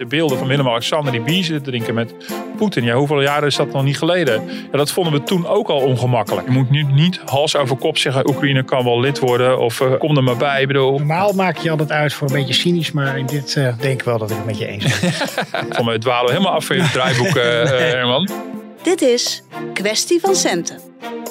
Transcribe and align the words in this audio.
De 0.00 0.06
beelden 0.06 0.38
van 0.38 0.46
Willem-Alexander 0.46 1.12
die 1.12 1.20
biezen 1.20 1.62
drinken 1.62 1.94
met 1.94 2.14
Poetin. 2.56 2.84
Ja, 2.84 2.94
hoeveel 2.94 3.22
jaren 3.22 3.48
is 3.48 3.56
dat 3.56 3.72
nog 3.72 3.84
niet 3.84 3.98
geleden? 3.98 4.42
Ja, 4.72 4.78
dat 4.78 4.90
vonden 4.90 5.12
we 5.12 5.22
toen 5.22 5.46
ook 5.46 5.68
al 5.68 5.80
ongemakkelijk. 5.80 6.46
Je 6.46 6.52
moet 6.52 6.70
nu 6.70 6.82
niet 6.82 7.20
hals 7.24 7.56
over 7.56 7.76
kop 7.76 7.98
zeggen... 7.98 8.28
Oekraïne 8.28 8.64
kan 8.64 8.84
wel 8.84 9.00
lid 9.00 9.18
worden 9.18 9.58
of 9.58 9.80
uh, 9.80 9.98
kom 9.98 10.16
er 10.16 10.22
maar 10.22 10.36
bij. 10.36 10.60
Ik 10.60 10.66
bedoel... 10.66 10.98
Normaal 10.98 11.32
maak 11.32 11.56
je 11.56 11.70
altijd 11.70 11.90
uit 11.90 12.12
voor 12.12 12.28
een 12.28 12.34
beetje 12.34 12.54
cynisch... 12.54 12.92
maar 12.92 13.18
in 13.18 13.26
dit 13.26 13.54
uh, 13.56 13.78
denk 13.78 14.00
ik 14.00 14.02
wel 14.02 14.18
dat 14.18 14.30
ik 14.30 14.36
het 14.36 14.46
met 14.46 14.58
je 14.58 14.66
eens 14.66 15.00
ben. 15.00 15.12
Van 15.76 15.84
mij 15.84 15.98
dwalen 15.98 16.26
we 16.26 16.32
helemaal 16.32 16.54
af 16.54 16.64
van 16.64 16.76
je 16.76 16.90
draaiboek, 16.92 17.36
uh, 17.36 17.42
Herman. 17.64 18.28
Dit 18.82 19.02
is 19.02 19.42
Kwestie 19.72 20.20
van 20.20 20.34
Centen. 20.34 20.78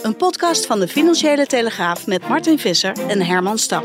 Een 0.03 0.15
podcast 0.15 0.65
van 0.65 0.79
de 0.79 0.87
Financiële 0.87 1.45
Telegraaf 1.45 2.07
met 2.07 2.27
Martin 2.27 2.59
Visser 2.59 2.93
en 3.07 3.21
Herman 3.21 3.57
Stam. 3.57 3.83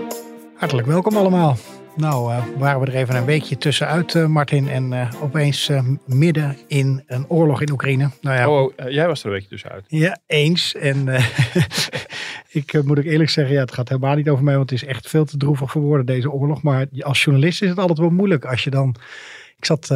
Hartelijk 0.56 0.86
welkom 0.86 1.16
allemaal. 1.16 1.56
Nou, 1.96 2.32
uh, 2.32 2.44
waren 2.58 2.80
we 2.80 2.86
er 2.86 2.94
even 2.94 3.16
een 3.16 3.24
weekje 3.24 3.56
tussenuit, 3.56 4.14
uh, 4.14 4.26
Martin. 4.26 4.68
En 4.68 4.92
uh, 4.92 5.10
opeens 5.22 5.70
midden 6.06 6.56
in 6.66 7.02
een 7.06 7.28
oorlog 7.28 7.62
in 7.62 7.70
Oekraïne. 7.70 8.10
Nou 8.20 8.36
ja, 8.36 8.48
oh, 8.48 8.72
jij 8.88 9.06
was 9.06 9.20
er 9.20 9.26
een 9.26 9.32
weekje 9.32 9.48
tussenuit. 9.48 9.84
Ja, 9.88 10.18
eens. 10.26 10.74
En 10.74 11.08
ik 12.60 12.82
moet 12.84 12.98
ook 12.98 13.04
eerlijk 13.04 13.30
zeggen, 13.30 13.54
ja, 13.54 13.60
het 13.60 13.72
gaat 13.72 13.88
helemaal 13.88 14.14
niet 14.14 14.28
over 14.28 14.44
mij. 14.44 14.56
Want 14.56 14.70
het 14.70 14.82
is 14.82 14.88
echt 14.88 15.08
veel 15.08 15.24
te 15.24 15.36
droevig 15.36 15.70
voor 15.70 15.82
woorden, 15.82 16.06
deze 16.06 16.30
oorlog. 16.30 16.62
Maar 16.62 16.86
als 17.00 17.24
journalist 17.24 17.62
is 17.62 17.68
het 17.68 17.78
altijd 17.78 17.98
wel 17.98 18.10
moeilijk 18.10 18.44
als 18.44 18.64
je 18.64 18.70
dan... 18.70 18.96
Ik, 19.64 19.70
zat, 19.70 19.90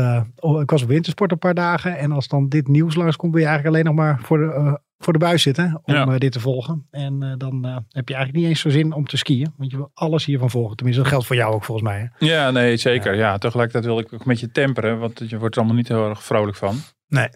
ik 0.60 0.70
was 0.70 0.82
op 0.82 0.88
wintersport 0.88 1.32
een 1.32 1.38
paar 1.38 1.54
dagen. 1.54 1.98
En 1.98 2.12
als 2.12 2.28
dan 2.28 2.48
dit 2.48 2.68
nieuws 2.68 2.94
langskomt, 2.94 3.32
ben 3.32 3.40
je 3.40 3.46
eigenlijk 3.46 3.76
alleen 3.76 3.94
nog 3.94 4.04
maar 4.04 4.20
voor 4.20 4.38
de 4.38 4.80
voor 4.98 5.12
de 5.12 5.18
buis 5.18 5.42
zitten 5.42 5.80
om 5.82 5.94
ja. 5.94 6.18
dit 6.18 6.32
te 6.32 6.40
volgen. 6.40 6.86
En 6.90 7.22
uh, 7.22 7.32
dan 7.36 7.64
heb 7.88 8.08
je 8.08 8.14
eigenlijk 8.14 8.32
niet 8.32 8.46
eens 8.46 8.60
zo 8.60 8.70
zin 8.70 8.92
om 8.92 9.06
te 9.06 9.16
skiën. 9.16 9.52
Want 9.56 9.70
je 9.70 9.76
wil 9.76 9.90
alles 9.94 10.24
hiervan 10.24 10.50
volgen. 10.50 10.76
Tenminste, 10.76 11.02
dat 11.02 11.12
geldt 11.12 11.26
voor 11.26 11.36
jou 11.36 11.54
ook 11.54 11.64
volgens 11.64 11.88
mij. 11.88 12.10
Hè? 12.12 12.26
Ja, 12.26 12.50
nee, 12.50 12.76
zeker. 12.76 13.14
Ja. 13.14 13.20
ja, 13.20 13.38
tegelijkertijd 13.38 13.84
wil 13.84 13.98
ik 13.98 14.12
ook 14.12 14.24
met 14.24 14.40
je 14.40 14.50
temperen. 14.50 14.98
Want 14.98 15.22
je 15.26 15.38
wordt 15.38 15.54
er 15.54 15.60
allemaal 15.60 15.78
niet 15.78 15.88
heel 15.88 16.08
erg 16.08 16.22
vrolijk 16.22 16.56
van. 16.56 16.76
Nee. 17.06 17.28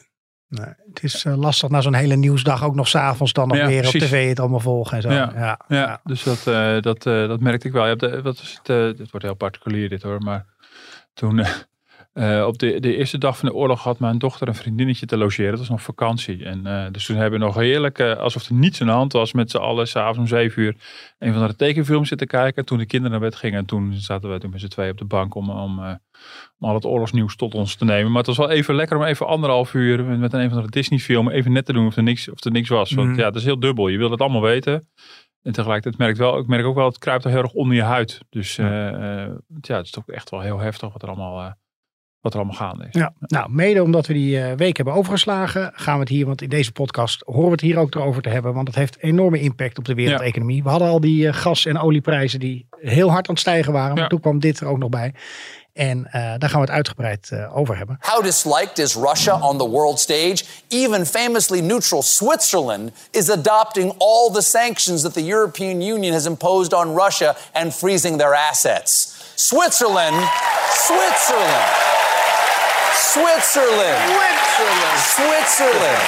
nee. 0.49 0.75
Het 0.93 1.03
is 1.03 1.25
uh, 1.25 1.37
lastig 1.37 1.69
na 1.69 1.81
zo'n 1.81 1.95
hele 1.95 2.17
nieuwsdag 2.17 2.65
ook 2.65 2.75
nog 2.75 2.89
s'avonds 2.89 3.33
dan 3.33 3.49
nog 3.49 3.57
ja, 3.57 3.67
weer 3.67 3.81
precies. 3.81 4.03
op 4.03 4.09
tv 4.09 4.29
het 4.29 4.41
allemaal 4.41 4.61
volgen 4.61 4.97
en 4.97 5.03
zo. 5.03 5.11
Ja, 5.11 5.33
ja, 5.35 5.61
ja. 5.69 6.01
dus 6.05 6.23
dat, 6.23 6.45
dat, 6.83 7.03
dat 7.03 7.41
merkte 7.41 7.67
ik 7.67 7.73
wel. 7.73 7.87
Ja, 7.87 7.95
de, 7.95 8.23
wat 8.23 8.39
is 8.39 8.61
het, 8.63 8.97
dit 8.97 9.11
wordt 9.11 9.27
heel 9.27 9.35
particulier 9.35 9.89
dit 9.89 10.03
hoor. 10.03 10.21
Maar 10.21 10.45
toen 11.15 11.45
uh, 12.15 12.47
op 12.47 12.59
de, 12.59 12.81
de 12.81 12.97
eerste 12.97 13.19
dag 13.19 13.39
van 13.39 13.49
de 13.49 13.55
oorlog 13.55 13.83
had 13.83 13.99
mijn 13.99 14.19
dochter 14.19 14.49
een 14.49 14.55
vriendinnetje 14.55 15.07
te 15.07 15.17
logeren. 15.17 15.51
Dat 15.51 15.59
was 15.59 15.69
nog 15.69 15.83
vakantie. 15.83 16.45
En 16.45 16.61
uh, 16.67 16.87
dus 16.91 17.07
toen 17.07 17.17
hebben 17.17 17.41
we 17.41 17.47
nog 17.47 17.55
heerlijk, 17.55 17.99
uh, 17.99 18.17
alsof 18.17 18.49
er 18.49 18.55
niets 18.55 18.81
aan 18.81 18.87
de 18.87 18.93
hand 18.93 19.13
was, 19.13 19.33
met 19.33 19.51
z'n 19.51 19.57
allen 19.57 19.89
s'avonds 19.89 20.19
om 20.19 20.27
zeven 20.27 20.63
uur 20.63 20.77
een 21.19 21.33
van 21.33 21.47
de 21.47 21.57
tekenfilms 21.57 22.09
zitten 22.09 22.27
kijken. 22.27 22.65
Toen 22.65 22.79
de 22.79 22.87
kinderen 22.87 23.21
naar 23.21 23.29
bed 23.31 23.39
gingen. 23.39 23.59
En 23.59 23.67
toen 23.67 23.93
zaten 23.93 24.33
we 24.33 24.39
toen 24.39 24.51
met 24.51 24.61
z'n 24.61 24.69
twee 24.69 24.91
op 24.91 24.99
de 24.99 25.05
bank 25.05 25.35
om, 25.35 25.51
om, 25.51 25.79
om 26.59 26.69
al 26.69 26.75
het 26.75 26.85
oorlogsnieuws 26.85 27.37
tot 27.37 27.55
ons 27.55 27.75
te 27.75 27.85
nemen. 27.85 28.09
Maar 28.09 28.23
het 28.23 28.27
was 28.27 28.37
wel 28.37 28.51
even 28.51 28.75
lekker 28.75 28.97
om 28.97 29.05
even 29.05 29.27
anderhalf 29.27 29.75
uur 29.75 30.05
met 30.05 30.33
een, 30.33 30.41
een 30.41 30.51
van 30.51 30.63
de 30.63 30.71
Disney 30.71 30.99
film 30.99 31.29
even 31.29 31.53
net 31.53 31.67
te 31.67 31.73
doen 31.73 31.87
of 31.87 31.97
er 31.97 32.03
niks, 32.03 32.31
of 32.31 32.45
er 32.45 32.51
niks 32.51 32.69
was. 32.69 32.93
Want 32.93 33.09
mm. 33.09 33.19
ja, 33.19 33.25
dat 33.25 33.37
is 33.37 33.45
heel 33.45 33.61
dubbel. 33.61 33.89
Je 33.89 33.99
wil 33.99 34.11
het 34.11 34.21
allemaal 34.21 34.43
weten. 34.43 34.89
En 35.43 35.53
tegelijkertijd 35.53 35.99
merk 35.99 36.11
ik 36.11 36.17
wel, 36.17 36.39
ik 36.39 36.47
merk 36.47 36.65
ook 36.65 36.75
wel, 36.75 36.87
het 36.87 36.99
kruipt 36.99 37.25
er 37.25 37.31
heel 37.31 37.43
erg 37.43 37.53
onder 37.53 37.77
je 37.77 37.83
huid. 37.83 38.21
Dus 38.29 38.57
ja 38.57 39.77
het 39.77 39.85
is 39.85 39.91
toch 39.91 40.09
echt 40.09 40.31
wel 40.31 40.41
heel 40.41 40.59
heftig 40.59 40.93
wat 40.93 41.03
er 41.03 41.09
allemaal 41.09 41.55
wat 42.23 42.33
er 42.33 42.39
allemaal 42.39 42.57
gaande 42.57 42.85
is. 42.91 43.01
Ja, 43.01 43.13
nou, 43.19 43.51
mede 43.51 43.83
omdat 43.83 44.07
we 44.07 44.13
die 44.13 44.37
uh, 44.37 44.53
week 44.53 44.77
hebben 44.77 44.95
overgeslagen, 44.95 45.73
gaan 45.75 45.95
we 45.95 46.01
het 46.01 46.09
hier, 46.09 46.27
want 46.27 46.43
in 46.43 46.49
deze 46.49 46.73
podcast 46.73 47.23
horen 47.25 47.45
we 47.45 47.51
het 47.51 47.61
hier 47.61 47.79
ook 47.79 47.97
over 47.97 48.23
te 48.23 48.29
hebben, 48.29 48.55
want 48.55 48.67
het 48.67 48.77
heeft 48.77 48.97
enorme 49.01 49.41
impact 49.41 49.79
op 49.79 49.85
de 49.85 49.95
wereldeconomie. 49.95 50.57
Ja. 50.57 50.63
We 50.63 50.69
hadden 50.69 50.89
al 50.89 51.01
die 51.01 51.27
uh, 51.27 51.33
gas- 51.35 51.67
en 51.67 51.79
olieprijzen 51.79 52.41
die 52.41 52.67
heel 52.81 53.11
hard 53.11 53.29
aan 53.29 53.35
het 53.35 53.43
stijgen 53.43 53.73
waren, 53.73 53.95
maar 53.95 54.03
ja. 54.03 54.09
toen 54.09 54.21
kwam 54.21 54.39
dit 54.39 54.61
er 54.61 54.67
ook 54.67 54.79
nog 54.79 54.89
bij. 54.89 55.15
En 55.73 55.99
uh, 55.99 56.13
daar 56.13 56.51
gaan 56.51 56.61
we 56.61 56.67
het 56.67 56.71
uitgebreid 56.71 57.31
uh, 57.33 57.57
over 57.57 57.77
hebben. 57.77 57.97
How 58.01 58.23
disliked 58.23 58.79
is 58.79 58.95
Russia 58.95 59.39
on 59.41 59.59
the 59.59 59.69
world 59.69 60.01
stage? 60.01 60.45
Even 60.69 61.07
famously 61.07 61.61
neutral 61.61 62.03
Switzerland 62.03 62.91
is 63.11 63.31
adopting 63.31 63.95
all 63.99 64.31
the 64.33 64.43
sanctions 64.43 65.03
that 65.03 65.13
the 65.13 65.25
European 65.25 65.81
Union 65.81 66.13
has 66.13 66.27
imposed 66.27 66.73
on 66.73 66.95
Russia 66.95 67.37
and 67.53 67.75
freezing 67.75 68.19
their 68.19 68.35
assets. 68.35 69.21
Switzerland, 69.35 70.17
Switzerland. 70.69 71.92
Switzerland. 72.95 73.99
Switzerland. 74.13 74.99
Switzerland. 74.99 76.03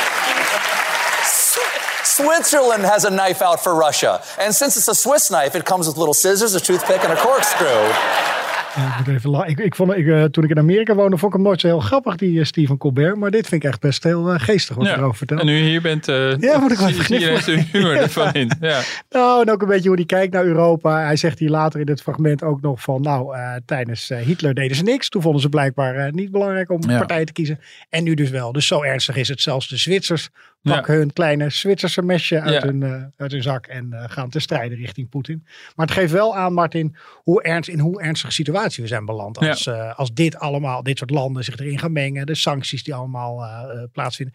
Switzerland 2.04 2.84
has 2.84 3.04
a 3.04 3.10
knife 3.10 3.42
out 3.42 3.62
for 3.62 3.74
Russia. 3.74 4.22
And 4.38 4.54
since 4.54 4.76
it's 4.76 4.88
a 4.88 4.94
Swiss 4.94 5.30
knife, 5.30 5.54
it 5.54 5.64
comes 5.64 5.86
with 5.86 5.96
little 5.96 6.14
scissors, 6.14 6.54
a 6.54 6.60
toothpick, 6.60 7.02
and 7.02 7.12
a 7.12 7.16
corkscrew. 7.16 8.43
Ja, 8.74 8.98
ik, 8.98 9.06
even 9.06 9.48
ik, 9.48 9.58
ik 9.58 9.74
vond, 9.74 9.96
ik, 9.96 10.04
uh, 10.04 10.24
toen 10.24 10.44
ik 10.44 10.50
in 10.50 10.58
Amerika 10.58 10.94
woonde, 10.94 11.16
vond 11.16 11.32
ik 11.32 11.38
hem 11.38 11.46
nooit 11.46 11.60
zo 11.60 11.66
heel 11.66 11.80
grappig, 11.80 12.16
die 12.16 12.38
uh, 12.38 12.44
Stephen 12.44 12.78
Colbert. 12.78 13.16
Maar 13.16 13.30
dit 13.30 13.46
vind 13.48 13.62
ik 13.62 13.68
echt 13.68 13.80
best 13.80 14.02
heel 14.02 14.32
uh, 14.32 14.40
geestig 14.40 14.76
wat 14.76 14.86
ja. 14.86 14.96
erover 14.96 15.16
vertelt. 15.16 15.40
En 15.40 15.46
nu 15.46 15.58
hier 15.58 15.82
bent, 15.82 16.06
ja, 16.06 16.58
moet 16.58 16.72
ik 16.72 16.78
wel 16.78 16.88
even 16.88 17.08
de 17.08 17.64
humor 17.72 17.96
ervan 17.96 18.32
in. 18.42 18.50
Ja. 18.60 18.80
Nou, 19.10 19.42
en 19.42 19.50
ook 19.50 19.62
een 19.62 19.68
beetje 19.68 19.88
hoe 19.88 19.96
hij 19.96 20.06
kijkt 20.06 20.32
naar 20.32 20.44
Europa. 20.44 21.04
Hij 21.04 21.16
zegt 21.16 21.38
hier 21.38 21.50
later 21.50 21.80
in 21.80 21.86
dit 21.86 22.02
fragment 22.02 22.42
ook 22.42 22.60
nog 22.60 22.80
van, 22.80 23.02
nou, 23.02 23.36
tijdens 23.66 24.08
Hitler 24.24 24.54
deden 24.54 24.76
ze 24.76 24.82
niks. 24.82 25.08
Toen 25.08 25.22
vonden 25.22 25.40
ze 25.40 25.48
blijkbaar 25.48 26.12
niet 26.12 26.30
belangrijk 26.30 26.70
om 26.70 26.80
partij 26.80 27.24
te 27.24 27.32
kiezen. 27.32 27.60
En 27.88 28.04
nu 28.04 28.14
dus 28.14 28.30
wel. 28.30 28.52
Dus 28.52 28.66
zo 28.66 28.82
ernstig 28.82 29.16
is 29.16 29.28
het. 29.28 29.40
Zelfs 29.40 29.68
de 29.68 29.76
Zwitsers 29.76 30.30
pakken 30.72 30.94
hun 30.94 31.12
kleine 31.12 31.50
Zwitserse 31.50 32.02
mesje 32.02 32.40
uit, 32.40 32.62
hun, 32.62 33.12
uit 33.16 33.32
hun 33.32 33.42
zak 33.42 33.66
en 33.66 33.92
gaan 34.06 34.30
te 34.30 34.40
strijden 34.40 34.78
richting 34.78 35.08
Poetin. 35.08 35.42
Maar 35.76 35.86
het 35.86 35.94
geeft 35.94 36.12
wel 36.12 36.36
aan, 36.36 36.52
Martin, 36.52 36.96
hoe 37.14 37.42
ernst, 37.42 37.68
in 37.68 37.78
hoe 37.78 38.02
ernstige 38.02 38.32
situatie 38.32 38.82
we 38.82 38.88
zijn 38.88 39.04
beland. 39.04 39.38
Als, 39.38 39.64
ja. 39.64 39.88
uh, 39.88 39.98
als 39.98 40.12
dit 40.12 40.38
allemaal, 40.38 40.82
dit 40.82 40.98
soort 40.98 41.10
landen 41.10 41.44
zich 41.44 41.56
erin 41.56 41.78
gaan 41.78 41.92
mengen, 41.92 42.26
de 42.26 42.34
sancties 42.34 42.84
die 42.84 42.94
allemaal 42.94 43.46
plaatsvinden. 43.92 44.34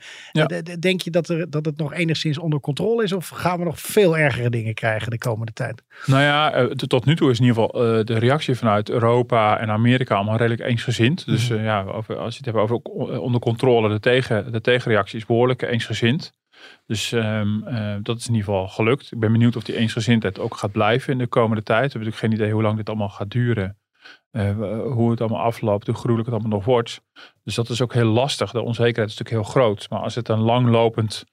Denk 0.79 1.01
je 1.01 1.11
dat, 1.11 1.29
er, 1.29 1.49
dat 1.49 1.65
het 1.65 1.77
nog 1.77 1.93
enigszins 1.93 2.37
onder 2.37 2.59
controle 2.59 3.03
is? 3.03 3.13
Of 3.13 3.27
gaan 3.27 3.59
we 3.59 3.65
nog 3.65 3.79
veel 3.79 4.17
ergere 4.17 4.49
dingen 4.49 4.73
krijgen 4.73 5.09
de 5.09 5.17
komende 5.17 5.53
tijd? 5.53 5.83
Nou 6.05 6.21
ja, 6.21 6.67
tot 6.75 7.05
nu 7.05 7.15
toe 7.15 7.31
is 7.31 7.39
in 7.39 7.45
ieder 7.45 7.63
geval 7.63 8.03
de 8.05 8.17
reactie 8.17 8.55
vanuit 8.55 8.89
Europa 8.89 9.59
en 9.59 9.69
Amerika 9.69 10.15
allemaal 10.15 10.37
redelijk 10.37 10.61
eensgezind. 10.61 11.25
Dus 11.25 11.49
mm. 11.49 11.63
ja, 11.63 11.83
over, 11.83 12.17
als 12.17 12.31
je 12.37 12.37
het 12.43 12.45
hebt 12.45 12.57
over 12.57 12.75
onder 13.19 13.41
controle, 13.41 13.89
de, 13.89 13.99
tegen, 13.99 14.51
de 14.51 14.61
tegenreactie 14.61 15.17
is 15.17 15.25
behoorlijk 15.25 15.61
eensgezind. 15.61 16.18
Dus 16.85 17.11
um, 17.11 17.67
uh, 17.67 17.95
dat 18.01 18.17
is 18.17 18.27
in 18.27 18.33
ieder 18.33 18.49
geval 18.49 18.67
gelukt. 18.67 19.11
Ik 19.11 19.19
ben 19.19 19.31
benieuwd 19.31 19.55
of 19.55 19.63
die 19.63 19.75
eensgezindheid 19.75 20.39
ook 20.39 20.55
gaat 20.55 20.71
blijven 20.71 21.13
in 21.13 21.17
de 21.17 21.27
komende 21.27 21.63
tijd. 21.63 21.81
We 21.81 21.89
hebben 21.91 21.99
natuurlijk 21.99 22.33
geen 22.33 22.41
idee 22.41 22.53
hoe 22.53 22.61
lang 22.61 22.77
dit 22.77 22.89
allemaal 22.89 23.09
gaat 23.09 23.31
duren. 23.31 23.77
Uh, 24.31 24.81
hoe 24.81 25.11
het 25.11 25.21
allemaal 25.21 25.41
afloopt, 25.41 25.87
hoe 25.87 25.95
gruwelijk 25.95 26.25
het 26.25 26.35
allemaal 26.39 26.57
nog 26.57 26.65
wordt. 26.65 27.01
Dus 27.43 27.55
dat 27.55 27.69
is 27.69 27.81
ook 27.81 27.93
heel 27.93 28.05
lastig. 28.05 28.51
De 28.51 28.61
onzekerheid 28.61 29.09
is 29.09 29.17
natuurlijk 29.17 29.45
heel 29.45 29.53
groot. 29.53 29.89
Maar 29.89 29.99
als 29.99 30.15
het 30.15 30.29
een 30.29 30.39
langlopend, 30.39 31.25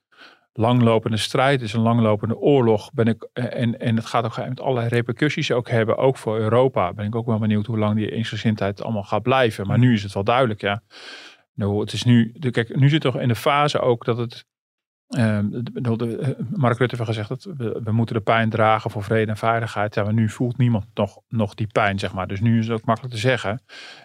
langlopende 0.52 1.16
strijd 1.16 1.62
is, 1.62 1.72
een 1.72 1.80
langlopende 1.80 2.36
oorlog, 2.36 2.92
ben 2.92 3.06
ik, 3.06 3.28
en, 3.32 3.78
en 3.78 3.96
het 3.96 4.06
gaat 4.06 4.24
ook 4.24 4.48
met 4.48 4.60
allerlei 4.60 4.88
repercussies 4.88 5.52
ook 5.52 5.68
hebben, 5.68 5.96
ook 5.96 6.16
voor 6.16 6.38
Europa, 6.38 6.92
ben 6.92 7.06
ik 7.06 7.14
ook 7.14 7.26
wel 7.26 7.38
benieuwd 7.38 7.66
hoe 7.66 7.78
lang 7.78 7.96
die 7.96 8.10
eensgezindheid 8.10 8.82
allemaal 8.82 9.04
gaat 9.04 9.22
blijven. 9.22 9.66
Maar 9.66 9.78
nu 9.78 9.92
is 9.92 10.02
het 10.02 10.14
wel 10.14 10.24
duidelijk, 10.24 10.60
ja. 10.60 10.82
Nou, 11.54 11.80
het 11.80 11.92
is 11.92 12.02
nu, 12.02 12.32
kijk, 12.50 12.76
nu 12.76 12.88
zit 12.88 13.00
toch 13.00 13.18
in 13.20 13.28
de 13.28 13.34
fase 13.34 13.80
ook 13.80 14.04
dat 14.04 14.16
het 14.16 14.46
Ehm, 14.46 14.46
eh, 14.46 14.55
Mark 15.08 16.78
Rutte 16.78 16.96
heeft 16.96 17.08
gezegd 17.08 17.28
dat 17.28 17.48
we, 17.56 17.80
we, 17.84 17.92
moeten 17.92 18.14
de 18.14 18.20
pijn 18.20 18.50
dragen 18.50 18.90
voor 18.90 19.02
vrede 19.02 19.30
en 19.30 19.36
veiligheid. 19.36 19.94
Ja, 19.94 20.02
maar 20.02 20.12
nu 20.12 20.28
voelt 20.28 20.58
niemand 20.58 20.84
nog, 20.94 21.18
nog 21.28 21.54
die 21.54 21.66
pijn, 21.66 21.98
zeg 21.98 22.12
maar. 22.12 22.26
Dus 22.26 22.40
nu 22.40 22.58
is 22.58 22.66
het 22.66 22.78
ook 22.78 22.84
makkelijk 22.84 23.14
te 23.14 23.20
zeggen. 23.20 23.62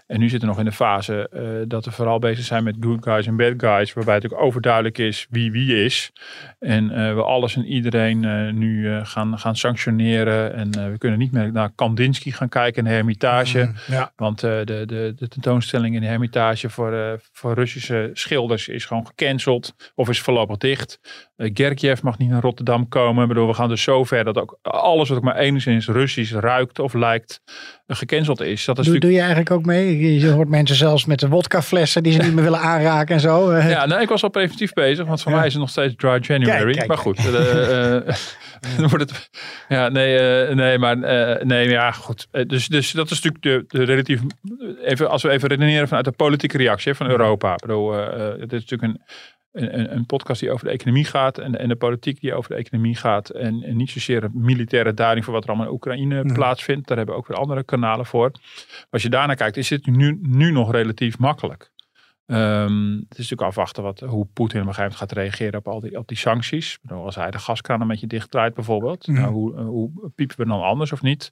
En 0.08 0.20
nu 0.20 0.30
zitten 0.30 0.48
we 0.48 0.56
nog 0.56 0.64
in 0.64 0.70
de 0.70 0.76
fase 0.76 1.30
uh, 1.34 1.70
dat 1.70 1.86
we 1.86 1.92
vooral 1.92 2.20
bezig 2.20 2.46
zijn 2.46 2.64
met 2.64 2.76
good 2.80 3.04
guys 3.04 3.28
en 3.28 3.36
bad 3.36 3.54
guys. 3.58 3.94
Waarbij 3.94 4.16
het 4.16 4.34
ook 4.34 4.42
overduidelijk 4.42 4.98
is 4.98 5.28
wie 5.30 5.52
wie 5.52 5.84
is. 5.84 6.12
En 6.60 6.84
uh, 6.84 7.14
we 7.14 7.24
alles 7.24 7.56
en 7.56 7.66
iedereen 7.66 8.20
nu 8.58 9.00
gaan, 9.06 9.40
gaan 9.40 9.56
sanctioneren. 9.56 10.54
En 10.54 10.92
we 10.92 10.98
kunnen 10.98 11.20
niet 11.20 11.32
meer 11.32 11.52
naar 11.52 11.72
Kandinsky 11.76 12.32
gaan 12.32 12.50
kijken 12.50 12.84
in 12.84 12.90
de 12.90 12.96
Hermitage. 12.96 13.64
Mm, 13.64 13.96
ja. 13.96 14.12
Want 14.16 14.40
de, 14.40 14.62
de, 14.66 15.14
de 15.16 15.28
tentoonstelling 15.28 15.96
in 15.96 16.02
de 16.02 16.08
Hermitage 16.08 16.70
voor, 16.70 17.20
voor 17.32 17.54
Russische 17.54 18.10
schilders 18.14 18.68
is 18.68 18.86
gewoon 18.86 19.08
gecanceld. 19.08 19.92
Of 19.96 20.10
is 20.10 20.22
voorlopig 20.22 20.58
dicht. 20.58 20.91
Uh, 21.38 21.50
Gergiev 21.54 22.02
mag 22.02 22.18
niet 22.18 22.30
naar 22.30 22.42
Rotterdam 22.42 22.88
komen. 22.88 23.22
Ik 23.22 23.28
bedoel, 23.28 23.48
we 23.48 23.54
gaan 23.54 23.70
dus 23.70 23.84
zo 23.84 24.04
ver 24.04 24.24
dat 24.24 24.38
ook 24.38 24.60
alles 24.62 25.10
wat 25.10 25.18
ook 25.18 25.24
maar 25.24 25.38
enigszins 25.38 25.88
Russisch 25.88 26.34
ruikt 26.34 26.80
of 26.80 26.94
lijkt 26.94 27.42
uh, 27.46 27.98
gecanceld 27.98 28.42
is. 28.42 28.66
Dat 28.66 28.80
is 28.80 28.86
doe, 28.86 29.00
doe 29.00 29.12
je 29.12 29.20
eigenlijk 29.20 29.52
ook 29.52 29.66
mee? 29.66 30.20
Je 30.20 30.30
hoort 30.30 30.50
mensen 30.50 30.76
zelfs 30.76 31.06
met 31.06 31.20
de 31.20 31.28
wodkaflessen 31.28 32.04
die 32.04 32.12
ze 32.12 32.22
niet 32.24 32.34
meer 32.34 32.44
willen 32.44 32.60
aanraken 32.60 33.16
en 33.16 33.22
zo. 33.22 33.54
Ja, 33.58 33.86
nou, 33.86 34.02
ik 34.02 34.10
was 34.10 34.24
al 34.24 34.30
preventief 34.30 34.74
bezig, 34.74 35.06
want 35.06 35.22
voor 35.22 35.32
mij 35.32 35.46
is 35.46 35.54
het 35.54 35.62
nog 35.62 35.70
steeds 35.70 35.96
dry 35.96 36.20
January. 36.22 36.74
Kijk, 36.74 36.76
kijk, 36.76 36.88
maar 36.88 36.98
goed, 36.98 37.24
dan 38.78 38.90
wordt 38.90 39.10
het. 39.10 39.30
Ja, 39.68 39.90
nee, 39.90 40.48
nee, 40.56 40.78
maar 40.78 40.98
nee, 41.46 41.70
ja, 41.70 41.92
goed. 41.92 42.28
dus, 42.48 42.68
dus 42.68 42.92
dat 42.92 43.12
is 43.12 43.22
natuurlijk 43.22 43.70
de, 43.70 43.78
de 43.78 43.86
relatief. 43.86 44.22
Even, 44.84 45.10
als 45.10 45.24
we 45.24 45.30
even 45.30 45.50
redeneren 45.50 45.88
vanuit 45.88 46.06
de 46.06 46.12
politieke 46.12 46.58
reactie 46.58 46.94
van 46.94 47.10
Europa. 47.10 47.54
Ik 47.54 47.62
bedoel, 47.62 47.92
het 47.92 48.54
is 48.54 48.60
natuurlijk 48.60 48.82
een, 48.82 49.02
een, 49.52 49.96
een, 49.96 50.06
podcast 50.06 50.40
die 50.40 50.52
over 50.52 50.66
de 50.66 50.72
economie 50.72 51.06
gaat 51.06 51.38
en, 51.38 51.60
en 51.60 51.68
de 51.68 51.76
politiek 51.76 52.22
die 52.22 52.34
over 52.34 52.50
de 52.50 52.56
economie 52.56 52.96
gaat. 52.96 53.30
En, 53.30 53.64
en 53.64 53.76
niet 53.76 53.90
zozeer 53.90 54.24
een 54.24 54.32
militaire 54.34 54.94
duiding 54.94 55.26
voor 55.26 55.34
wat 55.34 55.44
er 55.44 55.50
allemaal 55.50 55.68
in 55.68 55.74
Oekraïne 55.74 56.34
plaatsvindt. 56.34 56.88
Daar 56.88 56.98
hebben 56.98 57.16
we 57.16 57.22
ook 57.22 57.28
weer 57.28 57.38
andere 57.38 57.64
kanalen 57.64 58.06
voor. 58.06 58.32
als 58.90 59.02
je 59.02 59.10
daarnaar 59.10 59.36
kijkt, 59.36 59.58
is 59.58 59.70
het 59.70 59.86
nu, 59.86 60.20
nu 60.22 60.52
nog 60.52 60.72
relatief 60.72 61.18
makkelijk. 61.18 61.71
Um, 62.32 62.96
het 62.96 63.20
is 63.20 63.30
natuurlijk 63.30 63.42
afwachten 63.42 63.84
wat, 63.84 64.00
hoe 64.00 64.28
Poetin 64.34 64.62
op 64.62 64.68
een 64.68 64.74
gegeven 64.74 64.82
moment 64.82 64.96
gaat 64.96 65.12
reageren 65.12 65.60
op 65.60 65.68
al 65.68 65.80
die, 65.80 65.98
op 65.98 66.08
die 66.08 66.18
sancties. 66.18 66.78
Als 66.88 67.16
hij 67.16 67.32
de 67.32 67.40
gaskraan 67.40 67.82
een 67.82 67.88
beetje 67.88 68.08
dichtdraait 68.08 68.54
bijvoorbeeld. 68.54 69.08
Mhm. 69.08 69.20
Nou, 69.20 69.34
hoe, 69.34 69.60
hoe 69.60 69.90
piepen 70.16 70.38
we 70.38 70.46
dan 70.46 70.62
anders 70.62 70.92
of 70.92 71.02
niet? 71.02 71.32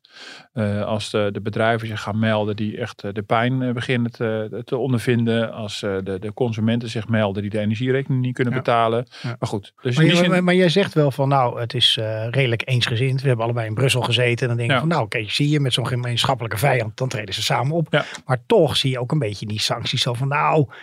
Uh, 0.54 0.86
als 0.86 1.10
de, 1.10 1.30
de, 1.32 1.42
bedrijven 1.42 1.88
zich 1.88 2.02
gaan 2.02 2.20
melden 2.20 2.56
die 2.56 2.78
echt 2.78 3.04
uh, 3.04 3.14
de 3.14 3.22
pijn 3.22 3.74
beginnen 3.74 4.12
te, 4.12 4.62
te, 4.66 4.78
ondervinden. 4.78 5.54
Als 5.54 5.80
de, 5.80 6.18
de 6.20 6.34
consumenten 6.34 6.90
zich 6.90 7.08
melden 7.08 7.42
die 7.42 7.52
de 7.52 7.60
energierekening 7.60 8.22
niet 8.22 8.34
kunnen 8.34 8.54
betalen. 8.54 9.08
Ja. 9.22 9.36
Maar 9.40 9.50
goed. 9.50 9.74
Dus 9.82 9.96
maar, 9.96 10.06
je, 10.06 10.30
maar, 10.30 10.44
maar, 10.44 10.56
jij 10.56 10.70
zegt 10.70 10.94
wel 10.94 11.12
van 11.12 11.30
nou 11.30 11.60
het 11.60 11.74
is 11.74 12.00
redelijk 12.30 12.62
eensgezind. 12.66 13.22
We 13.22 13.28
hebben 13.28 13.46
allebei 13.46 13.68
in 13.68 13.74
Brussel 13.74 14.02
gezeten. 14.02 14.42
En 14.42 14.48
dan 14.48 14.58
denk 14.58 14.72
je 14.72 14.80
van 14.80 14.88
nou 14.88 15.04
oké 15.04 15.24
zie 15.28 15.50
je 15.50 15.60
met 15.60 15.74
zo'n 15.74 15.88
gemeenschappelijke 15.88 16.58
vijand. 16.58 16.98
Dan 16.98 17.08
treden 17.08 17.34
ze 17.34 17.44
samen 17.44 17.76
op. 17.76 18.06
Maar 18.26 18.38
toch 18.46 18.78
zie 18.78 18.92
je 18.92 19.00
ook 19.00 19.12
een 19.12 19.20
beetje 19.20 19.46
die 19.46 19.60
sancties 19.60 20.02
zo 20.02 20.14
van 20.14 20.28
nou 20.28 20.68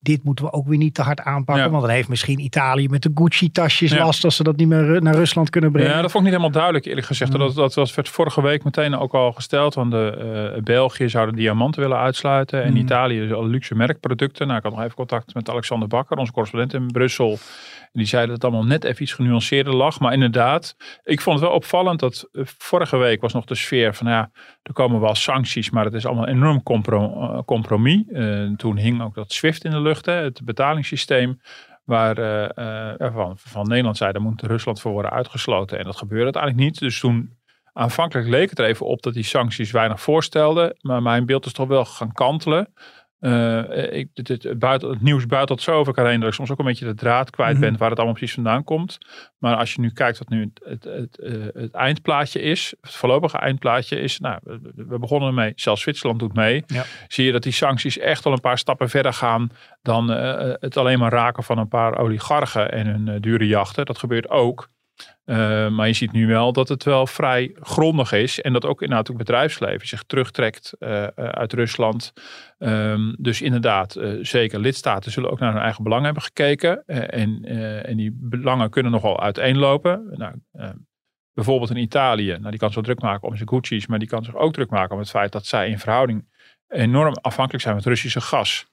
dit 0.00 0.24
moeten 0.24 0.44
we 0.44 0.52
ook 0.52 0.66
weer 0.66 0.78
niet 0.78 0.94
te 0.94 1.02
hard 1.02 1.20
aanpakken. 1.20 1.70
Want 1.70 1.82
dan 1.82 1.92
heeft 1.92 2.08
misschien 2.08 2.38
Italië 2.38 2.88
met 2.88 3.02
de 3.02 3.10
Gucci-tasjes 3.14 3.98
last 3.98 4.24
als 4.24 4.36
ze 4.36 4.42
dat 4.42 4.56
niet 4.56 4.68
meer 4.68 5.02
naar 5.02 5.14
Rusland 5.14 5.50
kunnen 5.50 5.72
brengen. 5.72 5.90
Ja, 5.90 6.00
dat 6.00 6.10
vond 6.10 6.26
ik 6.26 6.30
niet 6.30 6.40
helemaal 6.40 6.50
duidelijk 6.50 6.84
eerlijk 6.84 7.06
gezegd. 7.06 7.32
Dat, 7.32 7.54
dat 7.54 7.74
was, 7.74 7.94
werd 7.94 8.08
vorige 8.08 8.42
week 8.42 8.64
meteen 8.64 8.96
ook 8.96 9.14
al 9.14 9.32
gesteld. 9.32 9.74
Want 9.74 9.90
de, 9.90 10.52
uh, 10.56 10.62
België 10.62 11.08
zou 11.08 11.30
de 11.30 11.36
diamanten 11.36 11.82
willen 11.82 11.98
uitsluiten. 11.98 12.62
En 12.62 12.70
mm. 12.70 12.76
Italië 12.76 13.18
dus 13.18 13.32
alle 13.32 13.48
luxe 13.48 13.74
merkproducten. 13.74 14.46
Nou, 14.46 14.58
ik 14.58 14.64
had 14.64 14.72
nog 14.72 14.82
even 14.82 14.94
contact 14.94 15.34
met 15.34 15.50
Alexander 15.50 15.88
Bakker, 15.88 16.16
onze 16.16 16.32
correspondent 16.32 16.74
in 16.74 16.86
Brussel. 16.86 17.38
Die 17.92 18.06
zei 18.06 18.24
dat 18.26 18.34
het 18.34 18.44
allemaal 18.44 18.64
net 18.64 18.84
even 18.84 19.02
iets 19.02 19.12
genuanceerder 19.12 19.74
lag. 19.74 20.00
Maar 20.00 20.12
inderdaad, 20.12 20.76
ik 21.04 21.20
vond 21.20 21.38
het 21.38 21.48
wel 21.48 21.56
opvallend 21.56 22.00
dat 22.00 22.28
eh, 22.32 22.42
vorige 22.58 22.96
week 22.96 23.20
was 23.20 23.32
nog 23.32 23.44
de 23.44 23.54
sfeer 23.54 23.94
van 23.94 24.06
ja, 24.06 24.30
er 24.62 24.72
komen 24.72 25.00
wel 25.00 25.14
sancties, 25.14 25.70
maar 25.70 25.84
het 25.84 25.94
is 25.94 26.06
allemaal 26.06 26.28
een 26.28 26.34
enorm 26.34 26.62
eh, 26.64 27.38
compromis. 27.44 28.02
Toen 28.56 28.76
hing 28.76 29.02
ook 29.02 29.14
dat 29.14 29.32
SWIFT 29.32 29.64
in 29.64 29.70
de 29.70 29.80
lucht, 29.80 29.87
het 29.96 30.40
betalingssysteem. 30.44 31.40
Waar 31.84 32.18
uh, 32.18 33.12
van, 33.12 33.38
van 33.38 33.68
Nederland 33.68 33.96
zei, 33.96 34.12
daar 34.12 34.22
moet 34.22 34.42
Rusland 34.42 34.80
voor 34.80 34.92
worden 34.92 35.10
uitgesloten. 35.10 35.78
En 35.78 35.84
dat 35.84 35.96
gebeurde 35.96 36.24
uiteindelijk 36.24 36.64
niet. 36.64 36.78
Dus 36.78 37.00
toen 37.00 37.36
aanvankelijk 37.72 38.28
leek 38.28 38.50
het 38.50 38.58
er 38.58 38.64
even 38.64 38.86
op 38.86 39.02
dat 39.02 39.14
die 39.14 39.22
sancties 39.22 39.70
weinig 39.70 40.00
voorstelden. 40.00 40.76
Maar 40.80 41.02
mijn 41.02 41.26
beeld 41.26 41.46
is 41.46 41.52
toch 41.52 41.68
wel 41.68 41.84
gaan 41.84 42.12
kantelen. 42.12 42.72
Uh, 43.20 43.92
ik, 43.92 44.08
het, 44.14 44.28
het, 44.28 44.58
buiten, 44.58 44.90
het 44.90 45.02
nieuws 45.02 45.26
buitelt 45.26 45.62
zo 45.62 45.72
over 45.72 45.86
elkaar 45.86 46.10
heen 46.10 46.20
dat 46.20 46.28
ik 46.28 46.34
soms 46.34 46.50
ook 46.50 46.58
een 46.58 46.64
beetje 46.64 46.84
de 46.84 46.94
draad 46.94 47.30
kwijt 47.30 47.54
mm 47.54 47.60
ben 47.60 47.76
waar 47.76 47.88
het 47.88 47.98
allemaal 47.98 48.16
precies 48.16 48.34
vandaan 48.34 48.64
komt. 48.64 48.98
Maar 49.38 49.56
als 49.56 49.74
je 49.74 49.80
nu 49.80 49.90
kijkt 49.90 50.18
wat 50.18 50.28
nu 50.28 50.52
het, 50.64 50.84
het, 50.84 51.18
het, 51.54 51.74
eindplaatje 51.74 52.40
is, 52.40 52.74
het 52.80 52.94
voorlopige 52.94 53.38
eindplaatje 53.38 54.00
is, 54.00 54.18
nou, 54.18 54.38
we 54.74 54.98
begonnen 54.98 55.28
ermee, 55.28 55.52
zelfs 55.54 55.82
Zwitserland 55.82 56.18
doet 56.18 56.34
mee. 56.34 56.64
Ja. 56.66 56.84
Zie 57.08 57.24
je 57.24 57.32
dat 57.32 57.42
die 57.42 57.52
sancties 57.52 57.98
echt 57.98 58.26
al 58.26 58.32
een 58.32 58.40
paar 58.40 58.58
stappen 58.58 58.88
verder 58.88 59.12
gaan 59.12 59.50
dan 59.82 60.10
uh, 60.10 60.52
het 60.58 60.76
alleen 60.76 60.98
maar 60.98 61.12
raken 61.12 61.42
van 61.42 61.58
een 61.58 61.68
paar 61.68 61.98
oligarchen 61.98 62.72
en 62.72 62.86
hun 62.86 63.06
uh, 63.06 63.14
dure 63.20 63.46
jachten. 63.46 63.86
Dat 63.86 63.98
gebeurt 63.98 64.28
ook. 64.28 64.68
Uh, 65.28 65.68
maar 65.68 65.86
je 65.86 65.92
ziet 65.92 66.12
nu 66.12 66.26
wel 66.26 66.52
dat 66.52 66.68
het 66.68 66.84
wel 66.84 67.06
vrij 67.06 67.54
grondig 67.60 68.12
is. 68.12 68.40
En 68.40 68.52
dat 68.52 68.64
ook 68.64 68.82
inderdaad 68.82 69.10
ook 69.10 69.16
bedrijfsleven 69.16 69.88
zich 69.88 70.02
terugtrekt 70.02 70.72
uh, 70.78 71.06
uit 71.14 71.52
Rusland. 71.52 72.12
Um, 72.58 73.16
dus 73.18 73.42
inderdaad, 73.42 73.96
zeker 74.20 74.60
lidstaten 74.60 75.12
zullen 75.12 75.30
ook 75.30 75.38
naar 75.38 75.52
hun 75.52 75.62
eigen 75.62 75.82
belang 75.84 76.04
hebben 76.04 76.22
gekeken. 76.22 76.84
en, 76.86 77.44
en 77.84 77.96
die 77.96 78.10
belangen 78.14 78.70
kunnen 78.70 78.92
nogal 78.92 79.20
uiteenlopen. 79.20 80.08
Nou, 80.10 80.34
bijvoorbeeld 81.32 81.70
in 81.70 81.76
Italië, 81.76 82.36
nou, 82.38 82.50
die 82.50 82.58
kan 82.58 82.72
zich 82.72 82.82
druk 82.82 83.00
maken 83.00 83.28
om 83.28 83.36
zijn 83.36 83.48
Gucci's. 83.48 83.86
Maar 83.86 83.98
die 83.98 84.08
kan 84.08 84.24
zich 84.24 84.36
ook 84.36 84.52
druk 84.52 84.70
maken 84.70 84.92
om 84.92 84.98
het 85.00 85.10
feit 85.10 85.32
dat 85.32 85.46
zij 85.46 85.68
in 85.68 85.78
verhouding 85.78 86.28
enorm 86.68 87.14
afhankelijk 87.20 87.62
zijn 87.62 87.74
met 87.74 87.86
Russische 87.86 88.20
gas. 88.20 88.66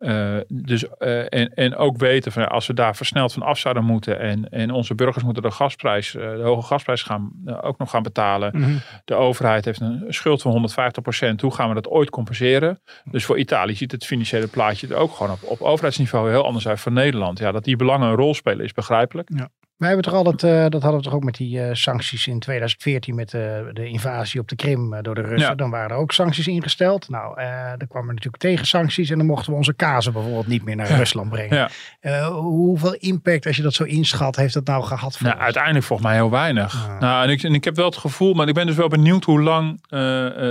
Uh, 0.00 0.36
dus, 0.48 0.84
uh, 0.98 1.18
en, 1.18 1.54
en 1.54 1.76
ook 1.76 1.96
weten 1.96 2.32
van 2.32 2.48
als 2.48 2.66
we 2.66 2.74
daar 2.74 2.96
versneld 2.96 3.32
van 3.32 3.42
af 3.42 3.58
zouden 3.58 3.84
moeten 3.84 4.20
en, 4.20 4.48
en 4.48 4.70
onze 4.70 4.94
burgers 4.94 5.24
moeten 5.24 5.42
de 5.42 5.50
gasprijs, 5.50 6.14
uh, 6.14 6.22
de 6.22 6.42
hoge 6.42 6.66
gasprijs 6.66 7.02
gaan, 7.02 7.32
ook 7.60 7.78
nog 7.78 7.90
gaan 7.90 8.02
betalen. 8.02 8.56
Mm 8.56 8.62
-hmm. 8.62 8.80
De 9.04 9.14
overheid 9.14 9.64
heeft 9.64 9.80
een 9.80 10.04
schuld 10.08 10.42
van 10.42 10.70
150%. 10.70 11.40
Hoe 11.40 11.54
gaan 11.54 11.68
we 11.68 11.74
dat 11.74 11.88
ooit 11.88 12.10
compenseren? 12.10 12.80
Dus 13.04 13.24
voor 13.24 13.38
Italië 13.38 13.74
ziet 13.74 13.92
het 13.92 14.06
financiële 14.06 14.46
plaatje 14.46 14.88
er 14.88 14.96
ook 14.96 15.12
gewoon 15.12 15.32
op, 15.32 15.42
op 15.42 15.60
overheidsniveau 15.60 16.30
heel 16.30 16.44
anders 16.44 16.68
uit 16.68 16.80
van 16.80 16.92
Nederland. 16.92 17.38
Ja, 17.38 17.52
dat 17.52 17.64
die 17.64 17.76
belangen 17.76 18.08
een 18.08 18.16
rol 18.16 18.34
spelen 18.34 18.64
is 18.64 18.72
begrijpelijk. 18.72 19.28
Ja. 19.34 19.48
Wij 19.80 19.88
hebben 19.88 20.06
toch 20.06 20.14
altijd, 20.14 20.42
uh, 20.42 20.70
dat 20.70 20.82
hadden 20.82 21.00
we 21.00 21.06
toch 21.06 21.14
ook 21.14 21.24
met 21.24 21.36
die 21.36 21.58
uh, 21.58 21.68
sancties 21.72 22.26
in 22.26 22.38
2014 22.38 23.14
met 23.14 23.32
uh, 23.32 23.40
de 23.72 23.88
invasie 23.88 24.40
op 24.40 24.48
de 24.48 24.56
Krim 24.56 25.02
door 25.02 25.14
de 25.14 25.20
Russen. 25.20 25.50
Ja. 25.50 25.54
Dan 25.54 25.70
waren 25.70 25.90
er 25.90 25.96
ook 25.96 26.12
sancties 26.12 26.46
ingesteld. 26.46 27.08
Nou, 27.08 27.40
er 27.40 27.86
kwamen 27.88 28.14
natuurlijk 28.14 28.42
tegensancties 28.42 29.10
en 29.10 29.18
dan 29.18 29.26
mochten 29.26 29.50
we 29.50 29.56
onze 29.56 29.74
kazen 29.74 30.12
bijvoorbeeld 30.12 30.46
niet 30.46 30.64
meer 30.64 30.76
naar 30.76 30.90
ja. 30.90 30.96
Rusland 30.96 31.28
brengen. 31.30 31.70
Ja. 32.00 32.30
hoeveel 32.30 32.94
impact, 32.94 33.46
als 33.46 33.56
je 33.56 33.62
dat 33.62 33.74
zo 33.74 33.84
inschat, 33.84 34.36
heeft 34.36 34.54
dat 34.54 34.66
nou 34.66 34.84
gehad? 34.84 35.16
Voor 35.16 35.26
nou, 35.26 35.40
uiteindelijk 35.40 35.84
volgens 35.84 36.08
mij 36.08 36.16
heel 36.16 36.30
weinig. 36.30 36.88
Nou, 37.00 37.24
en 37.24 37.30
ik, 37.30 37.42
en 37.42 37.54
ik 37.54 37.64
heb 37.64 37.76
wel 37.76 37.86
het 37.86 37.96
gevoel, 37.96 38.34
maar 38.34 38.48
ik 38.48 38.54
ben 38.54 38.66
dus 38.66 38.76
wel 38.76 38.88
benieuwd 38.88 39.24
hoe 39.24 39.42
lang. 39.42 39.80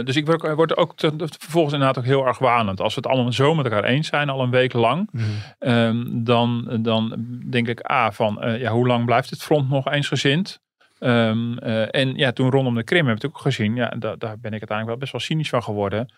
dus 0.05 0.15
ik 0.15 0.25
word, 0.25 0.55
word 0.55 0.77
ook 0.77 0.97
te, 0.97 1.13
vervolgens 1.17 1.73
inderdaad 1.73 1.97
ook 1.97 2.09
heel 2.09 2.25
erg 2.27 2.37
wanend. 2.37 2.81
Als 2.81 2.95
we 2.95 3.01
het 3.01 3.11
allemaal 3.11 3.33
zo 3.33 3.55
met 3.55 3.65
elkaar 3.65 3.83
eens 3.83 4.07
zijn, 4.07 4.29
al 4.29 4.41
een 4.41 4.51
week 4.51 4.73
lang, 4.73 5.09
mm. 5.11 5.23
um, 5.59 6.23
dan, 6.23 6.77
dan 6.81 7.25
denk 7.49 7.67
ik, 7.67 7.91
A, 7.91 8.11
van 8.11 8.37
ja, 8.59 8.71
hoe 8.71 8.87
lang 8.87 9.05
blijft 9.05 9.18
blijft 9.19 9.29
het 9.29 9.43
front 9.43 9.69
nog 9.69 9.91
eensgezind. 9.91 10.59
Um, 10.99 11.63
uh, 11.63 11.95
en 11.95 12.15
ja, 12.15 12.31
toen 12.31 12.49
rondom 12.49 12.75
de 12.75 12.83
Krim 12.83 13.07
heb 13.07 13.15
ik 13.15 13.21
het 13.21 13.31
ook 13.31 13.39
gezien. 13.39 13.75
Ja, 13.75 13.89
da 13.89 14.15
daar 14.15 14.39
ben 14.39 14.53
ik 14.53 14.59
uiteindelijk 14.59 14.87
wel 14.87 14.97
best 14.97 15.11
wel 15.11 15.21
cynisch 15.21 15.49
van 15.49 15.63
geworden. 15.63 16.13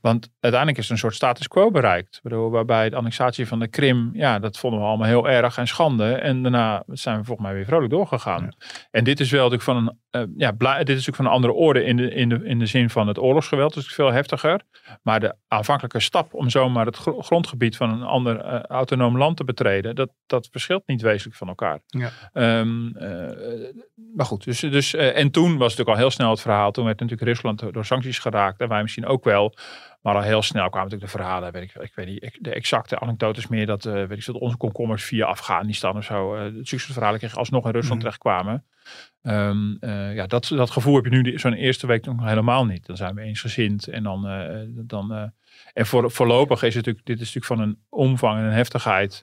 Want 0.00 0.30
uiteindelijk 0.40 0.80
is 0.80 0.86
er 0.86 0.92
een 0.92 0.98
soort 0.98 1.14
status 1.14 1.48
quo 1.48 1.70
bereikt. 1.70 2.20
Bedoel, 2.22 2.50
waarbij 2.50 2.90
de 2.90 2.96
annexatie 2.96 3.46
van 3.46 3.58
de 3.58 3.68
Krim, 3.68 4.10
ja, 4.12 4.38
dat 4.38 4.58
vonden 4.58 4.80
we 4.80 4.86
allemaal 4.86 5.06
heel 5.06 5.28
erg 5.28 5.58
en 5.58 5.66
schande. 5.66 6.12
En 6.14 6.42
daarna 6.42 6.82
zijn 6.86 7.18
we 7.18 7.24
volgens 7.24 7.46
mij 7.46 7.56
weer 7.56 7.64
vrolijk 7.64 7.90
doorgegaan. 7.90 8.42
Ja. 8.42 8.66
En 8.90 9.04
dit 9.04 9.20
is 9.20 9.30
wel 9.30 9.48
natuurlijk 9.48 9.62
van 9.62 9.96
een, 10.10 10.28
uh, 10.28 10.34
ja, 10.36 10.50
dit 10.52 10.88
is 10.88 11.06
natuurlijk 11.06 11.16
van 11.16 11.24
een 11.24 11.32
andere 11.32 11.52
orde 11.52 11.84
in 11.84 11.96
de, 11.96 12.14
in, 12.14 12.28
de, 12.28 12.44
in 12.44 12.58
de 12.58 12.66
zin 12.66 12.90
van 12.90 13.08
het 13.08 13.18
oorlogsgeweld. 13.18 13.74
Dus 13.74 13.94
veel 13.94 14.12
heftiger. 14.12 14.60
Maar 15.02 15.20
de 15.20 15.34
aanvankelijke 15.48 16.00
stap 16.00 16.34
om 16.34 16.50
zomaar 16.50 16.86
het 16.86 16.96
grondgebied 16.96 17.76
van 17.76 17.90
een 17.90 18.02
ander 18.02 18.44
uh, 18.44 18.60
autonoom 18.60 19.18
land 19.18 19.36
te 19.36 19.44
betreden, 19.44 19.94
dat, 19.94 20.10
dat 20.26 20.48
verschilt 20.50 20.82
niet 20.86 21.02
wezenlijk 21.02 21.36
van 21.36 21.48
elkaar. 21.48 21.80
Ja. 21.86 22.10
Um, 22.58 22.92
uh, 22.96 23.30
maar 24.14 24.26
goed, 24.26 24.44
dus, 24.44 24.60
dus 24.60 24.94
en 24.94 25.30
toen 25.30 25.50
was 25.50 25.70
natuurlijk 25.70 25.88
al 25.88 25.96
heel 25.96 26.10
snel 26.10 26.30
het 26.30 26.40
verhaal. 26.40 26.70
Toen 26.70 26.84
werd 26.84 27.00
natuurlijk 27.00 27.28
Rusland 27.28 27.72
door 27.72 27.84
sancties 27.84 28.18
geraakt. 28.18 28.60
En 28.60 28.68
wij 28.68 28.82
misschien 28.82 29.06
ook 29.06 29.24
wel. 29.24 29.54
Maar 30.02 30.14
al 30.14 30.22
heel 30.22 30.42
snel 30.42 30.68
kwamen 30.68 30.90
natuurlijk 30.90 31.12
de 31.12 31.18
verhalen. 31.18 31.52
Weet 31.52 31.62
ik, 31.62 31.74
ik 31.74 31.94
weet 31.94 32.06
niet, 32.06 32.38
de 32.40 32.52
exacte 32.52 32.98
anekdotes 32.98 33.46
meer 33.46 33.66
dat, 33.66 33.84
uh, 33.84 33.92
weet 33.92 34.18
ik, 34.18 34.24
dat 34.24 34.34
onze 34.34 34.56
komkommers 34.56 35.04
via 35.04 35.26
Afghanistan 35.26 35.96
of 35.96 36.04
zo. 36.04 36.36
Uh, 36.36 36.42
het 36.42 36.68
succesverhalen 36.68 37.18
kregen 37.18 37.38
alsnog 37.38 37.64
in 37.64 37.70
Rusland 37.70 38.02
mm. 38.02 38.10
terecht 38.10 38.50
Um, 39.22 39.76
uh, 39.80 40.14
ja, 40.14 40.26
dat, 40.26 40.46
dat 40.48 40.70
gevoel 40.70 40.94
heb 40.94 41.04
je 41.04 41.10
nu 41.10 41.38
zo'n 41.38 41.52
eerste 41.52 41.86
week 41.86 42.04
nog 42.04 42.24
helemaal 42.24 42.66
niet. 42.66 42.86
Dan 42.86 42.96
zijn 42.96 43.14
we 43.14 43.22
eensgezind 43.22 43.88
en 43.88 44.02
dan. 44.02 44.22
dan 44.86 45.32
en 45.72 45.86
voor, 45.86 46.10
voorlopig 46.10 46.62
is 46.62 46.74
het 46.74 46.86
natuurlijk, 46.86 47.06
dit 47.06 47.20
is 47.20 47.34
natuurlijk 47.34 47.60
van 47.60 47.68
een 47.68 47.78
omvang 47.88 48.38
en 48.38 48.44
een 48.44 48.52
heftigheid. 48.52 49.22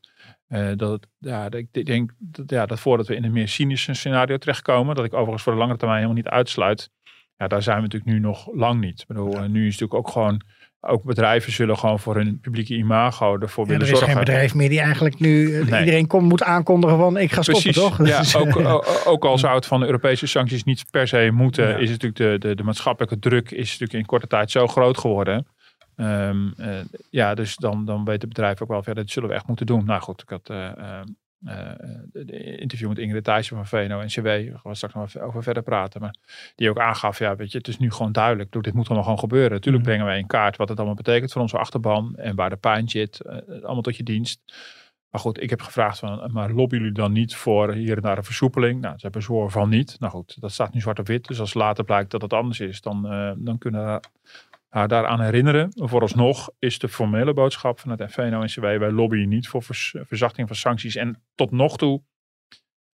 dat, 0.75 1.08
ja, 1.18 1.51
ik 1.51 1.86
denk 1.86 2.12
dat, 2.18 2.50
ja, 2.50 2.65
dat 2.65 2.79
voordat 2.79 3.08
we 3.08 3.15
in 3.15 3.24
een 3.24 3.32
meer 3.32 3.48
cynische 3.48 3.94
scenario 3.94 4.38
terechtkomen, 4.38 4.96
dat 4.96 5.06
ik 5.06 5.13
overigens 5.13 5.44
voor 5.44 5.53
de 5.53 5.60
lange 5.60 5.77
termijn 5.77 6.01
helemaal 6.01 6.24
niet 6.24 6.34
uitsluit. 6.34 6.91
Ja, 7.39 7.48
daar 7.48 7.62
zijn 7.62 7.75
we 7.75 7.81
natuurlijk 7.81 8.12
nu 8.12 8.19
nog 8.19 8.48
lang 8.53 8.81
niet. 8.81 9.01
Ik 9.01 9.08
bedoel, 9.08 9.31
ja. 9.31 9.48
nu 9.48 9.67
is 9.67 9.72
het 9.74 9.81
natuurlijk 9.81 9.93
ook 9.93 10.10
gewoon 10.10 10.41
ook 10.81 11.03
bedrijven 11.03 11.51
zullen 11.51 11.77
gewoon 11.77 12.00
voor 12.00 12.15
hun 12.15 12.39
publieke 12.39 12.75
imago 12.75 13.38
ervoor 13.39 13.65
ja, 13.65 13.72
willen 13.72 13.88
zorgen. 13.88 14.08
Er 14.08 14.12
is 14.12 14.17
geen 14.17 14.25
bedrijf 14.25 14.53
meer 14.53 14.69
die 14.69 14.79
eigenlijk 14.79 15.19
nu 15.19 15.63
nee. 15.63 15.79
iedereen 15.79 16.08
komt 16.08 16.27
moet 16.27 16.43
aankondigen 16.43 16.98
van 16.98 17.17
ik 17.17 17.31
ga 17.31 17.41
stoppen 17.41 17.74
toch? 17.74 18.08
Ja, 18.08 18.24
ook, 18.39 18.86
ook, 19.05 19.25
al 19.25 19.38
zou 19.38 19.55
het 19.55 19.65
van 19.65 19.79
de 19.79 19.86
Europese 19.86 20.27
sancties 20.27 20.63
niet 20.63 20.86
per 20.91 21.08
se 21.08 21.29
moeten, 21.34 21.67
ja. 21.67 21.75
is 21.75 21.89
natuurlijk 21.89 22.15
de, 22.15 22.48
de, 22.48 22.55
de, 22.55 22.63
maatschappelijke 22.63 23.19
druk 23.19 23.51
is 23.51 23.72
natuurlijk 23.72 24.00
in 24.00 24.05
korte 24.05 24.27
tijd 24.27 24.51
zo 24.51 24.67
groot 24.67 24.98
geworden. 24.98 25.48
Um, 25.96 26.53
uh, 26.58 26.67
ja, 27.10 27.36
dus 27.36 27.55
dan, 27.55 27.86
dan 27.86 28.05
weet 28.05 28.22
het 28.22 28.29
bedrijf 28.29 28.62
ook 28.62 28.69
wel 28.69 28.84
verder, 28.84 29.03
dat 29.03 29.13
zullen 29.13 29.29
we 29.29 29.36
echt 29.36 29.48
moeten 29.48 29.65
doen. 29.65 29.86
Nou 29.86 30.01
goed, 30.01 30.22
ik 30.22 30.29
had, 30.29 30.50
uh, 30.50 30.69
uh, 31.43 31.72
de 32.12 32.58
interview 32.58 32.88
met 32.88 32.98
Ingrid 32.98 33.24
Thijssen 33.24 33.55
van 33.55 33.67
VNO-NCW, 33.67 34.24
we 34.24 34.58
gaan 34.63 34.75
straks 34.75 34.93
nog 34.93 35.17
over 35.17 35.43
verder 35.43 35.63
praten, 35.63 36.01
maar 36.01 36.15
die 36.55 36.69
ook 36.69 36.79
aangaf, 36.79 37.19
ja 37.19 37.36
weet 37.36 37.51
je, 37.51 37.58
het 37.58 37.67
is 37.67 37.77
nu 37.77 37.91
gewoon 37.91 38.12
duidelijk, 38.12 38.51
dit 38.51 38.74
moet 38.74 38.86
allemaal 38.86 39.03
gewoon 39.03 39.19
gebeuren. 39.19 39.51
Natuurlijk 39.51 39.84
mhm. 39.84 39.93
brengen 39.93 40.12
wij 40.12 40.19
in 40.19 40.27
kaart 40.27 40.58
wat 40.58 40.69
het 40.69 40.77
allemaal 40.77 40.96
betekent 40.96 41.31
voor 41.31 41.41
onze 41.41 41.58
achterban 41.58 42.15
en 42.15 42.36
waar 42.36 42.50
de 42.50 42.55
pijn 42.55 42.89
zit, 42.89 43.22
allemaal 43.48 43.81
tot 43.81 43.98
je 43.98 44.03
dienst. 44.03 44.41
Maar 45.10 45.22
goed, 45.22 45.41
ik 45.41 45.50
heb 45.50 45.62
gevraagd 45.62 46.00
van, 46.00 46.29
maar 46.31 46.51
lobbyen 46.51 46.79
jullie 46.79 46.96
dan 46.96 47.12
niet 47.12 47.36
voor 47.36 47.74
hier 47.74 47.96
en 47.96 48.01
daar 48.01 48.17
een 48.17 48.24
versoepeling? 48.24 48.81
Nou, 48.81 48.93
ze 48.93 49.01
hebben 49.01 49.22
zwoer 49.22 49.51
van 49.51 49.69
niet. 49.69 49.96
Nou 50.00 50.12
goed, 50.12 50.41
dat 50.41 50.51
staat 50.51 50.74
nu 50.74 50.79
zwart 50.79 51.00
op 51.00 51.08
wit. 51.08 51.27
Dus 51.27 51.39
als 51.39 51.53
later 51.53 51.84
blijkt 51.84 52.12
dat 52.12 52.22
het 52.22 52.34
anders 52.34 52.60
is, 52.60 52.81
dan, 52.81 53.01
dan 53.38 53.58
kunnen 53.58 53.86
we 53.86 54.00
haar 54.70 54.88
daaraan 54.88 55.22
herinneren. 55.22 55.72
Vooralsnog 55.74 56.50
is 56.60 56.80
de 56.80 56.90
formele 56.90 57.34
boodschap 57.34 57.80
van 57.80 57.92
het 57.92 58.12
FVNO-NCW, 58.12 58.62
wij 58.62 58.92
lobbyen 58.92 59.30
niet 59.30 59.48
voor 59.48 59.64
verzachting 59.92 60.48
van 60.48 60.56
sancties. 60.56 60.96
En 60.96 61.24
tot 61.36 61.52
nog 61.52 61.78
toe 61.78 62.02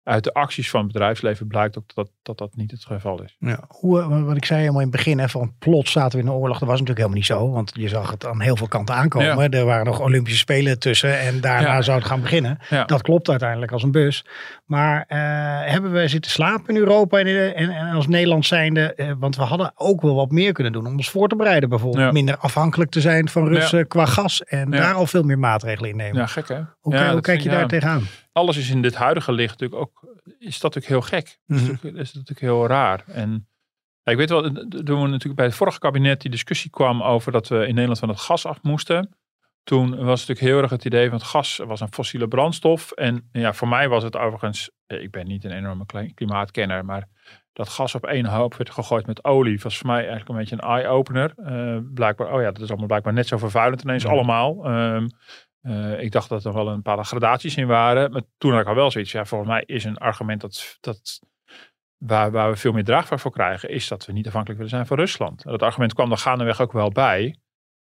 uit 0.06 0.24
de 0.24 0.32
acties 0.32 0.70
van 0.70 0.82
het 0.82 0.92
bedrijfsleven 0.92 1.46
blijkt 1.46 1.78
ook 1.78 1.94
dat 1.94 2.10
dat, 2.22 2.38
dat 2.38 2.56
niet 2.56 2.70
het 2.70 2.84
geval 2.84 3.22
is. 3.22 3.36
Ja, 3.38 3.64
hoe, 3.68 4.00
eh, 4.00 4.22
wat 4.22 4.36
ik 4.36 4.44
zei 4.44 4.60
helemaal 4.60 4.80
in 4.80 4.86
het 4.86 4.96
begin, 4.96 5.18
hè, 5.18 5.28
van 5.28 5.54
plots 5.58 5.92
zaten 5.92 6.18
we 6.18 6.24
in 6.24 6.30
een 6.30 6.36
oorlog. 6.36 6.58
Dat 6.58 6.68
was 6.68 6.80
natuurlijk 6.80 6.98
helemaal 6.98 7.16
niet 7.16 7.26
zo, 7.26 7.50
want 7.50 7.72
je 7.74 7.88
zag 7.88 8.10
het 8.10 8.26
aan 8.26 8.40
heel 8.40 8.56
veel 8.56 8.68
kanten 8.68 8.94
aankomen. 8.94 9.50
Er 9.50 9.64
waren 9.64 9.84
nog 9.84 10.00
Olympische 10.00 10.38
Spelen 10.38 10.78
tussen 10.78 11.20
en 11.20 11.40
daarna 11.40 11.82
zou 11.82 11.98
het 11.98 12.06
gaan 12.06 12.20
beginnen. 12.20 12.58
Dat 12.86 13.02
klopt 13.02 13.30
uiteindelijk 13.30 13.72
als 13.72 13.82
een 13.82 13.90
bus. 13.90 14.24
Maar 14.64 15.04
uh, 15.08 15.16
hebben 15.72 15.92
we 15.92 16.08
zitten 16.08 16.30
slapen 16.30 16.74
in 16.74 16.80
Europa 16.80 17.18
en, 17.18 17.54
en, 17.54 17.70
en 17.70 17.94
als 17.94 18.06
Nederland 18.06 18.46
zijnde, 18.46 18.92
uh, 18.96 19.12
want 19.18 19.36
we 19.36 19.42
hadden 19.42 19.72
ook 19.74 20.02
wel 20.02 20.14
wat 20.14 20.30
meer 20.30 20.52
kunnen 20.52 20.72
doen 20.72 20.86
om 20.86 20.96
ons 20.96 21.10
voor 21.10 21.28
te 21.28 21.36
bereiden. 21.36 21.68
Bijvoorbeeld 21.68 22.12
minder 22.12 22.36
afhankelijk 22.36 22.90
te 22.90 23.00
zijn 23.00 23.28
van 23.28 23.48
Russen 23.48 23.86
qua 23.86 24.06
gas 24.06 24.44
en 24.44 24.70
daar 24.70 24.94
al 24.94 25.06
veel 25.06 25.22
meer 25.22 25.38
maatregelen 25.38 25.90
in 25.90 25.96
nemen. 25.96 26.16
Ja, 26.16 26.26
gek 26.26 26.48
hè? 26.48 26.60
Hoe, 26.80 26.98
hoe 26.98 27.20
kijk 27.20 27.40
je 27.40 27.48
daar 27.48 27.68
tegenaan? 27.68 28.02
Alles 28.36 28.56
is 28.56 28.70
in 28.70 28.82
dit 28.82 28.94
huidige 28.94 29.32
licht 29.32 29.58
natuurlijk 29.58 29.80
ook, 29.80 30.20
is 30.38 30.58
dat 30.58 30.74
natuurlijk 30.74 31.08
heel 31.08 31.18
gek. 31.18 31.38
Mm 31.46 31.56
-hmm. 31.56 31.66
dat, 31.66 31.74
is 31.74 31.82
natuurlijk, 31.82 32.02
is 32.02 32.12
natuurlijk 32.12 32.40
heel 32.40 32.66
raar. 32.66 33.04
En 33.06 33.48
ja, 34.02 34.12
ik 34.12 34.18
weet 34.18 34.30
wel, 34.30 34.42
toen 34.68 35.02
we 35.02 35.08
natuurlijk 35.08 35.34
bij 35.34 35.44
het 35.44 35.54
vorige 35.54 35.78
kabinet 35.78 36.20
die 36.20 36.30
discussie 36.30 36.70
kwam 36.70 37.02
over 37.02 37.32
dat 37.32 37.48
we 37.48 37.66
in 37.66 37.74
Nederland 37.74 37.98
van 37.98 38.08
het 38.08 38.20
gas 38.20 38.46
af 38.46 38.62
moesten. 38.62 39.16
Toen 39.62 39.90
was 39.90 40.20
natuurlijk 40.26 40.46
heel 40.46 40.62
erg 40.62 40.70
het 40.70 40.84
idee 40.84 41.08
van 41.08 41.18
het 41.18 41.26
gas 41.26 41.56
was 41.56 41.80
een 41.80 41.92
fossiele 41.92 42.28
brandstof. 42.28 42.92
En 42.92 43.28
ja, 43.32 43.52
voor 43.52 43.68
mij 43.68 43.88
was 43.88 44.02
het 44.02 44.16
overigens, 44.16 44.70
eh, 44.86 45.02
ik 45.02 45.10
ben 45.10 45.26
niet 45.26 45.44
een 45.44 45.56
enorme 45.56 45.86
klimaatkenner, 46.14 46.84
maar 46.84 47.08
dat 47.52 47.68
gas 47.68 47.94
op 47.94 48.04
één 48.04 48.26
hoop 48.26 48.54
werd 48.54 48.70
gegooid 48.70 49.06
met 49.06 49.24
olie 49.24 49.60
was 49.62 49.78
voor 49.78 49.86
mij 49.86 49.98
eigenlijk 49.98 50.28
een 50.28 50.36
beetje 50.36 50.54
een 50.54 50.68
eye-opener. 50.68 51.32
Uh, 51.36 51.78
blijkbaar, 51.94 52.32
oh 52.32 52.40
ja, 52.40 52.50
dat 52.50 52.62
is 52.62 52.68
allemaal 52.68 52.86
blijkbaar 52.86 53.12
net 53.12 53.26
zo 53.26 53.36
vervuilend 53.36 53.82
ineens 53.82 54.06
allemaal. 54.06 54.70
Um, 54.70 55.08
uh, 55.66 56.00
ik 56.00 56.12
dacht 56.12 56.28
dat 56.28 56.44
er 56.44 56.52
wel 56.52 56.68
een 56.68 56.82
paar 56.82 57.04
gradaties 57.04 57.56
in 57.56 57.66
waren. 57.66 58.10
Maar 58.10 58.22
toen 58.38 58.52
had 58.52 58.60
ik 58.60 58.66
al 58.66 58.74
wel 58.74 58.90
zoiets. 58.90 59.12
Ja, 59.12 59.24
volgens 59.24 59.50
mij 59.50 59.62
is 59.66 59.84
een 59.84 59.96
argument 59.98 60.40
dat, 60.40 60.78
dat 60.80 61.20
waar, 61.98 62.30
waar 62.30 62.50
we 62.50 62.56
veel 62.56 62.72
meer 62.72 62.84
draagbaar 62.84 63.20
voor 63.20 63.30
krijgen, 63.30 63.68
is 63.68 63.88
dat 63.88 64.06
we 64.06 64.12
niet 64.12 64.26
afhankelijk 64.26 64.60
willen 64.60 64.76
zijn 64.76 64.86
van 64.86 64.96
Rusland. 64.96 65.42
Dat 65.42 65.62
argument 65.62 65.94
kwam 65.94 66.10
er 66.10 66.18
gaandeweg 66.18 66.60
ook 66.60 66.72
wel 66.72 66.90
bij. 66.90 67.36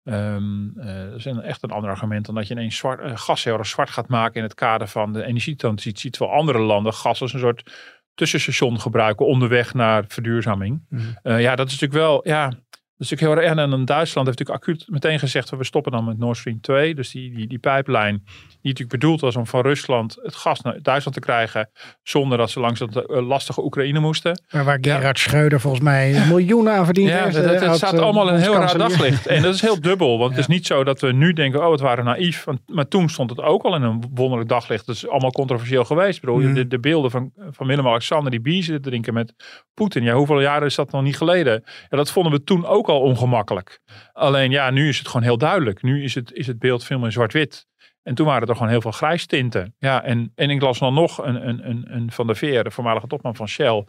Um, 0.03 0.73
uh, 0.77 0.85
dat 0.85 1.15
is 1.15 1.25
een, 1.25 1.41
echt 1.41 1.63
een 1.63 1.71
ander 1.71 1.89
argument 1.89 2.25
dan 2.25 2.35
dat 2.35 2.47
je 2.47 2.53
ineens 2.53 2.77
zwart, 2.77 2.99
uh, 2.99 3.11
gas 3.15 3.43
heel 3.43 3.57
erg 3.57 3.67
zwart 3.67 3.89
gaat 3.89 4.07
maken 4.07 4.35
in 4.35 4.43
het 4.43 4.53
kader 4.53 4.87
van 4.87 5.13
de 5.13 5.23
energietransitie. 5.23 6.11
Terwijl 6.11 6.37
andere 6.37 6.59
landen 6.59 6.93
gas 6.93 7.21
als 7.21 7.33
een 7.33 7.39
soort 7.39 7.71
tussenstation 8.13 8.79
gebruiken 8.79 9.25
onderweg 9.25 9.73
naar 9.73 10.03
verduurzaming. 10.07 10.85
Mm. 10.89 11.17
Uh, 11.23 11.41
ja, 11.41 11.55
dat 11.55 11.67
is 11.67 11.79
natuurlijk 11.79 11.99
wel, 11.99 12.27
ja, 12.27 12.53
dus 12.99 13.11
ik 13.11 13.19
heel 13.19 13.37
erg. 13.37 13.57
En 13.57 13.69
dan 13.69 13.85
Duitsland 13.85 14.27
heeft 14.27 14.39
natuurlijk 14.39 14.65
acuut 14.65 14.85
meteen 14.87 15.19
gezegd: 15.19 15.49
we 15.49 15.63
stoppen 15.63 15.91
dan 15.91 16.05
met 16.05 16.17
Nord 16.17 16.37
Stream 16.37 16.61
2. 16.61 16.95
Dus 16.95 17.11
die, 17.11 17.35
die, 17.35 17.47
die 17.47 17.59
pijplijn, 17.59 18.21
die 18.25 18.57
natuurlijk 18.61 18.89
bedoeld 18.89 19.21
was 19.21 19.35
om 19.35 19.47
van 19.47 19.61
Rusland 19.61 20.17
het 20.21 20.35
gas 20.35 20.61
naar 20.61 20.81
Duitsland 20.81 21.17
te 21.17 21.23
krijgen. 21.23 21.69
zonder 22.03 22.37
dat 22.37 22.49
ze 22.49 22.59
langs 22.59 22.79
dat 22.79 22.95
uh, 22.95 23.27
lastige 23.27 23.63
Oekraïne 23.63 23.99
moesten. 23.99 24.41
Maar 24.51 24.63
waar 24.63 24.77
Gerhard 24.81 25.19
ja. 25.19 25.23
Schreuder 25.29 25.59
volgens 25.59 25.83
mij 25.83 26.25
miljoenen 26.27 26.73
aan 26.73 26.85
verdiend 26.85 27.09
ja, 27.09 27.23
heeft. 27.23 27.35
Ja, 27.35 27.41
dat, 27.41 27.75
staat 27.75 27.93
uh, 27.93 27.99
allemaal 27.99 28.27
in 28.27 28.33
een 28.33 28.41
heel 28.41 28.53
raar 28.53 28.77
daglicht. 28.77 29.27
En 29.27 29.41
dat 29.41 29.53
is 29.53 29.61
heel 29.61 29.81
dubbel. 29.81 30.17
Want 30.17 30.31
ja. 30.31 30.35
het 30.35 30.49
is 30.49 30.55
niet 30.55 30.65
zo 30.65 30.83
dat 30.83 31.01
we 31.01 31.11
nu 31.11 31.33
denken: 31.33 31.65
oh, 31.65 31.71
het 31.71 31.81
waren 31.81 32.05
naïef. 32.05 32.43
Want, 32.43 32.59
maar 32.65 32.87
toen 32.87 33.09
stond 33.09 33.29
het 33.29 33.41
ook 33.41 33.63
al 33.63 33.75
in 33.75 33.81
een 33.81 34.03
wonderlijk 34.13 34.49
daglicht. 34.49 34.85
Dat 34.85 34.95
is 34.95 35.07
allemaal 35.07 35.31
controversieel 35.31 35.85
geweest. 35.85 36.15
Ik 36.15 36.21
bedoel, 36.21 36.39
mm. 36.39 36.53
de, 36.53 36.67
de, 36.67 36.79
beelden 36.79 37.11
van, 37.11 37.31
van 37.51 37.67
Willem-Alexander 37.67 38.31
die 38.31 38.41
bier 38.41 38.63
zitten 38.63 38.81
drinken 38.81 39.13
met 39.13 39.33
Poetin. 39.73 40.03
Ja, 40.03 40.13
hoeveel 40.13 40.41
jaren 40.41 40.67
is 40.67 40.75
dat 40.75 40.91
nog 40.91 41.01
niet 41.01 41.17
geleden? 41.17 41.63
Ja, 41.89 41.97
dat 41.97 42.11
vonden 42.11 42.31
we 42.31 42.43
toen 42.43 42.65
ook 42.65 42.87
al 42.89 43.01
ongemakkelijk. 43.01 43.79
Alleen 44.13 44.51
ja, 44.51 44.69
nu 44.69 44.89
is 44.89 44.97
het 44.97 45.07
gewoon 45.07 45.23
heel 45.23 45.37
duidelijk. 45.37 45.81
Nu 45.81 46.03
is 46.03 46.15
het, 46.15 46.31
is 46.33 46.47
het 46.47 46.59
beeld 46.59 46.83
veel 46.83 46.99
meer 46.99 47.11
zwart-wit. 47.11 47.67
En 48.03 48.15
toen 48.15 48.25
waren 48.25 48.47
er 48.47 48.55
gewoon 48.55 48.69
heel 48.69 48.81
veel 48.81 48.91
grijstinten. 48.91 49.75
Ja, 49.77 50.03
en, 50.03 50.31
en 50.35 50.49
ik 50.49 50.61
las 50.61 50.79
dan 50.79 50.93
nog 50.93 51.25
een, 51.25 51.47
een, 51.47 51.69
een, 51.69 51.95
een 51.95 52.11
Van 52.11 52.27
der 52.27 52.35
Veer, 52.35 52.63
de 52.63 52.71
voormalige 52.71 53.07
topman 53.07 53.35
van 53.35 53.47
Shell, 53.47 53.85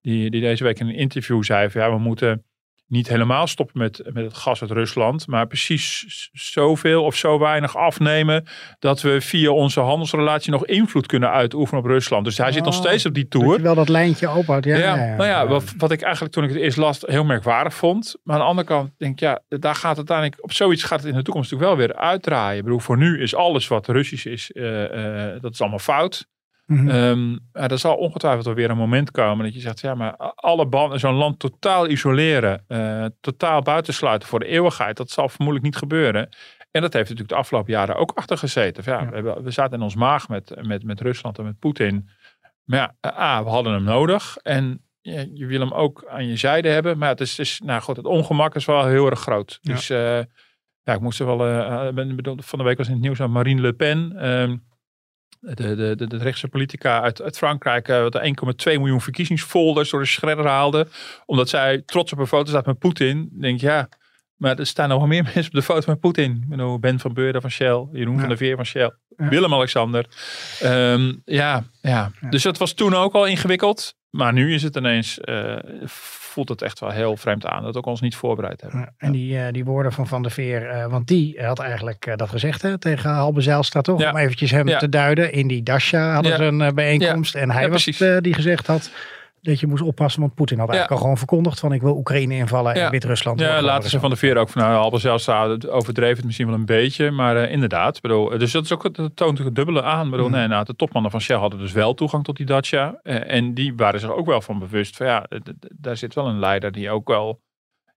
die, 0.00 0.30
die 0.30 0.40
deze 0.40 0.64
week 0.64 0.80
in 0.80 0.88
een 0.88 0.94
interview 0.94 1.42
zei 1.42 1.68
ja, 1.72 1.90
we 1.90 1.98
moeten 1.98 2.44
niet 2.86 3.08
helemaal 3.08 3.46
stoppen 3.46 3.78
met, 3.78 4.02
met 4.12 4.24
het 4.24 4.34
gas 4.34 4.60
uit 4.60 4.70
Rusland, 4.70 5.26
maar 5.26 5.46
precies 5.46 6.28
zoveel 6.32 7.04
of 7.04 7.16
zo 7.16 7.38
weinig 7.38 7.76
afnemen 7.76 8.44
dat 8.78 9.00
we 9.00 9.20
via 9.20 9.50
onze 9.50 9.80
handelsrelatie 9.80 10.50
nog 10.50 10.66
invloed 10.66 11.06
kunnen 11.06 11.30
uitoefenen 11.30 11.82
op 11.82 11.88
Rusland. 11.88 12.24
Dus 12.24 12.38
hij 12.38 12.52
zit 12.52 12.64
nog 12.64 12.74
oh, 12.74 12.80
steeds 12.80 13.06
op 13.06 13.14
die 13.14 13.28
tour. 13.28 13.46
Dat 13.46 13.56
je 13.56 13.62
wel 13.62 13.74
dat 13.74 13.88
lijntje 13.88 14.30
ophoudt. 14.30 14.64
Ja, 14.64 14.76
ja, 14.76 14.96
ja, 14.96 15.16
nou 15.16 15.28
ja, 15.28 15.46
wat, 15.46 15.74
wat, 15.76 15.90
ik 15.90 16.02
eigenlijk 16.02 16.34
toen 16.34 16.44
ik 16.44 16.50
het 16.50 16.58
eerst 16.58 16.76
las 16.76 17.00
heel 17.00 17.24
merkwaardig 17.24 17.74
vond. 17.74 18.14
Maar 18.22 18.34
aan 18.34 18.40
de 18.40 18.48
andere 18.48 18.66
kant 18.66 18.90
denk 18.98 19.12
ik, 19.12 19.20
ja, 19.20 19.40
daar 19.48 19.74
gaat 19.74 19.96
het 19.96 20.10
uiteindelijk, 20.10 20.44
op 20.44 20.52
zoiets 20.52 20.82
gaat 20.82 20.98
het 20.98 21.08
in 21.08 21.16
de 21.16 21.22
toekomst 21.22 21.50
natuurlijk 21.50 21.78
wel 21.78 21.86
weer 21.86 21.96
uitdraaien. 21.96 22.58
Ik 22.58 22.64
bedoel, 22.64 22.78
voor 22.78 22.96
nu 22.96 23.22
is 23.22 23.34
alles 23.34 23.68
wat 23.68 23.88
Russisch 23.88 24.26
is, 24.26 24.50
uh, 24.52 24.82
uh, 24.82 25.40
dat 25.40 25.52
is 25.52 25.60
allemaal 25.60 25.78
fout. 25.78 26.26
Mm 26.66 26.88
-hmm. 26.88 27.38
er 27.52 27.78
zal 27.78 27.96
ongetwijfeld 27.96 28.44
wel 28.44 28.54
weer 28.54 28.70
een 28.70 28.76
moment 28.76 29.10
komen 29.10 29.44
dat 29.44 29.54
je 29.54 29.60
zegt, 29.60 29.80
ja, 29.80 29.94
maar 29.94 30.16
alle 30.34 30.66
banden, 30.66 31.00
zo'n 31.00 31.14
land 31.14 31.38
totaal 31.38 31.88
isoleren, 31.88 32.64
uh, 32.68 33.06
totaal 33.20 33.62
buitensluiten 33.62 34.28
voor 34.28 34.38
de 34.38 34.46
eeuwigheid, 34.46 34.96
dat 34.96 35.10
zal 35.10 35.28
vermoedelijk 35.28 35.64
niet 35.64 35.76
gebeuren. 35.76 36.28
En 36.70 36.80
dat 36.80 36.92
heeft 36.92 37.08
natuurlijk 37.08 37.28
de 37.28 37.40
afgelopen 37.40 37.72
jaren 37.72 37.96
ook 37.96 38.12
achter 38.14 38.38
gezeten. 38.38 38.82
Ja, 38.86 39.00
ja. 39.00 39.08
We, 39.08 39.14
hebben, 39.14 39.42
we, 39.42 39.50
zaten 39.50 39.76
in 39.76 39.82
ons 39.82 39.94
maag 39.94 40.28
met, 40.28 40.66
met, 40.66 40.84
met 40.84 41.00
Rusland 41.00 41.38
en 41.38 41.44
met 41.44 41.58
Poetin. 41.58 42.08
Maar 42.64 42.78
ja, 42.78 43.10
A, 43.20 43.44
we 43.44 43.50
hadden 43.50 43.72
hem 43.72 43.84
nodig. 43.84 44.36
En 44.36 44.84
ja, 45.00 45.24
je 45.34 45.46
wil 45.46 45.60
hem 45.60 45.72
ook 45.72 46.04
aan 46.08 46.26
je 46.26 46.36
zijde 46.36 46.68
hebben. 46.68 46.98
Maar 46.98 47.08
het 47.08 47.20
is, 47.20 47.38
is 47.38 47.60
nou 47.64 47.82
goed, 47.82 47.96
het 47.96 48.06
ongemak 48.06 48.54
is 48.54 48.64
wel 48.64 48.86
heel 48.86 49.10
erg 49.10 49.20
groot. 49.20 49.58
Ja. 49.60 49.72
Dus 49.72 49.90
uh, 49.90 49.98
ja, 50.82 50.92
ik 50.94 51.00
moest 51.00 51.20
er 51.20 51.26
wel, 51.26 51.48
uh, 51.48 52.34
van 52.36 52.58
de 52.58 52.64
week 52.64 52.78
was 52.78 52.86
in 52.86 52.92
het 52.92 53.02
nieuws 53.02 53.20
aan 53.20 53.32
Marine 53.32 53.60
Le 53.60 53.72
Pen. 53.72 54.12
Uh, 54.16 54.52
de, 55.44 55.74
de, 55.76 55.94
de, 55.96 56.06
de 56.06 56.16
rechtse 56.16 56.48
politica 56.48 57.00
uit, 57.00 57.22
uit 57.22 57.36
Frankrijk 57.36 57.88
uh, 57.88 58.04
1,2 58.04 58.10
miljoen 58.64 59.00
verkiezingsfolders 59.00 59.90
door 59.90 60.00
de 60.00 60.06
schredder 60.06 60.46
haalde. 60.46 60.86
Omdat 61.26 61.48
zij 61.48 61.82
trots 61.86 62.12
op 62.12 62.18
een 62.18 62.26
foto 62.26 62.50
staat 62.50 62.66
met 62.66 62.78
Poetin. 62.78 63.28
Denk 63.40 63.60
ja, 63.60 63.88
maar 64.36 64.58
er 64.58 64.66
staan 64.66 64.88
nog 64.88 64.98
wel 64.98 65.06
meer 65.06 65.22
mensen 65.34 65.44
op 65.44 65.52
de 65.52 65.62
foto 65.62 65.90
met 65.90 66.00
Poetin. 66.00 66.46
Ik 66.50 66.80
ben 66.80 66.98
van 66.98 67.14
Beurden 67.14 67.40
van 67.40 67.50
Shell, 67.50 67.86
Jeroen 67.92 68.14
ja. 68.14 68.20
van 68.20 68.28
der 68.28 68.38
Veer 68.38 68.56
van 68.56 68.66
Shell, 68.66 68.92
ja. 69.16 69.28
Willem-Alexander. 69.28 70.06
Um, 70.62 71.22
ja, 71.24 71.64
ja, 71.80 72.10
ja, 72.20 72.30
dus 72.30 72.42
dat 72.42 72.58
was 72.58 72.72
toen 72.72 72.94
ook 72.94 73.12
al 73.12 73.26
ingewikkeld. 73.26 73.94
Maar 74.10 74.32
nu 74.32 74.54
is 74.54 74.62
het 74.62 74.76
ineens, 74.76 75.18
uh, 75.24 75.56
voelt 76.34 76.48
het 76.48 76.62
echt 76.62 76.80
wel 76.80 76.90
heel 76.90 77.16
vreemd 77.16 77.46
aan 77.46 77.62
dat 77.62 77.74
we 77.74 77.82
ons 77.82 78.00
niet 78.00 78.16
voorbereid 78.16 78.60
hebben. 78.60 78.80
Ja, 78.80 78.90
en 78.98 79.12
die, 79.12 79.34
uh, 79.34 79.44
die 79.50 79.64
woorden 79.64 79.92
van 79.92 80.06
Van 80.06 80.22
der 80.22 80.30
Veer, 80.30 80.70
uh, 80.70 80.86
want 80.86 81.08
die 81.08 81.42
had 81.42 81.58
eigenlijk 81.58 82.12
dat 82.16 82.28
gezegd 82.28 82.62
hè, 82.62 82.78
tegen 82.78 83.10
Halbe 83.10 83.40
Zijlstra 83.40 83.80
toch? 83.80 84.10
Om 84.10 84.16
eventjes 84.16 84.50
hem 84.50 84.66
te 84.66 84.88
duiden. 84.88 85.32
In 85.32 85.48
die 85.48 85.62
Dasha 85.62 86.12
hadden 86.12 86.36
ze 86.36 86.44
een 86.44 86.74
bijeenkomst 86.74 87.34
en 87.34 87.50
hij 87.50 87.70
was 87.70 87.84
het 87.84 88.24
die 88.24 88.34
gezegd 88.34 88.66
had 88.66 88.90
dat 89.44 89.60
je 89.60 89.66
moest 89.66 89.82
oppassen. 89.82 90.20
Want 90.20 90.34
Poetin 90.34 90.58
had 90.58 90.68
eigenlijk 90.68 90.96
al 90.96 91.02
gewoon 91.02 91.18
verkondigd 91.18 91.60
van 91.60 91.72
ik 91.72 91.80
wil 91.80 91.96
Oekraïne 91.96 92.34
invallen 92.34 92.74
en 92.74 92.90
Wit-Rusland. 92.90 93.40
Ja, 93.40 93.62
laten 93.62 93.90
ze 93.90 94.00
van 94.00 94.10
de 94.10 94.16
veer 94.16 94.36
ook 94.36 94.48
van 94.48 94.62
nou, 94.62 94.76
Albert 94.76 95.02
zelfs 95.02 95.28
overdreven 95.68 96.16
het 96.16 96.24
misschien 96.24 96.46
wel 96.46 96.54
een 96.54 96.66
beetje. 96.66 97.10
Maar 97.10 97.36
uh, 97.36 97.52
inderdaad, 97.52 98.00
bedoel, 98.00 98.38
dus 98.38 98.52
dat 98.52 98.64
is 98.64 98.72
ook 98.72 98.94
dat 98.94 99.16
toont 99.16 99.38
het 99.38 99.54
dubbele 99.54 99.82
aan. 99.82 100.10
Bedoel, 100.10 100.26
mm. 100.26 100.32
nee, 100.32 100.46
nou, 100.46 100.64
de 100.64 100.76
topmannen 100.76 101.10
van 101.10 101.20
Shell 101.20 101.36
hadden 101.36 101.58
dus 101.58 101.72
wel 101.72 101.94
toegang 101.94 102.24
tot 102.24 102.36
die 102.36 102.46
Dacia. 102.46 103.00
Uh, 103.02 103.30
en 103.30 103.54
die 103.54 103.74
waren 103.76 104.00
zich 104.00 104.10
ook 104.10 104.26
wel 104.26 104.40
van 104.40 104.58
bewust 104.58 104.96
van 104.96 105.06
ja, 105.06 105.26
daar 105.76 105.96
zit 105.96 106.14
wel 106.14 106.26
een 106.26 106.38
leider 106.38 106.72
die 106.72 106.90
ook 106.90 107.08
wel 107.08 107.40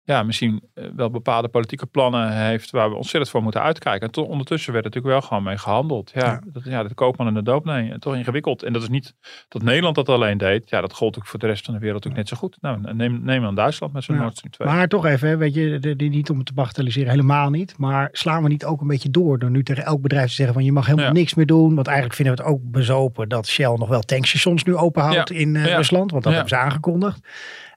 ja, 0.08 0.24
misschien 0.24 0.62
eh, 0.74 0.86
wel 0.96 1.10
bepaalde 1.10 1.48
politieke 1.48 1.86
plannen 1.86 2.32
heeft 2.32 2.72
waar 2.72 2.90
we 2.90 2.96
ontzettend 2.96 3.32
voor 3.32 3.44
moeten 3.44 3.62
uitkijken. 3.62 4.08
En 4.08 4.14
tot 4.14 4.28
ondertussen 4.28 4.74
werd 4.74 4.86
er 4.86 4.92
natuurlijk 4.92 5.20
wel 5.20 5.30
gewoon 5.30 5.44
mee 5.44 5.58
gehandeld. 5.58 6.12
Ja, 6.14 6.26
ja. 6.26 6.42
Dat, 6.46 6.64
ja 6.64 6.84
de 6.84 6.94
koopman 6.94 7.28
en 7.28 7.34
de 7.34 7.44
doop, 7.44 7.66
nee, 7.66 8.00
toch 8.00 8.16
ingewikkeld. 8.16 8.64
En 8.64 8.74
dat 8.74 8.82
is 8.82 8.90
niet 8.90 9.14
dat 9.48 9.62
Nederland 9.62 9.96
dat 9.96 10.10
alleen 10.10 10.38
deed. 10.38 10.70
Ja, 10.70 10.82
dat 10.82 10.94
gold 10.94 11.18
ook 11.18 11.26
voor 11.26 11.40
de 11.40 11.48
rest 11.48 11.66
van 11.66 11.74
de 11.74 11.80
wereld 11.80 12.08
ook 12.08 12.14
net 12.14 12.28
zo 12.28 12.38
goed. 12.38 12.58
Nou, 12.62 12.94
neem, 12.94 13.22
neem 13.24 13.42
dan 13.42 13.56
Duitsland 13.56 13.94
met 13.94 14.04
zijn 14.04 14.18
ja. 14.18 14.24
Nord 14.24 14.36
Stream 14.36 14.54
2. 14.54 14.68
Maar 14.68 14.88
toch 14.88 15.06
even, 15.06 15.38
weet 15.38 15.54
je, 15.54 15.80
de, 15.80 15.96
die, 15.96 16.10
niet 16.10 16.30
om 16.30 16.38
het 16.38 16.46
te 16.46 16.54
bagatelliseren, 16.54 17.10
helemaal 17.10 17.50
niet. 17.50 17.78
Maar 17.78 18.10
slaan 18.12 18.44
we 18.44 18.50
niet 18.50 18.66
ook 18.66 18.82
een 18.82 18.88
beetje 18.88 19.10
door 19.10 19.40
door 19.40 19.52
nu 19.52 19.64
tegen 19.64 19.86
elk 19.86 20.02
bedrijf 20.02 20.28
te 20.28 20.34
zeggen 20.34 20.54
van 20.54 20.64
je 20.64 20.72
mag 20.72 20.86
helemaal 20.86 21.12
niks 21.12 21.34
meer 21.34 21.46
doen. 21.46 21.76
Want 21.76 21.88
eigenlijk 21.88 22.16
vinden 22.16 22.36
we 22.36 22.42
het 22.42 22.52
ook 22.52 22.62
bezopen 22.64 23.30
dat 23.30 23.48
Shell 23.48 23.76
nog 23.78 23.90
wel 23.90 24.02
tankstations 24.02 24.64
nu 24.64 24.76
openhoudt 24.76 25.32
in 25.32 25.56
uh, 25.56 25.66
Rusland. 25.66 26.12
Want 26.12 26.24
dat 26.24 26.34
hebben 26.34 26.50
ze 26.50 26.58
aangekondigd. 26.58 27.20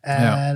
Uh, 0.03 0.51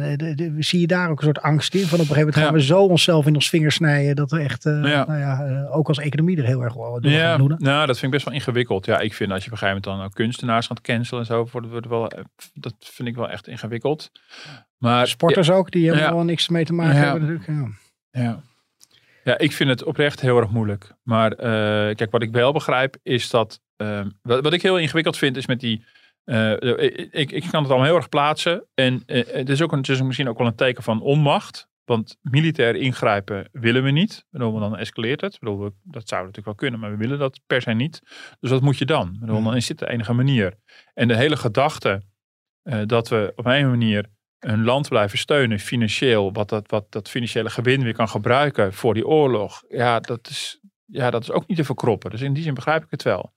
zie 0.58 0.80
je 0.80 0.86
daar 0.86 1.10
ook 1.10 1.18
een 1.18 1.24
soort 1.24 1.40
angst 1.40 1.74
in? 1.74 1.80
Van 1.80 2.00
op 2.00 2.08
een 2.08 2.14
gegeven 2.14 2.20
moment 2.20 2.36
gaan 2.36 2.54
we 2.54 2.62
zo 2.62 2.82
onszelf 2.82 3.26
in 3.26 3.34
ons 3.34 3.48
vingers 3.48 3.74
snijden 3.74 4.16
dat 4.16 4.30
we 4.30 4.38
echt, 4.38 4.64
uh, 4.64 4.72
nou 4.72 5.18
ja, 5.18 5.66
ook 5.70 5.88
als 5.88 5.98
economie 5.98 6.36
er 6.36 6.44
heel 6.44 6.62
erg 6.62 6.74
door 6.74 7.08
ja, 7.08 7.36
doen. 7.36 7.54
Nou, 7.58 7.86
dat 7.86 7.98
vind 7.98 8.02
ik 8.02 8.10
best 8.10 8.24
wel 8.24 8.34
ingewikkeld. 8.34 8.86
Ja, 8.86 8.98
ik 8.98 9.14
vind 9.14 9.30
als 9.30 9.44
je 9.44 9.46
op 9.46 9.52
een 9.52 9.58
gegeven 9.58 9.82
moment 9.82 9.84
dan 9.84 10.08
ook 10.08 10.14
kunstenaars 10.14 10.66
gaat 10.66 10.80
cancelen 10.80 11.20
en 11.20 11.26
zo, 11.26 11.48
wordt 11.52 11.72
het 11.72 11.86
wel, 11.86 12.12
dat 12.54 12.74
vind 12.78 13.08
ik 13.08 13.14
wel 13.14 13.30
echt 13.30 13.48
ingewikkeld. 13.48 14.10
Maar, 14.78 15.06
Sporters 15.06 15.50
ook, 15.50 15.70
die 15.70 15.88
hebben 15.90 16.14
wel 16.14 16.24
niks 16.24 16.48
mee 16.48 16.64
te 16.64 16.72
maken 16.72 16.96
hebben 16.96 17.20
natuurlijk. 17.20 17.70
Ja. 18.10 18.42
Ja, 19.24 19.38
ik 19.38 19.52
vind 19.52 19.70
het 19.70 19.84
oprecht 19.84 20.20
heel 20.20 20.38
erg 20.38 20.50
moeilijk. 20.50 20.92
Maar 21.02 21.32
uh, 21.32 21.94
kijk, 21.94 22.10
wat 22.10 22.22
ik 22.22 22.32
wel 22.32 22.52
begrijp 22.52 22.96
is 23.02 23.30
dat. 23.30 23.60
Uh, 23.76 24.00
wat, 24.22 24.42
wat, 24.42 24.52
ik 24.52 24.62
heel 24.62 24.78
ingewikkeld 24.78 25.18
vind 25.18 25.36
is 25.36 25.46
met 25.46 25.60
die. 25.60 25.84
Uh, 26.24 26.50
ik, 27.10 27.32
ik 27.32 27.44
kan 27.50 27.62
het 27.62 27.70
allemaal 27.70 27.84
heel 27.84 27.96
erg 27.96 28.08
plaatsen. 28.08 28.66
En 28.74 29.02
het, 29.06 29.48
is 29.48 29.62
ook 29.62 29.72
een, 29.72 29.78
het 29.78 29.88
is 29.88 30.02
misschien 30.02 30.28
ook 30.28 30.38
wel 30.38 30.46
een 30.46 30.54
teken 30.54 30.82
van 30.82 31.00
onmacht. 31.00 31.68
Want 31.84 32.16
militair 32.22 32.76
ingrijpen 32.76 33.48
willen 33.52 33.82
we 33.82 33.90
niet. 33.90 34.24
Bedoel, 34.30 34.58
dan 34.58 34.76
escaleert 34.76 35.20
het. 35.20 35.38
Bedoel, 35.38 35.70
dat 35.82 36.08
zou 36.08 36.20
natuurlijk 36.20 36.46
wel 36.46 36.54
kunnen, 36.54 36.80
maar 36.80 36.90
we 36.90 36.96
willen 36.96 37.18
dat 37.18 37.40
per 37.46 37.62
se 37.62 37.70
niet. 37.70 38.00
Dus 38.40 38.50
wat 38.50 38.62
moet 38.62 38.78
je 38.78 38.84
dan? 38.84 39.16
Bedoel, 39.20 39.42
dan 39.42 39.56
is 39.56 39.66
dit 39.66 39.78
de 39.78 39.88
enige 39.90 40.12
manier. 40.12 40.54
En 40.94 41.08
de 41.08 41.16
hele 41.16 41.36
gedachte 41.36 42.02
dat 42.86 43.08
we 43.08 43.32
op 43.36 43.46
een 43.46 43.70
manier 43.70 44.06
een 44.38 44.64
land 44.64 44.88
blijven 44.88 45.18
steunen 45.18 45.58
financieel, 45.58 46.32
wat 46.32 46.48
dat, 46.48 46.70
wat 46.70 46.92
dat 46.92 47.10
financiële 47.10 47.50
gewin 47.50 47.82
weer 47.82 47.94
kan 47.94 48.08
gebruiken 48.08 48.72
voor 48.72 48.94
die 48.94 49.06
oorlog, 49.06 49.62
ja, 49.68 50.00
dat 50.00 50.28
is, 50.28 50.60
ja, 50.84 51.10
dat 51.10 51.22
is 51.22 51.30
ook 51.30 51.46
niet 51.46 51.56
te 51.56 51.64
verkroppen. 51.64 52.10
Dus 52.10 52.20
in 52.20 52.32
die 52.32 52.42
zin 52.42 52.54
begrijp 52.54 52.82
ik 52.82 52.90
het 52.90 53.02
wel. 53.02 53.32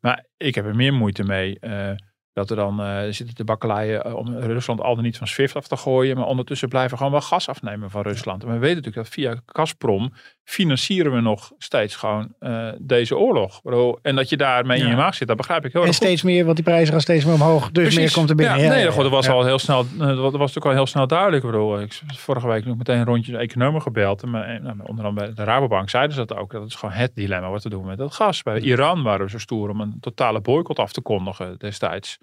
Maar 0.00 0.26
ik 0.36 0.54
heb 0.54 0.66
er 0.66 0.76
meer 0.76 0.94
moeite 0.94 1.24
mee. 1.24 1.58
Uh, 1.60 1.90
dat 2.32 2.50
er 2.50 2.56
dan 2.56 2.80
uh, 2.80 3.02
zitten 3.10 3.34
de 3.34 3.44
bakkeleien 3.44 4.04
eh, 4.04 4.14
om 4.14 4.36
Rusland 4.36 4.80
al 4.80 4.94
dan 4.94 5.04
niet 5.04 5.18
van 5.18 5.26
SWIFT 5.26 5.56
af 5.56 5.68
te 5.68 5.76
gooien. 5.76 6.16
Maar 6.16 6.26
ondertussen 6.26 6.68
blijven 6.68 6.96
gewoon 6.96 7.12
wel 7.12 7.20
gas 7.20 7.48
afnemen 7.48 7.90
van 7.90 8.02
Rusland. 8.02 8.42
En 8.42 8.48
we 8.48 8.58
weten 8.58 8.76
natuurlijk 8.76 9.04
dat 9.04 9.14
via 9.14 9.42
Gazprom 9.46 10.12
financieren 10.44 11.12
we 11.12 11.20
nog 11.20 11.52
steeds 11.58 11.96
gewoon 11.96 12.34
uh, 12.40 12.68
deze 12.78 13.16
oorlog. 13.16 13.60
En 14.02 14.16
dat 14.16 14.28
je 14.28 14.36
daarmee 14.36 14.80
in 14.80 14.88
je 14.88 14.96
maag 14.96 15.14
zit, 15.14 15.28
dat 15.28 15.36
begrijp 15.36 15.64
ik 15.64 15.72
heel 15.72 15.80
en 15.80 15.86
erg 15.86 15.98
En 15.98 16.06
steeds 16.06 16.22
meer, 16.22 16.44
want 16.44 16.56
die 16.56 16.64
prijzen 16.64 16.92
gaan 16.92 17.00
steeds 17.00 17.24
meer 17.24 17.34
omhoog. 17.34 17.70
Dus 17.70 17.82
Precies. 17.82 17.98
meer 17.98 18.12
komt 18.12 18.30
er 18.30 18.36
binnen. 18.36 18.58
Ja, 18.58 18.68
nee, 18.68 18.84
dat 18.84 19.08
was 19.08 19.28
al 19.28 19.44
heel 19.44 19.58
snel, 19.58 19.86
dat 19.96 20.16
was 20.16 20.32
natuurlijk 20.32 20.66
al 20.66 20.72
heel 20.72 20.86
snel 20.86 21.06
duidelijk. 21.06 21.44
Bedoel, 21.44 21.80
ik 21.80 22.00
vorige 22.06 22.46
week 22.46 22.64
nog 22.64 22.76
meteen 22.76 22.98
een 22.98 23.04
rondje 23.04 23.32
de 23.32 23.38
economen 23.38 23.82
gebeld. 23.82 24.22
En 24.22 24.30
nou, 24.30 24.76
onder 24.82 25.04
andere 25.04 25.12
bij 25.12 25.34
de 25.34 25.44
Rabobank 25.44 25.90
zeiden 25.90 26.16
ze 26.16 26.24
dat 26.24 26.38
ook. 26.38 26.52
Dat 26.52 26.66
is 26.66 26.74
gewoon 26.74 26.94
het 26.94 27.14
dilemma 27.14 27.50
wat 27.50 27.62
we 27.62 27.68
doen 27.68 27.86
met 27.86 27.98
dat 27.98 28.14
gas. 28.14 28.42
Bij 28.42 28.60
Iran 28.60 29.02
waren 29.02 29.24
we 29.24 29.30
zo 29.30 29.38
stoer 29.38 29.68
om 29.68 29.80
een 29.80 29.96
totale 30.00 30.40
boycott 30.40 30.78
af 30.78 30.92
te 30.92 31.00
kondigen 31.00 31.58
destijds. 31.58 32.18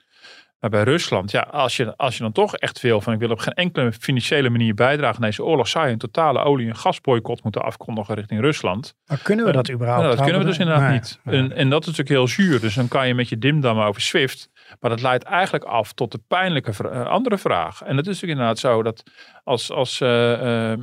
Maar 0.59 0.69
bij 0.69 0.83
Rusland, 0.83 1.31
ja, 1.31 1.41
als 1.41 1.77
je, 1.77 1.97
als 1.97 2.17
je 2.17 2.23
dan 2.23 2.31
toch 2.31 2.55
echt 2.55 2.81
wil 2.81 3.01
van 3.01 3.13
ik 3.13 3.19
wil 3.19 3.29
op 3.29 3.39
geen 3.39 3.53
enkele 3.53 3.91
financiële 3.91 4.49
manier 4.49 4.73
bijdragen 4.73 5.15
aan 5.15 5.21
deze 5.21 5.43
oorlog, 5.43 5.67
zou 5.67 5.85
je 5.85 5.91
een 5.91 5.97
totale 5.97 6.39
olie- 6.43 6.67
en 6.67 6.75
gasboycott 6.75 7.43
moeten 7.43 7.61
afkondigen 7.61 8.15
richting 8.15 8.41
Rusland. 8.41 8.95
Maar 9.05 9.17
kunnen 9.23 9.45
we 9.45 9.51
dat 9.51 9.71
überhaupt? 9.71 10.01
Nou, 10.01 10.15
dat 10.15 10.23
kunnen 10.23 10.41
we 10.41 10.47
dus 10.47 10.57
inderdaad 10.57 10.91
niet. 10.91 11.19
En, 11.23 11.55
en 11.55 11.69
dat 11.69 11.81
is 11.81 11.87
natuurlijk 11.87 12.09
heel 12.09 12.27
zuur. 12.27 12.59
Dus 12.59 12.75
dan 12.75 12.87
kan 12.87 13.07
je 13.07 13.13
met 13.13 13.29
je 13.29 13.37
dimdam 13.37 13.79
over 13.79 14.01
SWIFT. 14.01 14.49
Maar 14.79 14.89
dat 14.89 15.01
leidt 15.01 15.23
eigenlijk 15.23 15.63
af 15.63 15.93
tot 15.93 16.11
de 16.11 16.19
pijnlijke 16.27 16.73
uh, 16.83 17.05
andere 17.05 17.37
vraag. 17.37 17.81
En 17.81 17.97
het 17.97 18.07
is 18.07 18.13
natuurlijk 18.13 18.39
inderdaad 18.39 18.59
zo 18.59 18.83
dat 18.83 19.03
als, 19.43 19.71
als 19.71 19.99
uh, 19.99 20.09
uh, 20.09 20.77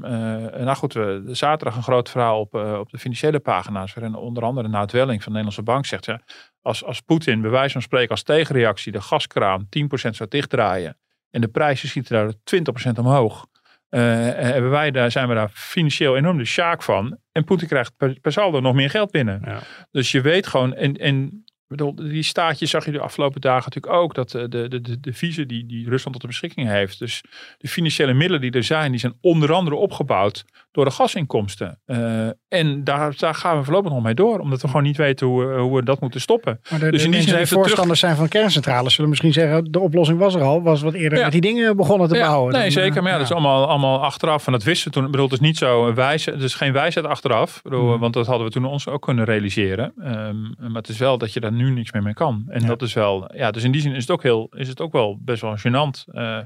nou 0.65 0.75
goed, 0.75 0.93
we 0.93 1.23
zaterdag 1.27 1.77
een 1.77 1.83
groot 1.83 2.11
verhaal 2.11 2.41
op, 2.41 2.55
op 2.55 2.91
de 2.91 2.99
financiële 2.99 3.39
pagina's, 3.39 3.95
waarin 3.95 4.15
onder 4.15 4.43
andere 4.43 4.69
Nout 4.69 4.93
Welling 4.93 5.23
van 5.23 5.33
de 5.33 5.39
Nederlandse 5.39 5.63
Bank 5.63 5.87
zegt, 5.87 6.05
ja, 6.05 6.21
als, 6.63 6.85
als 6.85 7.01
Poetin 7.01 7.41
bij 7.41 7.51
wijze 7.51 7.73
van 7.73 7.83
spreken 7.83 8.11
als 8.11 8.23
tegenreactie 8.23 8.93
de 8.93 9.01
gaskraan 9.01 9.69
10% 9.79 9.89
zou 9.91 10.29
dichtdraaien 10.29 10.99
en 11.31 11.41
de 11.41 11.49
prijzen 11.49 11.89
schieten 11.89 12.15
daar 12.15 12.93
20% 12.93 12.99
omhoog, 12.99 13.47
hebben 13.89 14.71
wij 14.71 14.91
daar, 14.91 15.11
zijn 15.11 15.29
we 15.29 15.35
daar 15.35 15.51
financieel 15.53 16.17
enorm 16.17 16.39
de 16.39 16.45
sjaak 16.45 16.83
van. 16.83 17.19
En 17.33 17.45
Poetin 17.45 17.69
krijgt 17.69 17.97
per, 17.97 18.21
per 18.21 18.33
saldo 18.33 18.61
nog 18.61 18.75
meer 18.75 18.91
geld 18.91 19.11
binnen. 19.11 19.43
Ja. 19.45 19.59
Dus 19.91 20.11
je 20.11 20.21
weet 20.21 20.47
gewoon, 20.47 20.75
en, 20.75 20.97
en 20.97 21.45
bedoel, 21.69 21.95
die 21.95 22.23
staatjes 22.23 22.71
zag 22.71 22.85
je 22.85 22.93
de 22.93 23.01
afgelopen 23.01 23.41
dagen 23.41 23.65
natuurlijk 23.65 24.03
ook. 24.03 24.15
Dat 24.15 24.31
de, 24.31 24.49
de, 24.49 24.81
de, 24.81 25.01
de 25.01 25.13
visie 25.13 25.47
die, 25.47 25.67
die 25.67 25.89
Rusland 25.89 26.13
tot 26.13 26.21
de 26.21 26.27
beschikking 26.27 26.69
heeft. 26.69 26.99
Dus 26.99 27.23
de 27.59 27.69
financiële 27.69 28.13
middelen 28.13 28.41
die 28.41 28.51
er 28.51 28.65
zijn, 28.65 28.91
die 28.91 29.01
zijn 29.01 29.19
onder 29.21 29.53
andere 29.53 29.77
opgebouwd 29.77 30.45
door 30.73 30.85
de 30.85 30.91
gasinkomsten. 30.91 31.81
Uh, 31.87 32.29
en 32.59 32.85
daar, 32.85 33.15
daar 33.17 33.35
gaan 33.35 33.59
we 33.59 33.65
voorlopig 33.65 33.93
nog 33.93 34.03
mee 34.03 34.15
door. 34.15 34.39
Omdat 34.39 34.63
we 34.63 34.67
gewoon 34.67 34.83
niet 34.83 34.97
weten 34.97 35.27
hoe, 35.27 35.45
hoe 35.45 35.77
we 35.77 35.85
dat 35.85 36.01
moeten 36.01 36.21
stoppen. 36.21 36.61
Maar 36.71 36.81
de, 36.81 36.91
dus 36.91 37.05
in 37.05 37.11
die 37.11 37.21
zin 37.21 37.37
die 37.37 37.47
voorstanders 37.47 38.01
zijn 38.01 38.17
van 38.17 38.29
kerncentrales 38.29 38.95
zullen 38.95 39.11
misschien 39.11 39.33
zeggen, 39.33 39.73
de 39.73 39.81
oplossing 39.81 40.19
was 40.19 40.35
er 40.35 40.43
al. 40.43 40.63
Was 40.63 40.83
wat 40.83 40.95
eerder 40.95 41.23
met 41.23 41.33
die 41.33 41.41
dingen 41.41 41.77
begonnen 41.77 42.09
te 42.09 42.19
bouwen. 42.19 42.53
Nee, 42.53 42.71
zeker. 42.71 43.03
Maar 43.03 43.13
ja, 43.13 43.19
dat 43.19 43.27
is 43.27 43.33
allemaal, 43.33 43.67
allemaal 43.67 44.03
achteraf. 44.03 44.47
En 44.47 44.53
dat 44.53 44.63
wisten 44.63 44.89
we 44.89 44.95
toen. 44.95 45.05
Ik 45.05 45.11
bedoel, 45.11 45.27
het 45.27 45.35
is 45.35 45.41
niet 45.41 45.57
zo 45.57 45.95
wijs. 45.95 46.25
Het 46.25 46.43
is 46.43 46.55
geen 46.55 46.73
wijsheid 46.73 47.07
achteraf. 47.07 47.63
Bedoel, 47.63 47.95
mm. 47.95 48.01
Want 48.01 48.15
dat 48.15 48.27
hadden 48.27 48.47
we 48.47 48.53
toen 48.53 48.65
ons 48.65 48.89
ook 48.89 49.03
kunnen 49.03 49.25
realiseren. 49.25 49.93
Um, 49.99 50.55
maar 50.59 50.83
het 50.83 50.89
is 50.89 50.99
wel 50.99 51.19
dat 51.19 51.33
je 51.33 51.41
daar 51.41 51.53
nu 51.53 51.71
niks 51.71 51.93
meer 51.93 52.03
mee 52.03 52.15
kan. 52.15 52.45
En 52.49 52.67
dat 52.67 52.83
is 52.83 52.93
wel, 52.93 53.31
ja, 53.35 53.51
dus 53.51 53.65
in 53.65 53.73
die 53.73 53.81
zin 53.81 53.95
is 53.95 54.01
het 54.01 54.11
ook 54.11 54.23
heel, 54.23 54.49
is 54.57 54.69
het 54.69 54.81
ook 54.81 54.93
wel 54.93 55.19
best 55.21 55.43
wel 55.43 55.57
gênant. 55.59 56.15
Uh, 56.15 56.39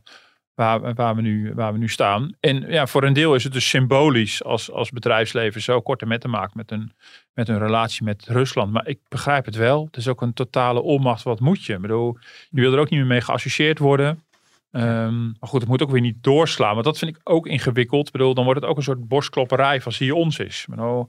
waar, 0.60 0.94
waar, 0.94 1.14
we 1.16 1.22
nu, 1.22 1.54
waar 1.54 1.72
we 1.72 1.78
nu 1.78 1.88
staan. 1.88 2.36
En 2.40 2.64
ja, 2.68 2.86
voor 2.86 3.04
een 3.04 3.12
deel 3.12 3.34
is 3.34 3.44
het 3.44 3.52
dus 3.52 3.68
symbolisch 3.68 4.44
als, 4.44 4.70
als 4.70 4.90
bedrijfsleven 4.90 5.60
zo 5.60 5.80
korte 5.80 6.06
met 6.06 6.20
te 6.20 6.28
maken 6.28 6.52
met 6.56 6.70
een, 6.70 6.92
met 7.32 7.48
een 7.48 7.58
relatie 7.58 8.04
met 8.04 8.26
Rusland. 8.26 8.72
Maar 8.72 8.86
ik 8.86 8.98
begrijp 9.08 9.44
het 9.44 9.54
wel. 9.54 9.84
Het 9.84 9.96
is 9.96 10.08
ook 10.08 10.22
een 10.22 10.32
totale 10.32 10.80
onmacht. 10.80 11.22
Wat 11.22 11.40
moet 11.40 11.64
je? 11.64 11.74
Ik 11.74 11.80
bedoel, 11.80 12.16
je 12.50 12.60
wil 12.60 12.72
er 12.72 12.78
ook 12.78 12.90
niet 12.90 12.98
meer 12.98 13.08
mee 13.08 13.20
geassocieerd 13.20 13.78
worden. 13.78 14.24
Um, 14.70 15.36
maar 15.40 15.48
goed, 15.48 15.60
het 15.60 15.68
moet 15.68 15.82
ook 15.82 15.90
weer 15.90 16.00
niet 16.00 16.22
doorslaan. 16.22 16.72
Want 16.72 16.84
dat 16.84 16.98
vind 16.98 17.16
ik 17.16 17.20
ook 17.24 17.46
ingewikkeld. 17.46 18.06
Ik 18.06 18.12
bedoel, 18.12 18.34
dan 18.34 18.44
wordt 18.44 18.60
het 18.60 18.70
ook 18.70 18.76
een 18.76 18.82
soort 18.82 19.08
borstklopperij 19.08 19.80
van 19.80 19.92
zie 19.92 20.06
je 20.06 20.14
ons 20.14 20.38
is. 20.38 20.66
Bedoel, 20.68 21.08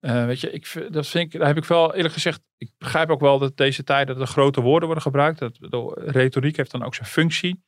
uh, 0.00 0.24
weet 0.24 0.40
je, 0.40 0.50
ik, 0.50 0.86
dat 0.90 1.06
vind 1.06 1.34
ik, 1.34 1.38
daar 1.38 1.48
heb 1.48 1.56
ik 1.56 1.64
wel 1.64 1.94
eerlijk 1.94 2.14
gezegd. 2.14 2.40
Ik 2.56 2.70
begrijp 2.78 3.10
ook 3.10 3.20
wel 3.20 3.38
dat 3.38 3.56
deze 3.56 3.84
tijden 3.84 4.16
dat 4.16 4.26
er 4.26 4.32
grote 4.32 4.60
woorden 4.60 4.86
worden 4.86 5.02
gebruikt. 5.02 5.38
Dat, 5.38 5.54
de 5.54 5.92
retoriek 6.06 6.56
heeft 6.56 6.70
dan 6.70 6.84
ook 6.84 6.94
zijn 6.94 7.08
functie. 7.08 7.62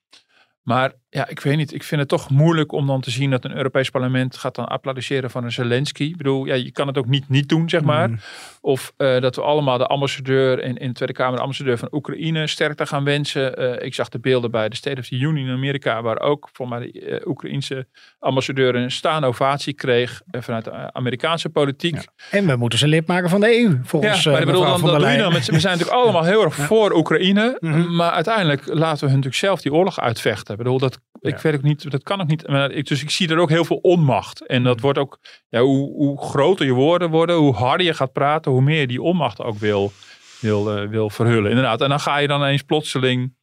Maar 0.63 0.93
ja, 1.13 1.29
ik 1.29 1.41
weet 1.41 1.57
niet. 1.57 1.75
Ik 1.75 1.83
vind 1.83 2.01
het 2.01 2.09
toch 2.11 2.31
moeilijk 2.31 2.73
om 2.73 2.87
dan 2.87 3.01
te 3.01 3.11
zien 3.11 3.31
dat 3.31 3.45
een 3.45 3.57
Europees 3.57 3.91
parlement 3.91 4.37
gaat 4.37 4.55
dan 4.55 4.69
applaudisseren 4.69 5.31
van 5.31 5.45
een 5.45 5.53
Zelensky. 5.53 6.05
Ik 6.05 6.17
bedoel, 6.17 6.45
ja, 6.45 6.55
je 6.55 6.71
kan 6.71 6.87
het 6.87 6.99
ook 6.99 7.07
niet 7.07 7.29
niet 7.29 7.49
doen, 7.49 7.69
zeg 7.69 7.83
maar. 7.83 8.09
Mm. 8.09 8.19
Of 8.61 8.93
uh, 8.99 9.21
dat 9.21 9.37
we 9.37 9.43
allemaal 9.43 9.79
de 9.79 9.87
ambassadeur 9.87 10.63
in, 10.63 10.77
in 10.77 10.89
de 10.89 10.95
Tweede 10.95 11.15
Kamer, 11.15 11.35
de 11.35 11.41
ambassadeur 11.41 11.79
van 11.79 11.89
Oekraïne, 11.93 12.47
sterkte 12.47 12.87
gaan 12.87 13.05
wensen. 13.05 13.63
Uh, 13.63 13.87
ik 13.87 13.95
zag 13.95 14.09
de 14.09 14.19
beelden 14.19 14.51
bij 14.51 14.69
de 14.69 14.77
State 14.77 15.01
of 15.01 15.07
the 15.07 15.15
Union 15.15 15.37
in 15.37 15.55
Amerika, 15.55 16.03
waar 16.03 16.21
ook 16.21 16.49
voor 16.53 16.69
mij 16.69 16.79
de 16.79 17.21
uh, 17.21 17.27
Oekraïnse 17.27 17.87
ambassadeur 18.19 18.75
een 18.75 18.91
staande 18.91 19.27
ovatie 19.27 19.73
kreeg 19.73 20.23
vanuit 20.31 20.65
de 20.65 20.93
Amerikaanse 20.93 21.49
politiek. 21.49 21.95
Ja. 21.95 22.05
En 22.31 22.47
we 22.47 22.57
moeten 22.57 22.79
ze 22.79 22.89
lid 22.89 23.07
maken 23.07 23.31
van 23.31 23.41
de 23.41 23.61
EU, 23.61 23.81
volgens 23.83 24.23
ja, 24.23 24.31
maar 24.31 24.41
ik 24.41 24.47
bedoel, 24.47 24.65
dan, 24.65 24.81
dan 24.81 25.01
doe 25.01 25.09
je 25.09 25.19
dan 25.19 25.33
met, 25.33 25.47
we 25.47 25.61
zijn 25.61 25.79
natuurlijk 25.79 26.03
allemaal 26.05 26.25
heel 26.25 26.45
erg 26.45 26.55
voor 26.55 26.93
Oekraïne, 26.93 27.57
mm 27.61 27.73
-hmm. 27.73 27.97
maar 27.97 28.11
uiteindelijk 28.11 28.67
laten 28.67 28.99
we 28.99 29.07
hun 29.07 29.15
natuurlijk 29.15 29.35
zelf 29.35 29.61
die 29.61 29.73
oorlog 29.73 30.01
uitvechten. 30.01 30.53
Ik 30.53 30.63
bedoel, 30.63 30.79
dat 30.79 31.00
ik 31.21 31.39
weet 31.39 31.55
ook 31.55 31.63
niet, 31.63 31.91
dat 31.91 32.03
kan 32.03 32.21
ook 32.21 32.27
niet. 32.27 32.49
Maar 32.49 32.71
ik, 32.71 32.87
dus 32.87 33.03
ik 33.03 33.11
zie 33.11 33.29
er 33.29 33.39
ook 33.39 33.49
heel 33.49 33.65
veel 33.65 33.77
onmacht. 33.77 34.47
En 34.47 34.63
dat 34.63 34.77
mm. 34.77 34.83
wordt 34.83 34.99
ook, 34.99 35.19
ja, 35.49 35.61
hoe, 35.61 35.93
hoe 35.93 36.21
groter 36.23 36.67
je 36.67 36.73
woorden 36.73 37.11
worden, 37.11 37.37
hoe 37.37 37.55
harder 37.55 37.87
je 37.87 37.95
gaat 37.95 38.13
praten, 38.13 38.53
hoe 38.53 38.63
meer 38.63 38.81
je 38.81 38.87
die 38.87 39.03
onmacht 39.03 39.41
ook 39.41 39.59
wil, 39.59 39.93
wil, 40.41 40.83
uh, 40.83 40.89
wil 40.89 41.11
verhullen. 41.11 41.51
Inderdaad. 41.51 41.81
En 41.81 41.89
dan 41.89 42.01
ga 42.01 42.19
je 42.19 42.29
dan 42.29 42.45
eens 42.45 42.63
plotseling 42.63 43.35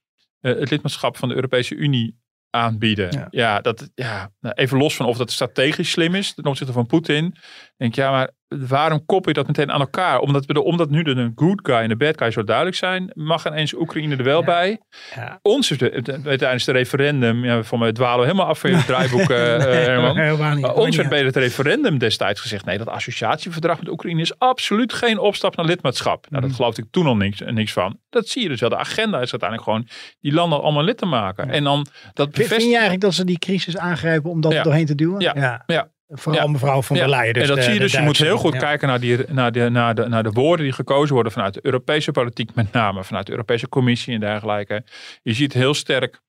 uh, 0.41 0.59
het 0.59 0.69
lidmaatschap 0.69 1.17
van 1.17 1.29
de 1.29 1.35
Europese 1.35 1.75
Unie 1.75 2.19
aanbieden. 2.49 3.11
Ja, 3.11 3.27
ja 3.29 3.61
dat, 3.61 3.91
ja, 3.95 4.31
nou, 4.39 4.55
even 4.55 4.77
los 4.77 4.95
van 4.95 5.05
of 5.05 5.17
dat 5.17 5.31
strategisch 5.31 5.91
slim 5.91 6.15
is 6.15 6.33
ten 6.33 6.45
opzichte 6.45 6.73
van 6.73 6.85
Poetin. 6.85 7.35
Denk 7.77 7.95
ja, 7.95 8.11
maar 8.11 8.31
waarom 8.47 9.05
koppel 9.05 9.31
je 9.31 9.37
dat 9.37 9.47
meteen 9.47 9.71
aan 9.71 9.79
elkaar? 9.79 10.19
Omdat, 10.19 10.45
we 10.45 10.53
de, 10.53 10.63
omdat 10.63 10.89
nu 10.89 11.03
de 11.03 11.31
good 11.35 11.59
guy 11.63 11.75
en 11.75 11.89
de 11.89 11.95
bad 11.95 12.17
guy 12.17 12.31
zo 12.31 12.43
duidelijk 12.43 12.75
zijn, 12.75 13.11
mag 13.13 13.47
ineens 13.47 13.73
Oekraïne 13.73 14.15
er 14.15 14.23
wel 14.23 14.43
bij. 14.43 14.81
Ja. 15.15 15.39
Ons 15.41 15.71
is 15.71 15.77
de, 15.77 16.01
tijdens 16.23 16.65
het 16.65 16.75
referendum, 16.75 17.45
ja, 17.45 17.63
voor 17.63 17.79
mij 17.79 17.91
dwalen 17.91 18.19
we 18.19 18.25
helemaal 18.25 18.47
af 18.47 18.59
van 18.59 18.69
je 18.69 18.85
draaiboek, 18.85 19.19
uh, 19.19 19.27
nee, 19.27 19.37
Herman. 19.57 20.55
Niet, 20.55 20.65
ons 20.65 20.95
werd 20.95 21.09
bij 21.09 21.23
het 21.23 21.35
referendum 21.35 21.97
destijds 21.97 22.41
gezegd, 22.41 22.65
nee, 22.65 22.77
dat 22.77 22.87
associatieverdrag 22.87 23.79
met 23.79 23.89
Oekraïne 23.89 24.21
is 24.21 24.39
absoluut 24.39 24.93
geen 24.93 25.19
opstap 25.19 25.55
naar 25.55 25.65
lidmaatschap. 25.65 26.25
Nou, 26.29 26.41
dat 26.41 26.51
mm. 26.51 26.57
geloofde 26.57 26.81
ik 26.81 26.87
toen 26.91 27.07
al 27.07 27.15
niks, 27.15 27.41
niks 27.45 27.73
van. 27.73 27.99
Dat 28.09 28.27
zie 28.27 28.41
je 28.41 28.49
dus 28.49 28.59
wel. 28.59 28.69
De 28.69 28.77
agenda 28.77 29.21
is 29.21 29.31
uiteindelijk 29.31 29.69
gewoon 29.69 29.87
die 30.19 30.33
landen 30.33 30.61
allemaal 30.61 30.83
lid 30.83 30.97
te 30.97 31.05
maken. 31.05 31.49
En 31.49 31.63
dan 31.63 31.87
dat 32.13 32.31
bevestigt... 32.31 32.49
Vind 32.49 32.61
je 32.61 32.69
eigenlijk 32.71 33.01
dat 33.01 33.13
ze 33.13 33.25
die 33.25 33.39
crisis 33.39 33.77
aangrijpen 33.77 34.29
om 34.29 34.41
dat 34.41 34.51
ja. 34.51 34.63
doorheen 34.63 34.85
te 34.85 34.95
duwen? 34.95 35.19
Ja, 35.19 35.63
ja. 35.65 35.89
Vooral 36.07 36.47
mevrouw 36.47 36.81
van 36.81 36.95
der 36.95 37.09
Leyen. 37.09 37.33
Dus 37.33 37.49
en 37.49 37.55
dat 37.55 37.63
zie 37.63 37.73
je 37.73 37.79
dus. 37.79 37.91
Je 37.91 38.01
moet 38.01 38.17
heel 38.17 38.37
goed 38.37 38.57
kijken 38.57 38.87
naar, 38.87 38.99
die, 38.99 39.17
naar, 39.27 39.51
de, 39.51 39.69
naar, 39.69 39.95
de, 39.95 40.07
naar 40.07 40.23
de 40.23 40.31
woorden 40.31 40.65
die 40.65 40.73
gekozen 40.73 41.13
worden 41.13 41.31
vanuit 41.31 41.53
de 41.53 41.59
Europese 41.63 42.11
politiek, 42.11 42.55
met 42.55 42.71
name 42.71 43.03
vanuit 43.03 43.25
de 43.25 43.31
Europese 43.31 43.69
Commissie 43.69 44.13
en 44.13 44.19
dergelijke. 44.19 44.83
Je 45.21 45.33
ziet 45.33 45.53
heel 45.53 45.73
sterk 45.73 46.21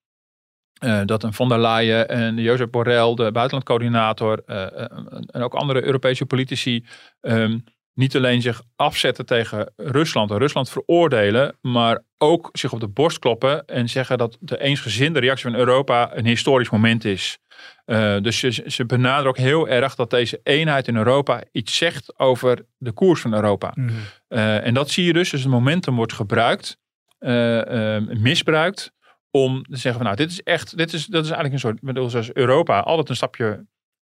uh, 0.85 1.01
dat 1.05 1.23
een 1.23 1.33
von 1.33 1.49
der 1.49 1.59
Leyen 1.59 2.09
en 2.09 2.37
Jozef 2.37 2.71
Borrell, 2.71 3.15
de 3.15 3.33
buitenlandcoördinator, 3.33 4.43
uh, 4.47 4.81
en 5.27 5.43
ook 5.43 5.55
andere 5.55 5.85
Europese 5.85 6.27
politici, 6.27 6.85
um, 7.21 7.65
niet 7.99 8.17
alleen 8.17 8.43
zich 8.43 8.63
afzetten 8.77 9.27
tegen 9.27 9.73
Rusland 9.77 10.31
en 10.31 10.39
Rusland 10.39 10.71
veroordelen, 10.71 11.57
maar 11.61 12.03
ook 12.19 12.49
zich 12.53 12.73
op 12.73 12.81
de 12.81 12.89
borst 12.89 13.19
kloppen 13.19 13.65
en 13.67 13.89
zeggen 13.89 14.19
dat 14.19 14.37
de 14.41 14.61
eensgezinde 14.61 15.21
reactie 15.21 15.51
van 15.51 15.59
Europa 15.59 16.17
een 16.17 16.27
historisch 16.27 16.71
moment 16.71 17.05
is. 17.05 17.39
Uh, 17.87 18.21
dus 18.21 18.39
ze, 18.39 18.65
ze 18.67 18.87
benaderen 18.87 19.29
ook 19.29 19.37
heel 19.37 19.69
erg 19.69 19.95
dat 19.95 20.11
deze 20.11 20.41
eenheid 20.43 20.89
in 20.89 20.97
Europa 20.97 21.43
iets 21.53 21.77
zegt 21.77 22.19
over 22.19 22.67
de 22.77 22.93
koers 22.93 23.21
van 23.21 23.35
Europa. 23.35 23.73
Mm. 23.75 23.89
Uh, 24.29 24.67
en 24.67 24.75
dat 24.75 24.91
zie 24.91 25.05
je 25.05 25.13
dus, 25.13 25.31
dus 25.31 25.43
het 25.43 25.51
momentum 25.51 25.97
wordt 25.97 26.13
gebruikt, 26.13 26.79
uh, 27.21 27.99
misbruikt, 27.99 28.93
om 29.31 29.63
te 29.63 29.77
zeggen 29.77 29.93
van 29.93 30.03
nou, 30.03 30.17
dit 30.17 30.31
is 30.31 30.43
echt, 30.43 30.77
dit 30.77 30.93
is, 30.93 31.07
dat 31.07 31.25
is 31.25 31.31
eigenlijk 31.31 31.53
een 31.53 31.69
soort, 31.71 31.81
bedoel, 31.81 32.11
zoals 32.11 32.33
Europa 32.33 32.81
altijd 32.81 33.09
een 33.09 33.17
stapje 33.17 33.67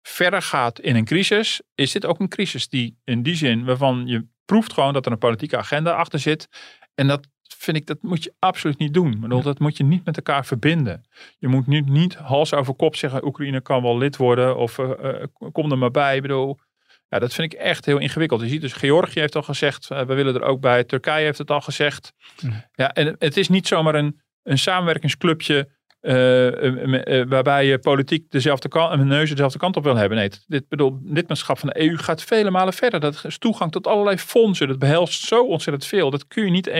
verder 0.07 0.41
gaat 0.41 0.79
in 0.79 0.95
een 0.95 1.05
crisis, 1.05 1.61
is 1.75 1.91
dit 1.91 2.05
ook 2.05 2.19
een 2.19 2.27
crisis 2.29 2.67
die 2.67 2.99
in 3.03 3.23
die 3.23 3.35
zin 3.35 3.65
waarvan 3.65 4.03
je 4.05 4.27
proeft 4.45 4.73
gewoon 4.73 4.93
dat 4.93 5.05
er 5.05 5.11
een 5.11 5.17
politieke 5.17 5.57
agenda 5.57 5.91
achter 5.91 6.19
zit. 6.19 6.47
En 6.95 7.07
dat 7.07 7.27
vind 7.57 7.77
ik, 7.77 7.85
dat 7.85 8.01
moet 8.01 8.23
je 8.23 8.33
absoluut 8.39 8.77
niet 8.77 8.93
doen. 8.93 9.19
Bedoel, 9.19 9.41
dat 9.41 9.59
moet 9.59 9.77
je 9.77 9.83
niet 9.83 10.05
met 10.05 10.15
elkaar 10.17 10.45
verbinden. 10.45 11.05
Je 11.37 11.47
moet 11.47 11.67
nu 11.67 11.81
niet 11.81 12.15
hals 12.15 12.53
over 12.53 12.75
kop 12.75 12.95
zeggen, 12.95 13.25
Oekraïne 13.25 13.61
kan 13.61 13.81
wel 13.81 13.97
lid 13.97 14.17
worden 14.17 14.57
of 14.57 14.77
uh, 14.77 14.89
uh, 15.03 15.23
kom 15.51 15.71
er 15.71 15.77
maar 15.77 15.91
bij. 15.91 16.15
Ik 16.15 16.21
bedoel, 16.21 16.59
ja, 17.07 17.19
dat 17.19 17.33
vind 17.33 17.53
ik 17.53 17.59
echt 17.59 17.85
heel 17.85 17.97
ingewikkeld. 17.97 18.41
Je 18.41 18.47
ziet 18.47 18.61
dus, 18.61 18.73
Georgië 18.73 19.19
heeft 19.19 19.35
al 19.35 19.43
gezegd, 19.43 19.89
uh, 19.91 20.01
we 20.01 20.13
willen 20.13 20.35
er 20.35 20.43
ook 20.43 20.61
bij. 20.61 20.83
Turkije 20.83 21.25
heeft 21.25 21.37
het 21.37 21.51
al 21.51 21.61
gezegd. 21.61 22.13
Ja, 22.71 22.93
en 22.93 23.15
het 23.19 23.37
is 23.37 23.49
niet 23.49 23.67
zomaar 23.67 23.95
een, 23.95 24.21
een 24.43 24.57
samenwerkingsclubje 24.57 25.69
waarbij 27.29 27.65
je 27.65 27.79
politiek 27.79 28.31
dezelfde 28.31 28.67
kant 28.67 28.91
en 28.91 29.07
neus 29.07 29.29
dezelfde 29.29 29.59
kant 29.59 29.75
op 29.75 29.83
wil 29.83 29.95
hebben. 29.95 30.17
Nee, 30.17 30.29
dit 30.47 30.67
bedoel, 30.67 30.99
lidmaatschap 31.03 31.59
van 31.59 31.69
de 31.69 31.81
EU 31.81 31.97
gaat 31.97 32.23
vele 32.23 32.51
malen 32.51 32.73
verder. 32.73 32.99
Dat 32.99 33.23
is 33.25 33.37
toegang 33.37 33.71
tot 33.71 33.87
allerlei 33.87 34.17
fondsen. 34.17 34.67
Dat 34.67 34.79
behelst 34.79 35.21
zo 35.21 35.43
ontzettend 35.45 35.85
veel. 35.85 36.09
Dat 36.09 36.27
kun 36.27 36.45
je 36.45 36.51
niet. 36.51 36.71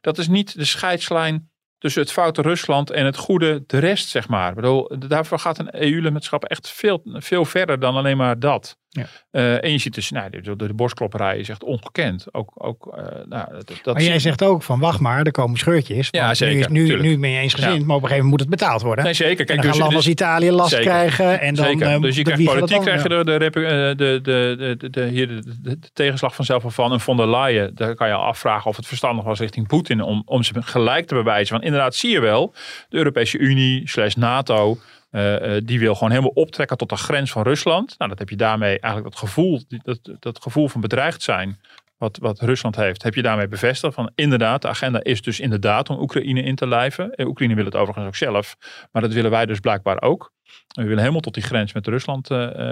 Dat 0.00 0.18
is 0.18 0.28
niet 0.28 0.58
de 0.58 0.64
scheidslijn 0.64 1.50
tussen 1.78 2.02
het 2.02 2.12
foute 2.12 2.42
Rusland 2.42 2.90
en 2.90 3.04
het 3.04 3.16
goede 3.16 3.64
de 3.66 3.78
rest, 3.78 4.08
zeg 4.08 4.28
maar. 4.28 4.54
Bedoel, 4.54 4.98
daarvoor 5.08 5.38
gaat 5.38 5.58
een 5.58 5.82
EU-lidmaatschap 5.82 6.44
echt 6.44 6.70
veel, 6.70 7.00
veel 7.04 7.44
verder 7.44 7.80
dan 7.80 7.94
alleen 7.94 8.16
maar 8.16 8.38
dat. 8.38 8.78
Ja. 8.96 9.06
Uh, 9.32 9.64
en 9.64 9.70
je 9.70 9.78
ziet 9.78 9.94
dus, 9.94 10.10
nou, 10.10 10.30
de, 10.30 10.56
de, 10.56 10.74
borstklopperij 10.74 11.38
is 11.38 11.48
echt 11.48 11.64
ongekend. 11.64 12.34
Ook, 12.34 12.50
ook, 12.54 12.94
uh, 12.98 13.04
nou, 13.28 13.48
dat, 13.82 13.94
maar 13.94 14.02
jij 14.02 14.18
zegt 14.18 14.42
ook 14.42 14.62
van 14.62 14.80
wacht 14.80 15.00
maar, 15.00 15.22
er 15.22 15.30
komen 15.30 15.58
scheurtjes. 15.58 16.08
Ja, 16.10 16.34
zeker. 16.34 16.70
Nu, 16.70 16.86
nu, 16.86 17.00
nu 17.00 17.18
ben 17.18 17.30
je 17.30 17.38
eens 17.38 17.54
gezind, 17.54 17.80
ja. 17.80 17.84
maar 17.84 17.96
op 17.96 18.02
een 18.02 18.08
gegeven 18.08 18.24
moment 18.24 18.30
moet 18.30 18.40
het 18.40 18.60
betaald 18.60 18.82
worden. 18.82 19.04
Nee, 19.04 19.14
zeker. 19.14 19.44
Kijk, 19.44 19.48
en 19.48 19.56
dan 19.56 19.64
dus, 19.64 19.70
gaan 19.70 19.80
landen 19.80 19.96
als 19.96 20.08
Italië 20.08 20.50
last 20.50 20.70
zeker. 20.70 20.86
krijgen. 20.86 21.40
En 21.40 21.54
dan, 21.54 21.64
zeker. 21.64 21.94
Uh, 21.94 22.00
dus 22.00 22.16
je 22.16 22.22
krijgt 22.22 22.44
politiek, 22.44 22.80
krijg 22.80 23.02
je 23.02 23.08
de, 23.08 23.24
de, 23.24 23.38
de, 23.38 24.20
de, 24.22 24.76
de, 24.78 24.90
de, 24.90 25.06
hier 25.06 25.28
de, 25.28 25.42
de, 25.62 25.78
de 25.78 25.90
tegenslag 25.92 26.34
vanzelf 26.34 26.64
van 26.66 26.92
een 26.92 27.00
von 27.00 27.16
der 27.16 27.28
Leyen. 27.28 27.74
Daar 27.74 27.94
kan 27.94 28.08
je 28.08 28.14
al 28.14 28.24
afvragen 28.24 28.70
of 28.70 28.76
het 28.76 28.86
verstandig 28.86 29.24
was 29.24 29.38
richting 29.38 29.66
Poetin 29.66 30.02
om, 30.02 30.22
om 30.24 30.42
ze 30.42 30.62
gelijk 30.62 31.06
te 31.06 31.14
bewijzen. 31.14 31.52
Want 31.52 31.64
inderdaad 31.64 31.94
zie 31.94 32.10
je 32.10 32.20
wel, 32.20 32.54
de 32.88 32.96
Europese 32.96 33.38
Unie 33.38 33.88
slash 33.88 34.14
NATO 34.14 34.78
uh, 35.10 35.56
die 35.64 35.78
wil 35.78 35.94
gewoon 35.94 36.10
helemaal 36.10 36.30
optrekken 36.30 36.76
tot 36.76 36.88
de 36.88 36.96
grens 36.96 37.30
van 37.30 37.42
Rusland. 37.42 37.94
Nou, 37.98 38.10
dat 38.10 38.18
heb 38.18 38.28
je 38.28 38.36
daarmee 38.36 38.80
eigenlijk 38.80 39.04
dat 39.04 39.16
gevoel, 39.16 39.62
dat, 39.68 39.98
dat 40.18 40.42
gevoel 40.42 40.68
van 40.68 40.80
bedreigd 40.80 41.22
zijn. 41.22 41.60
Wat, 41.98 42.18
wat 42.18 42.40
Rusland 42.40 42.76
heeft, 42.76 43.02
heb 43.02 43.14
je 43.14 43.22
daarmee 43.22 43.48
bevestigd. 43.48 43.94
Van 43.94 44.10
inderdaad, 44.14 44.62
de 44.62 44.68
agenda 44.68 45.02
is 45.02 45.22
dus 45.22 45.40
inderdaad 45.40 45.90
om 45.90 46.00
Oekraïne 46.00 46.42
in 46.42 46.54
te 46.54 46.66
lijven. 46.66 47.14
Eh, 47.14 47.26
Oekraïne 47.26 47.54
wil 47.54 47.64
het 47.64 47.74
overigens 47.74 48.06
ook 48.06 48.16
zelf. 48.16 48.56
Maar 48.92 49.02
dat 49.02 49.12
willen 49.12 49.30
wij 49.30 49.46
dus 49.46 49.60
blijkbaar 49.60 50.02
ook. 50.02 50.32
We 50.68 50.82
willen 50.82 50.98
helemaal 50.98 51.20
tot 51.20 51.34
die 51.34 51.42
grens 51.42 51.72
met 51.72 51.86
Rusland 51.86 52.26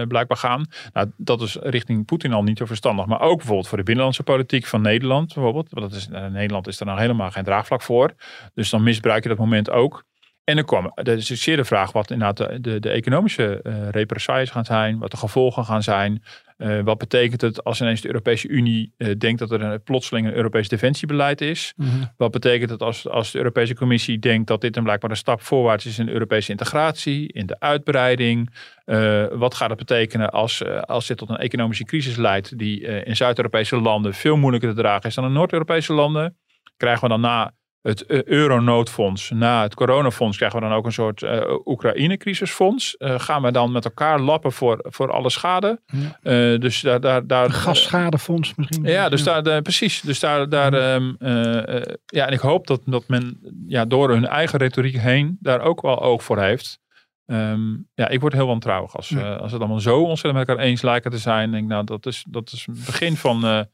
blijkbaar 0.09 0.37
gaan. 0.37 0.67
Nou, 0.93 1.11
dat 1.17 1.41
is 1.41 1.57
richting 1.61 2.05
Poetin 2.05 2.33
al 2.33 2.43
niet 2.43 2.59
zo 2.59 2.65
verstandig. 2.65 3.07
Maar 3.07 3.21
ook 3.21 3.37
bijvoorbeeld 3.37 3.69
voor 3.69 3.79
de 3.79 3.85
binnenlandse 3.85 4.23
politiek 4.23 4.67
van 4.67 4.81
Nederland. 4.81 5.35
Bijvoorbeeld. 5.35 5.69
Want 5.71 5.91
dat 5.91 5.99
is, 6.01 6.09
Nederland 6.09 6.67
is 6.67 6.81
er 6.81 6.87
nou 6.87 7.01
helemaal 7.01 7.31
geen 7.31 7.45
draagvlak 7.45 7.83
voor. 7.83 8.15
Dus 8.55 8.71
dan 8.71 8.83
misbruik 8.83 9.23
je 9.23 9.29
dat 9.29 9.39
moment 9.39 9.71
ook. 9.71 10.05
En 10.45 10.57
dan 10.57 10.65
kwam, 10.65 10.93
dat 10.95 11.19
is 11.19 11.27
zeer 11.27 11.57
de 11.57 11.65
vraag 11.65 11.93
wat 11.93 12.11
inderdaad 12.11 12.37
de, 12.37 12.61
de, 12.61 12.81
de 12.81 12.91
economische 12.91 13.61
uh, 13.63 13.89
represailles 13.91 14.51
gaan 14.51 14.65
zijn, 14.65 14.99
wat 14.99 15.11
de 15.11 15.17
gevolgen 15.17 15.65
gaan 15.65 15.83
zijn. 15.83 16.23
Uh, 16.59 16.81
wat 16.83 16.99
betekent 16.99 17.41
het 17.41 17.65
als 17.65 17.81
ineens 17.81 18.01
de 18.01 18.07
Europese 18.09 18.49
Unie 18.49 18.95
uh, 18.97 19.15
denkt 19.19 19.39
dat 19.39 19.51
er 19.51 19.63
een, 19.63 19.83
plotseling 19.83 20.27
een 20.27 20.35
Europees 20.35 20.69
defensiebeleid 20.69 21.41
is? 21.41 21.73
Mm 21.77 21.87
-hmm. 21.89 22.13
Wat 22.17 22.31
betekent 22.31 22.71
het 22.71 22.83
als, 22.83 23.09
als 23.09 23.31
de 23.31 23.39
Europese 23.39 23.75
Commissie 23.75 24.19
denkt 24.19 24.47
dat 24.47 24.61
dit 24.61 24.77
een 24.77 24.83
blijkbaar 24.83 25.11
een 25.11 25.17
stap 25.17 25.43
voorwaarts 25.43 25.87
is 25.87 25.99
in 25.99 26.09
Europese 26.09 26.51
integratie, 26.51 27.33
in 27.33 27.47
de 27.47 27.61
uitbreiding? 27.61 28.55
Uh, 28.87 29.27
wat 29.33 29.55
gaat 29.55 29.69
het 29.69 29.79
betekenen 29.79 30.31
als, 30.31 30.65
als 30.65 31.07
dit 31.07 31.17
tot 31.17 31.29
een 31.29 31.37
economische 31.37 31.85
crisis 31.85 32.17
leidt 32.17 32.59
die 32.59 32.81
in 32.81 33.17
Zuid-Europese 33.17 33.77
landen 33.77 34.15
veel 34.15 34.37
moeilijker 34.37 34.75
te 34.75 34.81
dragen 34.81 35.09
is 35.09 35.15
dan 35.15 35.25
in 35.25 35.33
Noord-Europese 35.33 35.93
landen? 35.93 36.37
Krijgen 36.77 37.03
we 37.03 37.09
dan 37.09 37.21
na 37.21 37.53
het 37.85 38.05
uh, 38.07 38.23
euronoodfonds, 38.23 39.31
na 39.31 39.63
het 39.63 39.75
coronafonds, 39.75 40.37
krijgen 40.37 40.61
we 40.61 40.67
dan 40.69 40.77
ook 40.77 40.87
een 40.87 40.93
soort 40.93 41.23
uh, 41.23 41.41
Oekraïne-crisisfonds. 41.65 42.95
Uh, 42.99 43.21
gaan 43.21 43.43
we 43.43 43.53
dan 43.53 43.73
met 43.73 43.85
elkaar 43.85 44.21
lappen 44.21 44.53
voor, 44.53 44.79
voor 44.83 45.13
alle 45.13 45.31
schade. 45.31 45.81
Ja. 45.87 46.57
dus 46.59 46.81
daar, 46.81 47.01
daar, 47.01 47.27
daar, 47.27 47.51
gasschadefonds 47.51 48.55
misschien. 48.55 48.85
Ja, 48.85 49.09
dus 49.09 49.23
daar, 49.23 49.43
daar, 49.43 49.63
precies. 49.63 50.01
Dus 50.01 50.21
daar, 50.21 50.49
daar 50.49 50.75
ja. 50.75 50.95
Um, 50.95 51.17
ja, 52.07 52.27
en 52.27 52.33
ik 52.33 52.41
hoop 52.41 52.67
dat, 52.67 52.81
dat 52.85 53.09
men 53.09 53.41
ja, 53.67 53.85
door 53.85 54.11
hun 54.11 54.27
eigen 54.27 54.59
retoriek 54.59 54.99
heen 54.99 55.37
daar 55.41 55.61
ook 55.61 55.83
wel 55.83 56.03
oog 56.03 56.25
voor 56.25 56.41
heeft. 56.41 56.79
Um, 57.27 57.89
ja, 57.95 58.09
ik 58.09 58.21
word 58.21 58.33
heel 58.33 58.47
wantrouwig 58.47 58.97
als, 58.97 59.09
ja. 59.09 59.35
als 59.35 59.53
het 59.53 59.61
allemaal 59.61 59.81
zo 59.81 60.03
ontzettend 60.03 60.33
met 60.35 60.49
elkaar 60.49 60.65
eens 60.65 60.83
lijken 60.83 61.11
te 61.11 61.19
zijn. 61.19 61.51
Denk, 61.51 61.69
nou, 61.69 61.85
dat 61.85 62.07
is, 62.07 62.25
dat 62.29 62.53
is 62.53 62.67
het 62.67 62.85
begin 62.85 63.17
van 63.17 63.67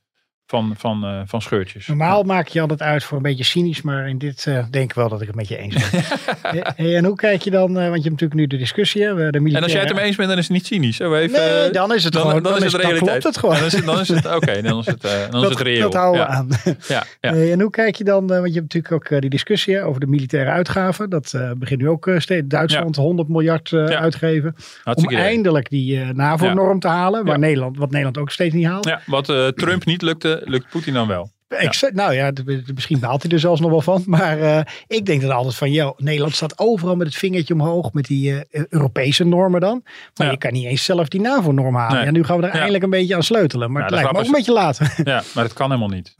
van, 0.50 0.74
van, 0.78 1.04
uh, 1.04 1.20
van 1.24 1.42
scheurtjes. 1.42 1.86
Normaal 1.86 2.22
maak 2.22 2.48
je 2.48 2.60
altijd 2.60 2.82
uit 2.82 3.04
voor 3.04 3.16
een 3.16 3.22
beetje 3.22 3.44
cynisch, 3.44 3.82
maar 3.82 4.08
in 4.08 4.18
dit 4.18 4.46
uh, 4.48 4.64
denk 4.70 4.90
ik 4.90 4.96
wel 4.96 5.08
dat 5.08 5.20
ik 5.20 5.26
het 5.26 5.36
met 5.36 5.48
je 5.48 5.56
eens 5.56 5.90
ben. 5.90 6.02
hey, 6.76 6.96
en 6.96 7.04
hoe 7.04 7.16
kijk 7.16 7.42
je 7.42 7.50
dan, 7.50 7.70
uh, 7.70 7.74
want 7.76 7.84
je 7.84 8.08
hebt 8.08 8.10
natuurlijk 8.10 8.34
nu 8.34 8.46
de 8.46 8.56
discussie. 8.56 9.02
Hè, 9.02 9.08
de 9.08 9.14
militaire... 9.14 9.56
En 9.56 9.62
als 9.62 9.72
jij 9.72 9.80
het 9.80 9.90
ermee 9.90 10.04
eens 10.04 10.16
bent, 10.16 10.28
dan 10.28 10.38
is 10.38 10.44
het 10.44 10.52
niet 10.52 10.66
cynisch. 10.66 10.96
Zo 10.96 11.14
even, 11.14 11.38
nee, 11.40 11.70
dan 11.70 11.94
is 11.94 12.04
het 12.04 12.12
dan, 12.12 12.22
gewoon. 12.22 12.42
Dan, 12.42 12.52
dan 12.52 12.64
is 12.64 12.72
het 12.72 12.82
realiteit. 12.82 13.06
Dan 13.06 13.08
klopt 13.08 13.24
het 13.24 13.38
gewoon. 13.38 13.56
Dan 13.56 13.64
is 13.64 13.72
het, 13.72 13.84
dan 13.84 14.00
is 14.00 14.08
het 14.08 14.26
oké, 14.36 14.62
dan 14.62 14.78
is 14.78 14.86
het, 14.86 15.02
dan 15.30 15.42
is 15.42 15.48
het 15.48 15.60
reëel. 15.60 15.90
Dat 15.90 15.94
houden 15.94 16.26
we 16.26 16.28
ja. 16.28 16.34
aan. 16.34 16.48
ja, 16.88 17.04
ja. 17.20 17.32
Hey, 17.40 17.52
en 17.52 17.60
hoe 17.60 17.70
kijk 17.70 17.94
je 17.94 18.04
dan, 18.04 18.26
want 18.26 18.46
je 18.46 18.60
hebt 18.60 18.74
natuurlijk 18.74 18.92
ook 18.92 19.20
die 19.20 19.30
discussie 19.30 19.82
over 19.82 20.00
de 20.00 20.06
militaire 20.06 20.50
uitgaven. 20.50 21.10
Dat 21.10 21.38
begint 21.56 21.80
nu 21.80 21.88
ook 21.88 22.10
steeds 22.18 22.48
Duitsland 22.48 22.96
100 22.96 23.28
miljard 23.28 23.72
uitgeven. 23.72 24.54
Hartstikke 24.82 25.14
om 25.14 25.20
idee. 25.20 25.34
eindelijk 25.34 25.70
die 25.70 26.04
NAVO-norm 26.04 26.80
te 26.80 26.88
halen, 26.88 27.24
waar 27.24 27.38
Nederland, 27.38 27.78
wat 27.78 27.90
Nederland 27.90 28.18
ook 28.18 28.30
steeds 28.30 28.54
niet 28.54 28.66
haalt. 28.66 28.84
Ja, 28.84 29.00
wat 29.06 29.24
Trump 29.54 29.84
niet 29.84 30.02
lukte, 30.02 30.39
lukt 30.44 30.70
Poetin 30.70 30.94
dan 30.94 31.08
wel. 31.08 31.30
Ja. 31.58 31.90
Nou 31.92 32.14
ja, 32.14 32.32
misschien 32.74 32.98
baalt 33.00 33.22
hij 33.22 33.32
er 33.32 33.38
zelfs 33.38 33.60
nog 33.60 33.70
wel 33.70 33.80
van. 33.80 34.02
Maar 34.06 34.38
uh, 34.38 34.60
ik 34.86 35.06
denk 35.06 35.20
dan 35.20 35.30
altijd 35.30 35.54
van, 35.54 35.72
joh, 35.72 35.98
Nederland 35.98 36.34
staat 36.34 36.58
overal 36.58 36.96
met 36.96 37.06
het 37.06 37.16
vingertje 37.16 37.54
omhoog. 37.54 37.92
Met 37.92 38.04
die 38.04 38.30
uh, 38.30 38.40
Europese 38.68 39.24
normen 39.24 39.60
dan. 39.60 39.82
Maar 40.14 40.26
ja. 40.26 40.32
je 40.32 40.38
kan 40.38 40.52
niet 40.52 40.64
eens 40.64 40.84
zelf 40.84 41.08
die 41.08 41.20
NAVO-norm 41.20 41.74
halen. 41.74 41.96
Nee. 41.96 42.06
En 42.06 42.12
nu 42.12 42.24
gaan 42.24 42.36
we 42.36 42.42
er 42.42 42.48
ja. 42.48 42.54
eindelijk 42.54 42.84
een 42.84 42.90
beetje 42.90 43.14
aan 43.14 43.22
sleutelen. 43.22 43.72
Maar 43.72 43.82
het 43.82 43.90
lijkt 43.90 44.12
me 44.12 44.18
ook 44.18 44.24
een 44.24 44.32
beetje 44.32 44.52
laat. 44.52 44.78
Ja, 45.04 45.22
maar 45.34 45.44
het 45.44 45.52
kan 45.52 45.70
helemaal 45.70 45.96
niet. 45.96 46.16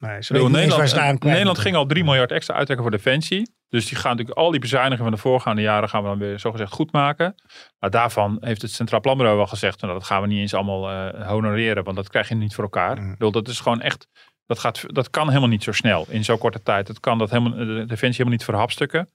Nee, 0.00 0.48
Nederland, 0.48 1.22
Nederland 1.24 1.58
ging 1.58 1.76
al 1.76 1.86
3 1.86 2.04
miljard 2.04 2.32
extra 2.32 2.54
uittrekken 2.54 2.86
voor 2.86 2.96
defensie. 2.96 3.50
Dus 3.68 3.86
die 3.86 3.96
gaan 3.96 4.10
natuurlijk 4.10 4.38
al 4.38 4.50
die 4.50 4.60
bezuinigingen 4.60 5.04
van 5.04 5.12
de 5.12 5.20
voorgaande 5.20 5.62
jaren 5.62 5.88
gaan 5.88 6.02
we 6.02 6.08
dan 6.08 6.18
weer 6.18 6.38
zogezegd 6.38 6.72
goed 6.72 6.92
maken. 6.92 7.34
Maar 7.78 7.90
daarvan 7.90 8.36
heeft 8.40 8.62
het 8.62 8.70
Centraal 8.70 9.00
Planbureau 9.00 9.36
wel 9.36 9.46
gezegd, 9.46 9.80
nou, 9.80 9.92
dat 9.92 10.04
gaan 10.04 10.22
we 10.22 10.28
niet 10.28 10.38
eens 10.38 10.54
allemaal 10.54 10.90
uh, 10.90 11.28
honoreren, 11.28 11.84
want 11.84 11.96
dat 11.96 12.08
krijg 12.08 12.28
je 12.28 12.34
niet 12.34 12.54
voor 12.54 12.64
elkaar. 12.64 13.00
Mm. 13.00 13.10
Bedoel, 13.10 13.30
dat 13.30 13.48
is 13.48 13.60
gewoon 13.60 13.80
echt 13.80 14.08
dat, 14.46 14.58
gaat, 14.58 14.94
dat 14.94 15.10
kan 15.10 15.28
helemaal 15.28 15.48
niet 15.48 15.62
zo 15.62 15.72
snel 15.72 16.06
in 16.08 16.24
zo'n 16.24 16.38
korte 16.38 16.62
tijd. 16.62 16.86
Dat 16.86 17.00
kan 17.00 17.18
dat 17.18 17.30
helemaal, 17.30 17.58
de 17.58 17.64
defensie 17.64 18.10
helemaal 18.10 18.32
niet 18.32 18.44
verhapstukken. 18.44 19.08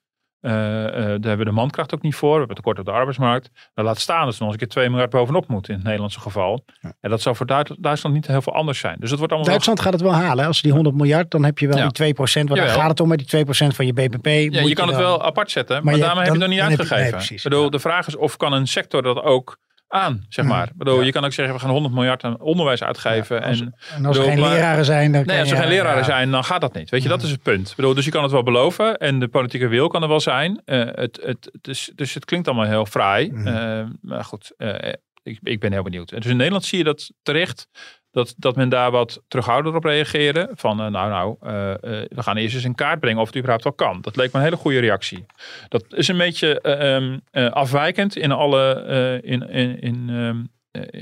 Uh, 0.45 0.51
uh, 0.51 0.93
daar 0.93 1.07
hebben 1.07 1.37
we 1.37 1.45
de 1.45 1.51
mankracht 1.51 1.93
ook 1.93 2.01
niet 2.01 2.15
voor. 2.15 2.31
We 2.31 2.37
hebben 2.37 2.55
tekort 2.55 2.79
op 2.79 2.85
de 2.85 2.91
arbeidsmarkt. 2.91 3.49
Dan 3.73 3.85
laat 3.85 3.99
staan 3.99 4.25
dat 4.25 4.35
ze 4.35 4.43
nog 4.43 4.51
eens 4.51 4.61
een 4.61 4.67
keer 4.67 4.75
2 4.75 4.89
miljard 4.89 5.09
bovenop 5.09 5.47
moeten 5.47 5.69
in 5.69 5.75
het 5.75 5.85
Nederlandse 5.85 6.19
geval. 6.19 6.63
Ja. 6.81 6.93
En 7.01 7.09
dat 7.09 7.21
zou 7.21 7.35
voor 7.35 7.45
Duitsland 7.79 8.15
niet 8.15 8.27
heel 8.27 8.41
veel 8.41 8.53
anders 8.53 8.79
zijn. 8.79 8.95
Dus 8.99 9.11
wordt 9.11 9.31
allemaal 9.31 9.49
Duitsland 9.49 9.79
gaat 9.79 9.93
het 9.93 10.01
wel 10.01 10.13
halen. 10.13 10.45
Als 10.45 10.61
die 10.61 10.71
100 10.71 10.95
miljard, 10.95 11.31
dan 11.31 11.43
heb 11.43 11.59
je 11.59 11.67
wel 11.67 11.77
ja. 11.77 11.87
die 11.87 12.15
2%. 12.15 12.17
Want 12.17 12.55
daar 12.55 12.69
gaat 12.69 12.89
het 12.89 12.99
om 12.99 13.07
met 13.07 13.29
die 13.29 13.45
2% 13.45 13.47
van 13.49 13.85
je 13.85 13.93
BBP. 13.93 14.53
Ja, 14.53 14.61
je 14.61 14.73
kan 14.73 14.87
het 14.87 14.97
wel 14.97 15.23
apart 15.23 15.51
zetten, 15.51 15.75
maar, 15.75 15.83
maar 15.83 16.01
daarmee 16.01 16.23
heb 16.23 16.33
je 16.33 16.39
het 16.39 16.49
nog 16.49 16.49
niet 16.49 16.79
uitgegeven. 16.79 17.39
Bedoel, 17.43 17.69
de 17.69 17.79
vraag 17.79 18.07
is 18.07 18.15
of 18.15 18.37
kan 18.37 18.53
een 18.53 18.67
sector 18.67 19.01
dat 19.01 19.21
ook 19.21 19.57
aan, 19.87 20.25
zeg 20.29 20.45
maar. 20.45 20.69
Bedoel, 20.75 21.01
Je 21.01 21.11
kan 21.11 21.25
ook 21.25 21.33
zeggen, 21.33 21.55
we 21.55 21.61
gaan 21.61 21.69
100 21.69 21.93
miljard 21.93 22.23
aan 22.23 22.39
onderwijs 22.39 22.83
uitgeven. 22.83 23.35
Ja, 23.35 23.47
als, 23.47 23.59
en, 23.59 23.75
en, 23.95 24.05
als 24.05 24.17
er 24.17 24.23
geen 24.23 24.39
leraren 24.39 24.85
zijn... 24.85 25.11
Dan 25.11 25.25
nee, 25.25 25.39
als 25.39 25.51
er 25.51 25.57
geen 25.57 25.67
leraren 25.67 26.05
zijn, 26.05 26.31
dan 26.31 26.43
gaat 26.43 26.61
dat 26.61 26.73
niet. 26.73 26.89
Weet 26.89 27.03
je, 27.03 27.09
dat 27.09 27.23
is 27.23 27.31
het 27.31 27.41
punt. 27.41 27.73
Bedoel, 27.75 27.93
dus 27.93 28.05
je 28.05 28.11
kan 28.11 28.23
het 28.23 28.31
wel 28.31 28.43
beloven 28.43 28.97
en 28.97 29.19
de 29.19 29.27
politieke 29.27 29.67
wil 29.67 29.87
kan 29.87 30.01
er 30.01 30.07
wel 30.07 30.19
zijn. 30.19 30.61
Uh, 30.65 30.85
het, 30.91 31.19
het, 31.23 31.67
is, 31.67 31.91
dus 31.95 32.13
het 32.13 32.25
klinkt 32.25 32.47
allemaal 32.47 32.65
heel 32.65 32.85
fraai. 32.85 33.31
Mm. 33.31 33.47
Uh, 33.47 33.85
maar 34.01 34.23
goed, 34.23 34.53
uh, 34.57 34.75
ik, 35.23 35.39
ik 35.43 35.59
ben 35.59 35.71
heel 35.71 35.83
benieuwd. 35.83 36.09
Dus 36.09 36.25
in 36.25 36.37
Nederland 36.37 36.65
zie 36.65 36.77
je 36.77 36.83
dat 36.83 37.11
terecht 37.23 37.67
dat, 38.15 38.33
dat 38.37 38.55
men 38.55 38.69
daar 38.69 38.91
wat 38.91 39.23
terughoudender 39.27 39.75
op 39.75 39.83
reageerde. 39.83 40.49
Van 40.53 40.81
uh, 40.81 40.87
nou, 40.87 41.09
nou, 41.09 41.35
uh, 41.43 41.69
uh, 41.69 41.75
we 42.09 42.23
gaan 42.23 42.37
eerst 42.37 42.55
eens 42.55 42.63
in 42.63 42.75
kaart 42.75 42.99
brengen 42.99 43.21
of 43.21 43.27
het 43.27 43.35
überhaupt 43.35 43.63
wel 43.63 43.73
kan. 43.73 44.01
Dat 44.01 44.15
leek 44.15 44.31
me 44.31 44.37
een 44.37 44.43
hele 44.43 44.55
goede 44.55 44.79
reactie. 44.79 45.25
Dat 45.67 45.85
is 45.89 46.07
een 46.07 46.17
beetje 46.17 46.79
um, 46.93 47.21
afwijkend 47.51 48.15
in 48.15 48.31
alle, 48.31 49.19
in, 49.23 49.49
in, 49.49 49.79
in, 49.79 50.09
um, 50.09 50.49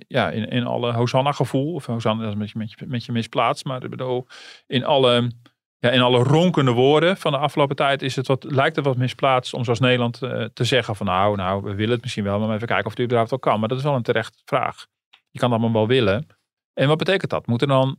ja, 0.07 0.29
in, 0.29 0.49
in 0.49 0.65
alle 0.65 0.93
Hosanna-gevoel, 0.93 1.73
of 1.73 1.85
Hosanna 1.85 2.23
dat 2.23 2.31
is 2.31 2.37
met 2.37 2.51
je, 2.51 2.57
met, 2.57 2.71
je, 2.71 2.85
met 2.87 3.05
je 3.05 3.11
misplaatst, 3.11 3.65
maar 3.65 3.79
bedoel, 3.79 4.27
in 4.67 4.85
alle, 4.85 5.31
ja, 5.79 5.89
in 5.89 6.01
alle 6.01 6.23
ronkende 6.23 6.71
woorden 6.71 7.17
van 7.17 7.31
de 7.31 7.37
afgelopen 7.37 7.75
tijd 7.75 8.01
is 8.01 8.15
het 8.15 8.27
wat, 8.27 8.43
lijkt 8.43 8.75
het 8.75 8.85
wat 8.85 8.97
misplaatst 8.97 9.53
om 9.53 9.63
zoals 9.63 9.79
Nederland 9.79 10.17
te 10.53 10.63
zeggen 10.63 10.95
van 10.95 11.05
nou, 11.05 11.35
nou, 11.35 11.63
we 11.63 11.75
willen 11.75 11.93
het 11.93 12.01
misschien 12.01 12.23
wel, 12.23 12.39
maar 12.39 12.55
even 12.55 12.67
kijken 12.67 12.85
of 12.85 12.91
het 12.91 13.01
überhaupt 13.01 13.29
wel 13.29 13.39
kan. 13.39 13.59
Maar 13.59 13.69
dat 13.69 13.77
is 13.77 13.83
wel 13.83 13.95
een 13.95 14.03
terecht 14.03 14.41
vraag. 14.45 14.85
Je 15.31 15.39
kan 15.39 15.51
het 15.51 15.59
allemaal 15.59 15.79
wel 15.79 15.95
willen. 15.95 16.27
En 16.73 16.87
wat 16.87 16.97
betekent 16.97 17.31
dat? 17.31 17.47
Moeten 17.47 17.67
dan, 17.67 17.97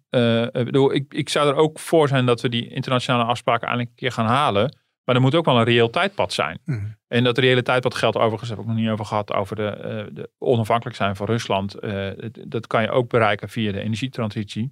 bedoel, 0.53 0.95
ik, 0.95 1.15
ik 1.15 1.29
zou 1.29 1.49
er 1.49 1.55
ook 1.55 1.79
voor 1.79 2.09
zijn 2.09 2.27
dat 2.27 2.41
we 2.41 2.49
die 2.49 2.69
internationale 2.69 3.25
afspraken 3.25 3.69
eindelijk 3.69 3.91
een 3.91 3.97
keer 3.97 4.13
gaan 4.13 4.27
halen. 4.27 4.77
Maar 5.05 5.15
er 5.15 5.21
moet 5.21 5.35
ook 5.35 5.45
wel 5.45 5.59
een 5.59 5.65
reëel 5.65 5.91
tijdpad 5.91 6.33
zijn. 6.33 6.59
Mhm. 6.65 6.87
En 7.09 7.25
dat 7.25 7.39
reële 7.39 7.63
tijdpad 7.63 7.95
geldt 7.95 8.17
overigens, 8.17 8.51
heb 8.51 8.59
ik 8.59 8.67
nog 8.67 8.77
niet 8.77 8.89
over 8.89 9.05
gehad, 9.05 9.33
over 9.33 9.57
de, 9.57 9.77
uh, 10.09 10.15
de 10.15 10.31
onafhankelijk 10.39 10.97
zijn 10.97 11.17
van 11.17 11.27
Rusland. 11.27 11.85
Uh, 11.85 12.11
dat 12.47 12.67
kan 12.67 12.83
je 12.83 12.91
ook 12.91 13.09
bereiken 13.09 13.49
via 13.49 13.73
de 13.73 13.81
energietransitie. 13.81 14.71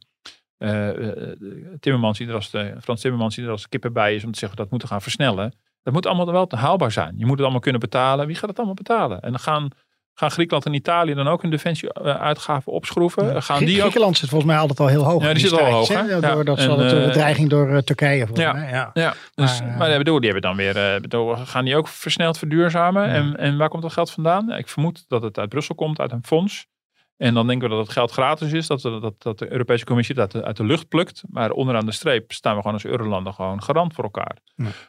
Timmermans, 1.80 2.18
die 2.18 2.28
er 2.28 2.34
als 2.34 2.50
de, 2.50 2.74
Frans 2.80 3.00
Timmermans, 3.00 3.34
die 3.34 3.44
er 3.44 3.50
als 3.50 3.68
kippen 3.68 3.92
bij 3.92 4.14
is 4.14 4.24
om 4.24 4.32
te 4.32 4.38
zeggen 4.38 4.58
dat 4.58 4.70
moeten 4.70 4.88
gaan 4.88 5.02
versnellen. 5.02 5.54
Dat 5.82 5.92
moet 5.92 6.06
allemaal 6.06 6.32
wel 6.32 6.48
haalbaar 6.48 6.92
zijn. 6.92 7.14
Je 7.16 7.22
moet 7.22 7.32
het 7.32 7.40
allemaal 7.40 7.60
kunnen 7.60 7.80
betalen. 7.80 8.26
Wie 8.26 8.36
gaat 8.36 8.48
het 8.48 8.56
allemaal 8.56 8.74
betalen? 8.74 9.20
En 9.20 9.30
dan 9.30 9.40
gaan 9.40 9.68
Gaan 10.14 10.31
Griekenland 10.31 10.66
en 10.66 10.75
Italië 10.75 11.14
dan 11.14 11.29
ook 11.29 11.42
hun 11.42 11.51
defensieuitgaven 11.51 12.72
opschroeven? 12.72 13.33
Ja. 13.33 13.40
Gaan 13.40 13.64
die 13.64 13.81
Griekenland 13.81 14.16
zit 14.16 14.29
volgens 14.29 14.51
mij 14.51 14.61
altijd 14.61 14.81
al 14.81 14.87
heel 14.87 15.05
hoog. 15.05 15.22
Ja, 15.22 15.33
die 15.33 15.48
zit 15.48 15.61
al 15.61 15.70
hoog. 15.70 15.88
Hè? 15.88 16.20
Doordat 16.20 16.61
ze 16.61 16.77
de 16.77 17.01
uh, 17.01 17.07
bedreiging 17.07 17.51
door 17.51 17.70
uh, 17.70 17.79
Turkije 17.79 18.27
ja. 18.35 18.53
mij. 18.53 18.70
Ja, 18.70 18.90
ja. 18.94 19.14
Dus, 19.35 19.61
maar, 19.61 19.77
maar 19.77 19.98
bedoel, 19.98 20.20
die 20.20 20.31
hebben 20.31 20.51
dan 20.51 20.57
weer, 20.57 21.01
bedoel, 21.01 21.37
gaan 21.37 21.64
die 21.64 21.77
ook 21.77 21.88
versneld 21.88 22.38
verduurzamen? 22.38 23.07
En, 23.07 23.37
en 23.37 23.57
waar 23.57 23.68
komt 23.68 23.83
dat 23.83 23.92
geld 23.92 24.11
vandaan? 24.11 24.53
Ik 24.53 24.68
vermoed 24.68 25.05
dat 25.09 25.22
het 25.22 25.38
uit 25.38 25.48
Brussel 25.48 25.75
komt, 25.75 26.01
uit 26.01 26.12
een 26.12 26.25
fonds. 26.25 26.66
En 27.22 27.35
dan 27.35 27.46
denken 27.46 27.68
we 27.68 27.74
dat 27.74 27.85
het 27.85 27.92
geld 27.92 28.11
gratis 28.11 28.52
is, 28.52 28.66
dat, 28.66 28.82
dat, 28.82 29.14
dat 29.18 29.38
de 29.38 29.52
Europese 29.52 29.85
Commissie 29.85 30.14
dat 30.14 30.42
uit 30.42 30.56
de 30.56 30.64
lucht 30.64 30.88
plukt. 30.88 31.22
Maar 31.30 31.50
onderaan 31.50 31.87
de 31.87 31.92
streep 31.92 32.32
staan 32.32 32.54
we 32.54 32.61
gewoon 32.61 32.76
als 32.76 32.85
Eurolanden 32.85 33.35
gewoon 33.35 33.62
garant 33.62 33.94
voor 33.94 34.04
elkaar. 34.04 34.37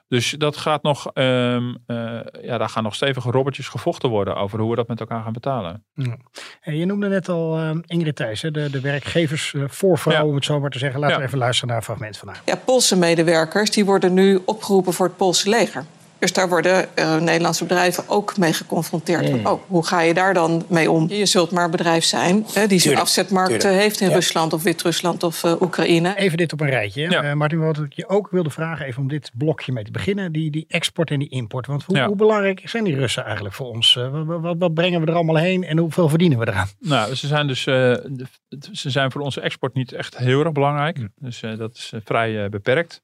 Dus 0.07 0.35
dat 0.37 0.57
gaat 0.57 0.83
nog, 0.83 1.11
um, 1.13 1.77
uh, 1.87 2.19
ja, 2.41 2.57
daar 2.57 2.69
gaan 2.69 2.83
nog 2.83 2.95
stevige 2.95 3.31
robbertjes 3.31 3.67
gevochten 3.67 4.09
worden 4.09 4.35
over 4.35 4.59
hoe 4.59 4.69
we 4.69 4.75
dat 4.75 4.87
met 4.87 4.99
elkaar 4.99 5.23
gaan 5.23 5.33
betalen. 5.33 5.85
Ja. 5.93 6.17
En 6.61 6.77
je 6.77 6.85
noemde 6.85 7.07
net 7.07 7.29
al 7.29 7.59
uh, 7.59 7.71
Ingrid 7.85 8.15
Thijs, 8.15 8.41
de, 8.41 8.51
de 8.51 8.81
werkgeversvoorvrouw, 8.81 10.23
uh, 10.23 10.29
om 10.29 10.35
het 10.35 10.45
zo 10.45 10.59
maar 10.59 10.69
te 10.69 10.77
zeggen. 10.77 10.99
Laten 10.99 11.17
we 11.17 11.23
even 11.23 11.37
luisteren 11.37 11.69
naar 11.69 11.77
een 11.77 11.83
fragment 11.83 12.17
van 12.17 12.27
haar. 12.27 12.41
Ja, 12.45 12.55
Poolse 12.55 12.97
medewerkers 12.97 13.71
die 13.71 13.85
worden 13.85 14.13
nu 14.13 14.41
opgeroepen 14.45 14.93
voor 14.93 15.05
het 15.05 15.17
Poolse 15.17 15.49
leger. 15.49 15.85
Dus 16.23 16.33
daar 16.33 16.49
worden 16.49 16.87
uh, 16.95 17.15
Nederlandse 17.15 17.65
bedrijven 17.65 18.03
ook 18.07 18.37
mee 18.37 18.53
geconfronteerd. 18.53 19.31
Mm. 19.31 19.45
Oh, 19.45 19.61
hoe 19.67 19.85
ga 19.85 20.01
je 20.01 20.13
daar 20.13 20.33
dan 20.33 20.65
mee 20.67 20.91
om? 20.91 21.09
Je 21.09 21.25
zult 21.25 21.51
maar 21.51 21.65
een 21.65 21.71
bedrijf 21.71 22.03
zijn 22.03 22.45
hè, 22.53 22.67
die 22.67 22.79
zijn 22.79 22.97
afzetmarkt 22.97 23.63
heeft 23.63 24.01
in 24.01 24.07
ja. 24.07 24.13
Rusland 24.13 24.53
of 24.53 24.63
Wit-Rusland 24.63 25.23
of 25.23 25.43
uh, 25.43 25.61
Oekraïne. 25.61 26.15
Even 26.17 26.37
dit 26.37 26.53
op 26.53 26.61
een 26.61 26.69
rijtje. 26.69 27.09
Ja. 27.09 27.23
Uh, 27.23 27.33
Martin, 27.33 27.59
wat 27.59 27.77
ik 27.77 27.93
je 27.93 28.09
ook 28.09 28.27
wilde 28.31 28.49
vragen, 28.49 28.85
even 28.85 29.01
om 29.01 29.07
dit 29.07 29.31
blokje 29.37 29.71
mee 29.71 29.83
te 29.83 29.91
beginnen. 29.91 30.31
Die, 30.31 30.51
die 30.51 30.65
export 30.67 31.09
en 31.09 31.19
die 31.19 31.29
import. 31.29 31.67
Want 31.67 31.83
hoe, 31.83 31.95
ja. 31.95 32.07
hoe 32.07 32.15
belangrijk 32.15 32.61
zijn 32.65 32.83
die 32.83 32.95
Russen 32.95 33.23
eigenlijk 33.23 33.55
voor 33.55 33.67
ons? 33.67 33.93
Wat, 33.93 34.41
wat, 34.41 34.55
wat, 34.57 34.73
brengen 34.73 35.01
we 35.01 35.07
er 35.07 35.15
allemaal 35.15 35.37
heen 35.37 35.63
en 35.63 35.77
hoeveel 35.77 36.09
verdienen 36.09 36.39
we 36.39 36.47
eraan? 36.47 36.67
Nou, 36.79 37.15
ze 37.15 37.27
zijn 37.27 37.47
dus 37.47 37.63
ze 37.63 38.89
zijn 38.89 39.11
voor 39.11 39.21
onze 39.21 39.41
export 39.41 39.73
niet 39.73 39.91
echt 39.91 40.17
heel 40.17 40.43
erg 40.43 40.51
belangrijk. 40.51 41.07
Dus 41.15 41.43
dat 41.57 41.75
is 41.75 41.93
vrij 42.03 42.49
beperkt. 42.49 43.01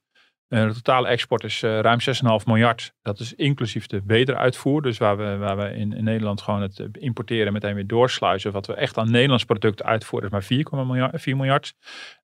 Uh, 0.50 0.66
de 0.66 0.74
totale 0.74 1.08
export 1.08 1.44
is 1.44 1.62
uh, 1.62 1.80
ruim 1.80 1.98
6,5 2.00 2.44
miljard. 2.44 2.92
Dat 3.02 3.20
is 3.20 3.34
inclusief 3.34 3.86
de 3.86 4.02
wederuitvoer. 4.06 4.82
Dus 4.82 4.98
waar 4.98 5.16
we, 5.16 5.36
waar 5.36 5.56
we 5.56 5.76
in, 5.76 6.04
Nederland 6.04 6.40
gewoon 6.42 6.62
het 6.62 6.88
importeren 6.92 7.52
meteen 7.52 7.74
weer 7.74 7.86
doorsluizen. 7.86 8.52
Wat 8.52 8.66
we 8.66 8.74
echt 8.74 8.98
aan 8.98 9.10
Nederlands 9.10 9.44
product 9.44 9.82
uitvoeren 9.82 10.28
is 10.28 10.32
maar 10.32 10.42
4, 10.42 10.86
miljard, 10.86 11.20
4 11.20 11.36
miljard. 11.36 11.74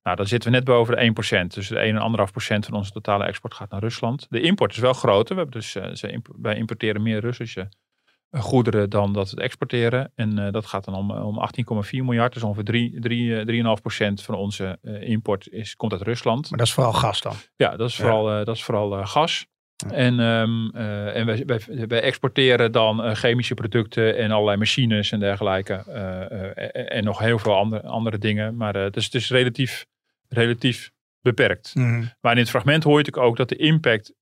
Nou, 0.03 0.15
dan 0.17 0.25
zitten 0.25 0.51
we 0.51 0.55
net 0.55 0.65
boven 0.65 0.95
de 0.95 1.43
1%. 1.43 1.47
Dus 1.47 1.67
de 1.67 1.93
1,5% 2.53 2.65
van 2.65 2.73
onze 2.73 2.91
totale 2.91 3.25
export 3.25 3.53
gaat 3.53 3.69
naar 3.69 3.81
Rusland. 3.81 4.27
De 4.29 4.41
import 4.41 4.71
is 4.71 4.77
wel 4.77 4.93
groter. 4.93 5.35
We 5.35 5.41
hebben 5.41 5.59
dus, 5.59 5.77
wij 6.41 6.55
importeren 6.55 7.01
meer 7.01 7.19
Russische 7.19 7.69
goederen 8.31 8.89
dan 8.89 9.13
dat 9.13 9.31
we 9.31 9.41
exporteren. 9.41 10.11
En 10.15 10.39
uh, 10.39 10.51
dat 10.51 10.65
gaat 10.65 10.85
dan 10.85 10.95
om, 10.95 11.11
om 11.11 11.49
18,4 11.85 11.89
miljard. 11.91 12.33
Dus 12.33 12.43
ongeveer 12.43 13.65
3,5% 14.17 14.23
van 14.23 14.35
onze 14.35 14.77
uh, 14.81 15.09
import 15.09 15.49
is, 15.49 15.75
komt 15.75 15.91
uit 15.91 16.01
Rusland. 16.01 16.49
Maar 16.49 16.59
dat 16.59 16.67
is 16.67 16.73
vooral 16.73 16.93
gas 16.93 17.21
dan? 17.21 17.33
Ja, 17.55 17.75
dat 17.75 17.89
is 17.89 17.95
vooral, 17.95 18.31
ja. 18.31 18.39
uh, 18.39 18.45
dat 18.45 18.55
is 18.55 18.63
vooral 18.63 19.05
gas. 19.05 19.45
Ja. 19.75 19.91
En, 19.91 20.19
um, 20.19 20.71
en 20.75 21.25
wij, 21.25 21.43
wij, 21.45 21.87
wij, 21.87 22.01
exporteren 22.01 22.71
dan 22.71 23.15
chemische 23.15 23.53
producten 23.53 24.17
en 24.17 24.31
allerlei 24.31 24.57
machines 24.57 25.11
en 25.11 25.19
dergelijke. 25.19 25.73
en 26.73 27.03
nog 27.03 27.19
heel 27.19 27.39
veel 27.39 27.55
andere, 27.55 27.87
andere 27.87 28.17
dingen. 28.17 28.55
Maar 28.55 28.75
het, 28.75 28.95
is, 28.95 29.05
het 29.05 29.13
is 29.13 29.29
relatief, 29.29 29.85
relatief 30.27 30.91
beperkt. 31.21 31.75
Mm. 31.75 32.11
Maar 32.21 32.31
in 32.31 32.39
het 32.39 32.49
fragment 32.49 32.83
hoor 32.83 32.91
je 32.91 32.97
natuurlijk 32.97 33.27
ook 33.27 33.37
dat 33.37 33.49
de 33.49 33.55
impact 33.55 34.13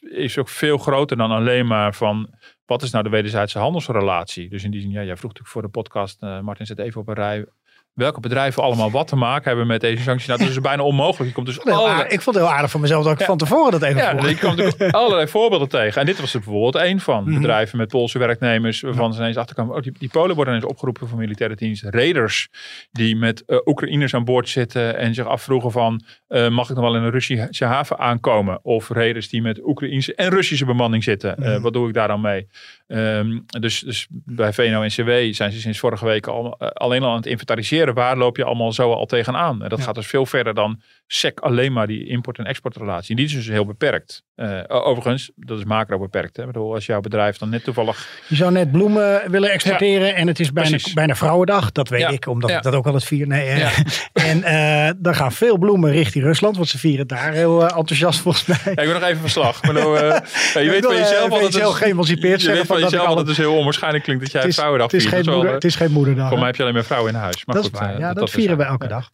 is 0.00 0.38
ook 0.38 0.48
veel 0.48 0.78
groter 0.78 1.16
dan 1.16 1.30
alleen 1.30 1.66
maar 1.66 1.94
van 1.94 2.34
wat 2.66 2.82
is 2.82 2.90
nou 2.90 3.04
de 3.04 3.10
wederzijdse 3.10 3.58
handelsrelatie? 3.58 4.48
Dus 4.48 4.64
in 4.64 4.70
die 4.70 4.80
zin, 4.80 4.90
ja, 4.90 5.02
jij 5.02 5.16
vroeg 5.16 5.32
natuurlijk 5.32 5.48
voor 5.48 5.62
de 5.62 5.68
podcast, 5.68 6.22
uh, 6.22 6.40
Martin 6.40 6.66
zet 6.66 6.78
even 6.78 7.00
op 7.00 7.08
een 7.08 7.14
rij, 7.14 7.46
welke 7.94 8.20
bedrijven 8.20 8.62
allemaal 8.62 8.90
wat 8.90 9.08
te 9.08 9.16
maken 9.16 9.44
hebben 9.44 9.66
met 9.66 9.80
deze 9.80 10.02
sancties. 10.02 10.28
Nou, 10.28 10.40
dat 10.40 10.48
is 10.48 10.60
bijna 10.60 10.82
onmogelijk. 10.82 11.28
Je 11.28 11.34
komt 11.34 11.46
dus 11.46 11.64
allerlei... 11.64 12.02
Ik 12.08 12.20
vond 12.20 12.36
het 12.36 12.44
heel 12.44 12.54
aardig 12.54 12.70
van 12.70 12.80
mezelf 12.80 13.04
dat 13.04 13.12
ik 13.12 13.18
ja. 13.18 13.24
van 13.24 13.38
tevoren 13.38 13.72
dat 13.72 13.82
even 13.82 14.02
ja, 14.02 14.10
vroeg. 14.10 14.28
Je 14.28 14.38
komt 14.38 14.56
natuurlijk 14.56 14.94
allerlei 15.00 15.28
voorbeelden 15.28 15.68
tegen. 15.68 16.00
En 16.00 16.06
dit 16.06 16.20
was 16.20 16.34
er 16.34 16.40
bijvoorbeeld 16.40 16.74
één 16.74 17.00
van. 17.00 17.22
Mm 17.22 17.30
-hmm. 17.30 17.40
Bedrijven 17.40 17.78
met 17.78 17.88
Poolse 17.88 18.18
werknemers 18.18 18.80
waarvan 18.80 19.12
ze 19.12 19.20
ineens 19.20 19.36
achterkwamen. 19.36 19.76
Oh, 19.76 19.82
die, 19.82 19.92
die 19.98 20.08
Polen 20.08 20.36
worden 20.36 20.54
ineens 20.54 20.70
opgeroepen 20.70 21.08
voor 21.08 21.18
militaire 21.18 21.56
dienst. 21.56 21.82
Raiders 21.82 22.48
die 22.92 23.16
met 23.16 23.42
uh, 23.46 23.58
Oekraïners 23.64 24.14
aan 24.14 24.24
boord 24.24 24.48
zitten 24.48 24.96
en 24.96 25.14
zich 25.14 25.26
afvroegen 25.26 25.70
van 25.70 26.04
uh, 26.28 26.48
mag 26.48 26.70
ik 26.70 26.76
nog 26.76 26.84
wel 26.84 26.96
in 26.96 27.02
een 27.02 27.10
Russische 27.10 27.64
haven 27.64 27.98
aankomen? 27.98 28.64
Of 28.64 28.88
raiders 28.88 29.28
die 29.28 29.42
met 29.42 29.60
Oekraïnse 29.64 30.14
en 30.14 30.30
Russische 30.30 30.64
bemanning 30.64 31.04
zitten. 31.04 31.30
Uh, 31.30 31.46
mm 31.46 31.52
-hmm. 31.52 31.62
Wat 31.62 31.72
doe 31.72 31.88
ik 31.88 31.94
daar 31.94 32.08
dan 32.08 32.20
mee? 32.20 32.48
Um, 32.86 33.44
dus, 33.46 33.80
dus 33.80 34.06
bij 34.10 34.52
VNO-NCW 34.52 35.34
zijn 35.34 35.52
ze 35.52 35.60
sinds 35.60 35.78
vorige 35.78 36.04
week 36.04 36.26
al, 36.26 36.58
alleen 36.58 37.02
al 37.02 37.10
aan 37.10 37.16
het 37.16 37.26
inventariseren. 37.26 37.94
Waar 37.94 38.16
loop 38.16 38.36
je 38.36 38.44
allemaal 38.44 38.72
zo 38.72 38.92
al 38.92 39.06
tegenaan? 39.06 39.62
En 39.62 39.68
dat 39.68 39.78
ja. 39.78 39.84
gaat 39.84 39.94
dus 39.94 40.06
veel 40.06 40.26
verder 40.26 40.54
dan 40.54 40.80
SEC 41.06 41.40
alleen 41.40 41.72
maar 41.72 41.86
die 41.86 42.06
import- 42.06 42.38
en 42.38 42.44
exportrelatie. 42.44 43.10
En 43.10 43.16
die 43.16 43.24
is 43.24 43.32
dus 43.32 43.48
heel 43.48 43.66
beperkt. 43.66 44.22
Uh, 44.36 44.60
overigens, 44.66 45.30
dat 45.36 45.58
is 45.58 45.64
macro 45.64 45.98
beperkt. 45.98 46.36
Hè? 46.36 46.42
Ik 46.42 46.52
bedoel, 46.52 46.74
als 46.74 46.86
jouw 46.86 47.00
bedrijf 47.00 47.36
dan 47.36 47.48
net 47.48 47.64
toevallig... 47.64 48.08
Je 48.28 48.36
zou 48.36 48.52
net 48.52 48.72
bloemen 48.72 49.30
willen 49.30 49.50
exporteren 49.50 50.06
ja, 50.06 50.14
en 50.14 50.26
het 50.26 50.40
is 50.40 50.52
bijna, 50.52 50.78
bijna 50.94 51.14
Vrouwendag. 51.14 51.72
Dat 51.72 51.88
weet 51.88 52.00
ja, 52.00 52.08
ik, 52.08 52.26
omdat 52.26 52.50
ik 52.50 52.62
dat 52.62 52.74
ook 52.74 52.86
al 52.86 52.94
het 52.94 53.04
vier. 53.04 53.26
Nee, 53.26 53.48
en 54.12 54.38
uh, 54.38 54.90
dan 54.96 55.14
gaan 55.14 55.32
veel 55.32 55.58
bloemen 55.58 55.90
richting 55.90 56.24
Rusland, 56.24 56.56
want 56.56 56.68
ze 56.68 56.78
vieren 56.78 57.06
daar 57.06 57.32
heel 57.32 57.62
enthousiast 57.62 58.20
volgens 58.20 58.46
mij. 58.46 58.58
ik 58.64 58.74
ben 58.74 58.92
nog 58.92 59.02
even 59.02 59.20
verslag. 59.20 59.62
Maar 59.62 59.72
nou, 59.72 59.96
je 59.96 60.70
weet 60.70 60.84
van 60.84 60.96
jezelf 60.96 61.30
al 61.30 61.30
dat 61.30 61.40
het... 61.40 61.52
zelf 61.52 61.76
geëmancipeerd 61.76 62.42
je 62.42 62.64
van 62.66 62.80
jezelf 62.90 63.08
dat 63.08 63.16
het 63.16 63.26
dus 63.26 63.36
heel 63.36 63.56
onwaarschijnlijk 63.56 64.04
klinkt 64.04 64.22
dat 64.22 64.32
jij 64.32 64.42
het 64.42 64.54
Vrouwendag. 64.54 64.90
Het 64.90 65.00
is, 65.00 65.06
geen 65.06 65.24
moeder, 65.24 65.52
het 65.52 65.64
is 65.64 65.76
geen 65.76 65.92
moederdag. 65.92 66.28
Voor 66.28 66.38
mij 66.38 66.46
heb 66.46 66.56
je 66.56 66.62
alleen 66.62 66.74
maar 66.74 66.84
vrouwen 66.84 67.12
in 67.12 67.18
huis. 67.18 67.44
Maar 67.44 67.54
dat 67.54 67.64
goed, 67.64 67.74
is 67.74 67.80
waar. 67.80 67.98
Ja, 67.98 68.08
dat, 68.08 68.16
dat 68.16 68.30
vieren 68.30 68.56
we 68.56 68.64
elke 68.64 68.86
dag. 68.86 69.10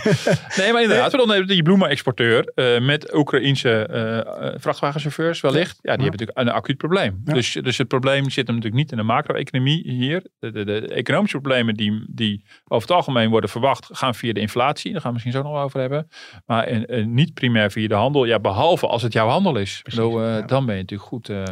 nee, 0.58 0.72
maar 0.72 0.82
inderdaad. 0.82 1.12
We 1.12 1.26
dan 1.26 1.46
die 1.46 1.62
bloemenexporteur 1.62 2.52
met 2.82 3.14
Oekraïense 3.14 4.56
vrachtwagenchauffeurs 4.60 5.40
wellicht. 5.40 5.78
Ja, 5.82 5.96
die 5.96 6.04
hebben 6.04 6.20
natuurlijk 6.20 6.38
een 6.38 6.48
acuut 6.48 6.76
probleem. 6.76 7.22
Ja. 7.24 7.32
Dus, 7.32 7.52
dus 7.52 7.78
het 7.78 7.88
probleem 7.88 8.30
zit 8.30 8.46
hem 8.46 8.56
natuurlijk 8.56 8.82
niet 8.82 8.90
in 8.90 8.96
de 8.96 9.02
macro-economie 9.02 9.90
hier. 9.90 10.22
De, 10.38 10.50
de, 10.50 10.64
de, 10.64 10.88
economische 10.88 11.40
problemen 11.40 11.74
die, 11.74 12.04
die 12.08 12.44
over 12.64 12.88
het 12.88 12.96
algemeen 12.96 13.30
worden 13.30 13.50
verwacht, 13.50 13.88
gaan 13.92 14.14
via 14.14 14.32
de 14.32 14.40
inflatie. 14.40 14.92
Daar 14.92 15.00
gaan 15.00 15.14
we 15.14 15.20
misschien 15.22 15.42
zo 15.42 15.50
nog 15.50 15.62
over 15.62 15.80
hebben. 15.80 16.08
Maar 16.46 16.64
en, 16.64 16.86
en 16.86 17.14
niet 17.14 17.34
primair 17.34 17.70
via 17.70 17.88
de 17.88 17.94
handel. 17.94 18.24
Ja, 18.24 18.40
behalve 18.40 18.86
als 18.86 19.02
het 19.02 19.12
jouw 19.12 19.28
handel 19.28 19.56
is. 19.56 19.80
Precies, 19.82 20.00
Bedoel, 20.00 20.22
uh, 20.22 20.38
ja. 20.38 20.42
Dan 20.42 20.66
ben 20.66 20.74
je 20.74 20.80
natuurlijk 20.80 21.08
goed. 21.08 21.28
Uh, 21.28 21.42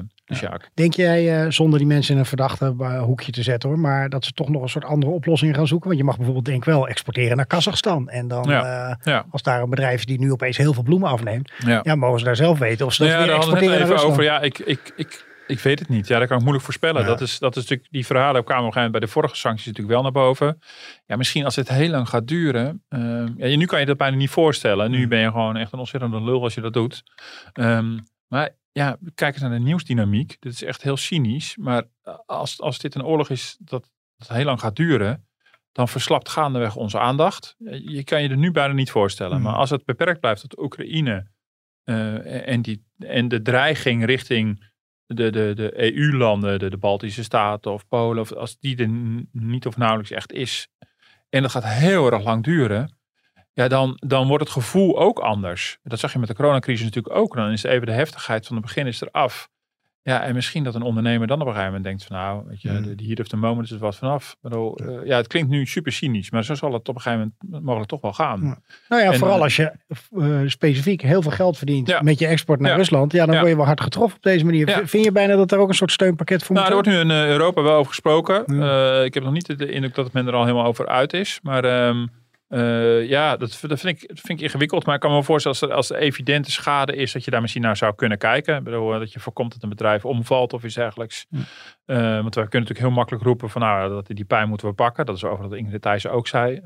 Denk 0.74 0.94
jij, 0.94 1.44
uh, 1.44 1.50
zonder 1.50 1.78
die 1.78 1.88
mensen 1.88 2.14
in 2.14 2.20
een 2.20 2.26
verdachte 2.26 2.74
uh, 2.78 3.02
hoekje 3.02 3.32
te 3.32 3.42
zetten 3.42 3.68
hoor, 3.68 3.78
maar 3.78 4.08
dat 4.08 4.24
ze 4.24 4.32
toch 4.32 4.48
nog 4.48 4.62
een 4.62 4.68
soort 4.68 4.84
andere 4.84 5.12
oplossing 5.12 5.54
gaan 5.54 5.66
zoeken? 5.66 5.88
Want 5.88 6.00
je 6.00 6.06
mag 6.06 6.16
bijvoorbeeld 6.16 6.44
denk 6.44 6.64
wel 6.64 6.88
exporteren 6.88 7.36
naar 7.36 7.46
Kazachstan. 7.46 8.08
En 8.08 8.28
dan 8.28 8.44
ja. 8.48 8.88
Uh, 8.88 8.94
ja. 9.02 9.24
als 9.30 9.42
daar 9.42 9.62
een 9.62 9.70
bedrijf 9.70 9.98
is 9.98 10.06
die 10.06 10.20
nu 10.20 10.32
opeens 10.32 10.56
heel 10.56 10.74
veel 10.74 10.82
bloemen 10.82 11.10
afneemt, 11.10 11.52
ja, 11.82 11.94
mogen 11.94 12.18
ze 12.18 12.24
daar 12.24 12.36
zelf 12.36 12.58
weten 12.58 12.86
of 12.86 12.92
ze 12.94 13.02
dat 13.02 13.12
ja, 13.12 13.24
weer 13.24 13.34
exporteren 13.34 13.78
naar 13.78 13.88
Rusland. 13.88 14.10
over. 14.10 14.22
Ja, 14.22 14.40
ik, 14.40 14.58
ik, 14.58 14.92
ik, 14.96 15.26
ik 15.46 15.60
weet 15.60 15.78
het 15.78 15.88
niet. 15.88 16.06
Ja, 16.06 16.18
dat 16.18 16.28
kan 16.28 16.36
ik 16.36 16.42
moeilijk 16.42 16.64
voorspellen. 16.64 17.06
Dat, 17.06 17.20
is, 17.20 17.38
dat 17.38 17.56
is 17.56 17.62
natuurlijk, 17.62 17.88
die 17.90 18.06
verhalen 18.06 18.44
kwamen 18.44 18.64
op 18.64 18.68
een 18.68 18.72
gegeven 18.72 18.92
moment 18.92 18.92
bij 18.92 19.00
de 19.00 19.08
vorige 19.08 19.36
sancties 19.36 19.66
natuurlijk 19.66 19.94
wel 19.94 20.02
naar 20.02 20.12
boven. 20.12 20.58
Ja, 21.06 21.16
misschien 21.16 21.44
als 21.44 21.56
het 21.56 21.68
heel 21.68 21.90
lang 21.90 22.08
gaat 22.08 22.28
duren. 22.28 22.82
ja, 23.36 23.56
nu 23.56 23.64
kan 23.64 23.80
je 23.80 23.86
dat 23.86 23.96
bijna 23.96 24.16
niet 24.16 24.30
voorstellen. 24.30 24.90
Nu 24.90 25.08
ben 25.08 25.18
je 25.18 25.30
gewoon 25.30 25.56
echt 25.56 25.72
een 25.72 25.78
ontzettende 25.78 26.22
lul 26.22 26.42
als 26.42 26.54
je 26.54 26.60
dat 26.60 26.72
doet. 26.72 27.02
Um, 27.54 28.10
maar 28.28 28.50
ja, 28.72 28.98
kijk 29.14 29.32
eens 29.32 29.42
naar 29.42 29.50
de 29.50 29.58
nieuwsdynamiek. 29.58 30.36
Dit 30.40 30.52
is 30.52 30.62
echt 30.62 30.82
heel 30.82 30.96
cynisch. 30.96 31.56
Maar 31.56 31.84
als, 32.26 32.60
als 32.60 32.78
dit 32.78 32.94
een 32.94 33.04
oorlog 33.04 33.30
is 33.30 33.56
dat, 33.60 33.90
dat 34.16 34.28
heel 34.28 34.44
lang 34.44 34.60
gaat 34.60 34.76
duren, 34.76 35.26
dan 35.72 35.88
verslapt 35.88 36.28
gaandeweg 36.28 36.76
onze 36.76 36.98
aandacht. 36.98 37.54
Je 37.68 38.04
kan 38.04 38.22
je 38.22 38.28
er 38.28 38.36
nu 38.36 38.50
bijna 38.50 38.74
niet 38.74 38.90
voorstellen. 38.90 39.36
Mm. 39.36 39.42
Maar 39.42 39.54
als 39.54 39.70
het 39.70 39.84
beperkt 39.84 40.20
blijft 40.20 40.40
tot 40.40 40.58
Oekraïne 40.58 41.30
uh, 41.84 42.48
en, 42.48 42.62
die, 42.62 42.84
en 42.98 43.28
de 43.28 43.42
dreiging 43.42 44.04
richting 44.04 44.70
de, 45.06 45.30
de, 45.30 45.52
de 45.54 45.94
EU-landen, 45.94 46.58
de, 46.58 46.70
de 46.70 46.76
Baltische 46.76 47.24
Staten 47.24 47.72
of 47.72 47.88
Polen, 47.88 48.22
of 48.22 48.32
als 48.32 48.58
die 48.58 48.76
er 48.76 48.88
niet 49.32 49.66
of 49.66 49.76
nauwelijks 49.76 50.10
echt 50.10 50.32
is, 50.32 50.68
en 51.28 51.42
dat 51.42 51.50
gaat 51.50 51.64
heel 51.64 52.12
erg 52.12 52.24
lang 52.24 52.44
duren, 52.44 52.98
ja, 53.54 53.68
dan, 53.68 53.92
dan 54.06 54.26
wordt 54.26 54.44
het 54.44 54.52
gevoel 54.52 54.98
ook 54.98 55.18
anders. 55.18 55.78
Dat 55.82 55.98
zag 55.98 56.12
je 56.12 56.18
met 56.18 56.28
de 56.28 56.34
coronacrisis 56.34 56.84
natuurlijk 56.84 57.14
ook. 57.14 57.34
Dan 57.36 57.50
is 57.50 57.62
even 57.62 57.86
de 57.86 57.92
heftigheid 57.92 58.46
van 58.46 58.56
het 58.56 58.64
begin 58.64 58.86
is 58.86 59.00
eraf. 59.02 59.50
Ja, 60.04 60.22
en 60.22 60.34
misschien 60.34 60.64
dat 60.64 60.74
een 60.74 60.82
ondernemer 60.82 61.26
dan 61.26 61.40
op 61.40 61.46
een 61.46 61.52
gegeven 61.52 61.66
moment 61.74 61.84
denkt 61.84 62.04
van 62.04 62.16
nou, 62.16 62.42
weet 62.48 62.62
je, 62.62 62.70
Mm. 62.70 62.96
de 62.96 63.04
heat 63.04 63.20
of 63.20 63.28
the 63.28 63.36
moment 63.36 63.64
is 63.66 63.70
er 63.72 63.78
wat 63.78 63.96
vanaf. 63.96 64.30
Ik 64.30 64.36
bedoel, 64.40 64.76
eh, 64.76 65.06
ja, 65.06 65.16
het 65.16 65.26
klinkt 65.26 65.50
nu 65.50 65.66
super 65.66 65.92
cynisch, 65.92 66.30
maar 66.30 66.44
zo 66.44 66.54
zal 66.54 66.72
het 66.72 66.88
op 66.88 66.94
een 66.94 67.00
gegeven 67.00 67.34
moment 67.40 67.64
mogelijk 67.64 67.90
toch 67.90 68.00
wel 68.00 68.12
gaan. 68.12 68.40
Ja. 68.42 68.58
Nou 68.88 69.02
ja, 69.02 69.12
En, 69.12 69.18
vooral 69.18 69.36
eh, 69.36 69.42
als 69.42 69.56
je 69.56 69.72
eh, 70.18 70.40
specifiek 70.46 71.02
heel 71.02 71.22
veel 71.22 71.30
geld 71.30 71.58
verdient 71.58 71.88
Ja. 71.88 72.00
met 72.02 72.18
je 72.18 72.26
export 72.26 72.60
naar 72.60 72.70
Ja. 72.70 72.76
Rusland. 72.76 73.12
Ja, 73.12 73.24
dan 73.24 73.34
Ja. 73.34 73.38
word 73.40 73.50
je 73.50 73.56
wel 73.56 73.66
hard 73.66 73.80
getroffen 73.80 74.16
op 74.16 74.22
deze 74.22 74.44
manier. 74.44 74.68
Ja. 74.68 74.86
Vind 74.86 75.04
je 75.04 75.12
bijna 75.12 75.36
dat 75.36 75.52
er 75.52 75.58
ook 75.58 75.68
een 75.68 75.74
soort 75.74 75.92
steunpakket 75.92 76.42
voor 76.42 76.54
Nou, 76.56 76.68
er 76.68 76.74
moet 76.74 76.84
wordt 76.86 76.98
nu 77.08 77.14
in 77.14 77.26
Europa 77.28 77.62
wel 77.62 77.74
over 77.76 77.88
gesproken. 77.88 78.56
Ja. 78.56 78.98
Eh, 78.98 79.04
ik 79.04 79.14
heb 79.14 79.22
nog 79.22 79.32
niet 79.32 79.58
de 79.58 79.70
indruk 79.70 79.94
dat 79.94 80.12
men 80.12 80.26
er 80.26 80.34
al 80.34 80.42
helemaal 80.44 80.66
over 80.66 80.86
uit 80.88 81.12
is. 81.12 81.38
Maar 81.42 81.64
ehm, 81.64 82.06
eh, 82.52 83.08
ja, 83.08 83.36
dat, 83.36 83.58
dat, 83.60 83.80
vind 83.80 84.02
ik, 84.02 84.08
dat 84.08 84.20
vind 84.20 84.38
ik 84.38 84.44
ingewikkeld. 84.44 84.86
Maar 84.86 84.94
ik 84.94 85.00
kan 85.00 85.12
me 85.12 85.22
voorstellen 85.22 85.58
als 85.58 85.70
er, 85.70 85.76
als 85.76 85.90
er 85.90 85.96
evidente 85.96 86.50
schade 86.50 86.96
is, 86.96 87.12
dat 87.12 87.24
je 87.24 87.30
daar 87.30 87.40
misschien 87.40 87.62
naar 87.62 87.76
zou 87.76 87.94
kunnen 87.94 88.18
kijken. 88.18 88.56
Ik 88.56 88.64
bedoel, 88.64 88.92
eh, 88.92 88.98
dat 88.98 89.12
je 89.12 89.20
voorkomt 89.20 89.52
dat 89.52 89.62
een 89.62 89.68
bedrijf 89.68 90.04
omvalt 90.04 90.52
of 90.52 90.64
iets 90.64 90.74
dergelijks. 90.74 91.26
Eh, 91.30 91.96
want 91.96 92.34
wij 92.34 92.48
kunnen 92.48 92.50
natuurlijk 92.50 92.78
heel 92.78 92.90
makkelijk 92.90 93.24
roepen 93.24 93.50
van 93.50 93.60
nou, 93.60 93.88
dat 93.88 94.06
die 94.06 94.24
pijn 94.24 94.48
moeten 94.48 94.68
we 94.68 94.74
pakken. 94.74 95.06
Dat 95.06 95.16
is 95.16 95.24
over 95.24 95.48
wat 95.48 95.58
Ingrid 95.58 95.82
Thijssen 95.82 96.10
ook 96.10 96.26
zei. 96.26 96.60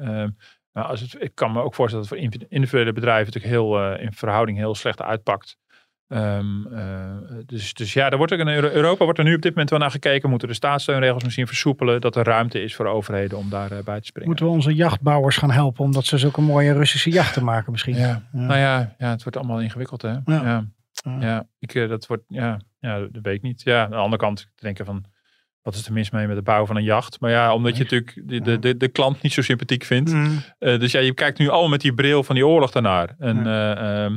Maar 0.72 0.84
als 0.84 1.00
het, 1.00 1.22
ik 1.22 1.34
kan 1.34 1.52
me 1.52 1.62
ook 1.62 1.74
voorstellen 1.74 2.08
dat 2.08 2.18
het 2.18 2.30
voor 2.30 2.48
individuele 2.48 2.92
bedrijven 2.92 3.24
natuurlijk 3.24 3.52
heel 3.52 3.94
in 3.94 4.12
verhouding 4.12 4.58
heel 4.58 4.74
slecht 4.74 5.02
uitpakt. 5.02 5.56
Ehm, 6.08 6.66
eh, 6.72 7.16
dus, 7.46 7.74
dus 7.74 7.92
ja, 7.92 8.08
daar 8.08 8.18
wordt 8.18 8.32
ook 8.32 8.38
in 8.38 8.48
Euro- 8.48 8.68
Europa 8.68 9.04
wordt 9.04 9.18
er 9.18 9.24
nu 9.24 9.34
op 9.34 9.42
dit 9.42 9.50
moment 9.50 9.70
wel 9.70 9.78
naar 9.78 9.90
gekeken. 9.90 10.30
Moeten 10.30 10.48
de 10.48 10.54
staatssteunregels 10.54 11.24
misschien 11.24 11.46
versoepelen. 11.46 12.00
Dat 12.00 12.16
er 12.16 12.24
ruimte 12.24 12.62
is 12.62 12.74
voor 12.74 12.86
overheden 12.86 13.38
om 13.38 13.50
daarbij 13.50 13.82
bij 13.82 14.00
te 14.00 14.06
springen. 14.06 14.28
Moeten 14.28 14.46
we 14.46 14.52
onze 14.52 14.74
jachtbouwers 14.74 15.36
gaan 15.36 15.50
helpen 15.50 15.84
omdat 15.84 16.04
ze 16.04 16.18
zulke 16.18 16.40
mooie 16.40 16.72
Russische 16.72 17.10
jachten 17.10 17.44
maken 17.44 17.72
misschien? 17.72 17.96
Ja. 17.96 18.22
Nou 18.32 18.58
ja, 18.58 18.94
ja, 18.98 19.10
het 19.10 19.22
wordt 19.22 19.38
allemaal 19.38 19.60
ingewikkeld 19.60 20.02
hè. 20.02 20.08
Ja, 20.08 20.20
ja. 20.24 20.64
Ja. 21.20 21.46
ik, 21.58 21.74
eh, 21.74 21.88
dat 21.88 22.06
wordt, 22.06 22.22
ja, 22.28 22.60
ja, 22.78 22.98
dat 22.98 23.22
weet 23.22 23.34
ik 23.34 23.42
niet. 23.42 23.62
Ja, 23.62 23.84
aan 23.84 23.90
de 23.90 23.96
andere 23.96 24.22
kant 24.22 24.48
denken 24.54 24.84
van, 24.84 25.04
wat 25.62 25.74
is 25.74 25.86
er 25.86 25.92
mis 25.92 26.10
mee 26.10 26.26
met 26.26 26.36
de 26.36 26.42
bouw 26.42 26.66
van 26.66 26.76
een 26.76 26.82
jacht? 26.82 27.20
Maar 27.20 27.30
ja, 27.30 27.54
omdat 27.54 27.76
je 27.76 27.82
natuurlijk 27.82 28.22
de, 28.24 28.40
de, 28.40 28.58
de, 28.58 28.76
de 28.76 28.88
klant 28.88 29.22
niet 29.22 29.32
zo 29.32 29.42
sympathiek 29.42 29.84
vindt. 29.84 30.12
Mm. 30.12 30.42
Eh, 30.58 30.78
dus 30.78 30.92
ja, 30.92 31.00
je 31.00 31.14
kijkt 31.14 31.38
nu 31.38 31.48
al 31.48 31.68
met 31.68 31.80
die 31.80 31.94
bril 31.94 32.22
van 32.22 32.34
die 32.34 32.46
oorlog 32.46 32.70
daarnaar. 32.70 33.14
En 33.18 33.46
eh, 33.46 34.04
ehm, 34.04 34.16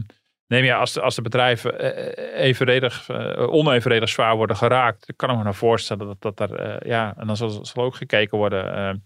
neem 0.49 0.63
ja, 0.63 0.77
als 0.77 0.93
de, 0.93 1.01
als 1.01 1.15
de 1.15 1.21
bedrijven 1.21 1.79
eh, 1.79 2.45
evenredig, 2.45 3.09
eh, 3.09 3.53
onevenredig 3.53 4.09
zwaar 4.09 4.35
worden 4.35 4.55
geraakt, 4.55 5.13
kan 5.15 5.29
ik 5.29 5.37
me 5.37 5.43
nou 5.43 5.55
voorstellen 5.55 6.05
dat 6.05 6.21
dat 6.21 6.49
er, 6.49 6.55
eh, 6.55 6.89
ja, 6.89 7.13
en 7.17 7.27
dan 7.27 7.37
zal, 7.37 7.65
zal 7.65 7.83
ook 7.83 7.95
gekeken 7.95 8.37
worden. 8.37 9.03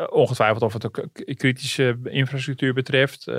Eh, 0.00 0.06
eh, 0.06 0.12
ongetwijfeld 0.12 0.62
of 0.62 0.72
het 0.72 0.86
ook 0.86 1.04
k- 1.12 1.34
kritische 1.36 1.98
infrastructuur 2.04 2.74
betreft, 2.74 3.26
eh, 3.26 3.36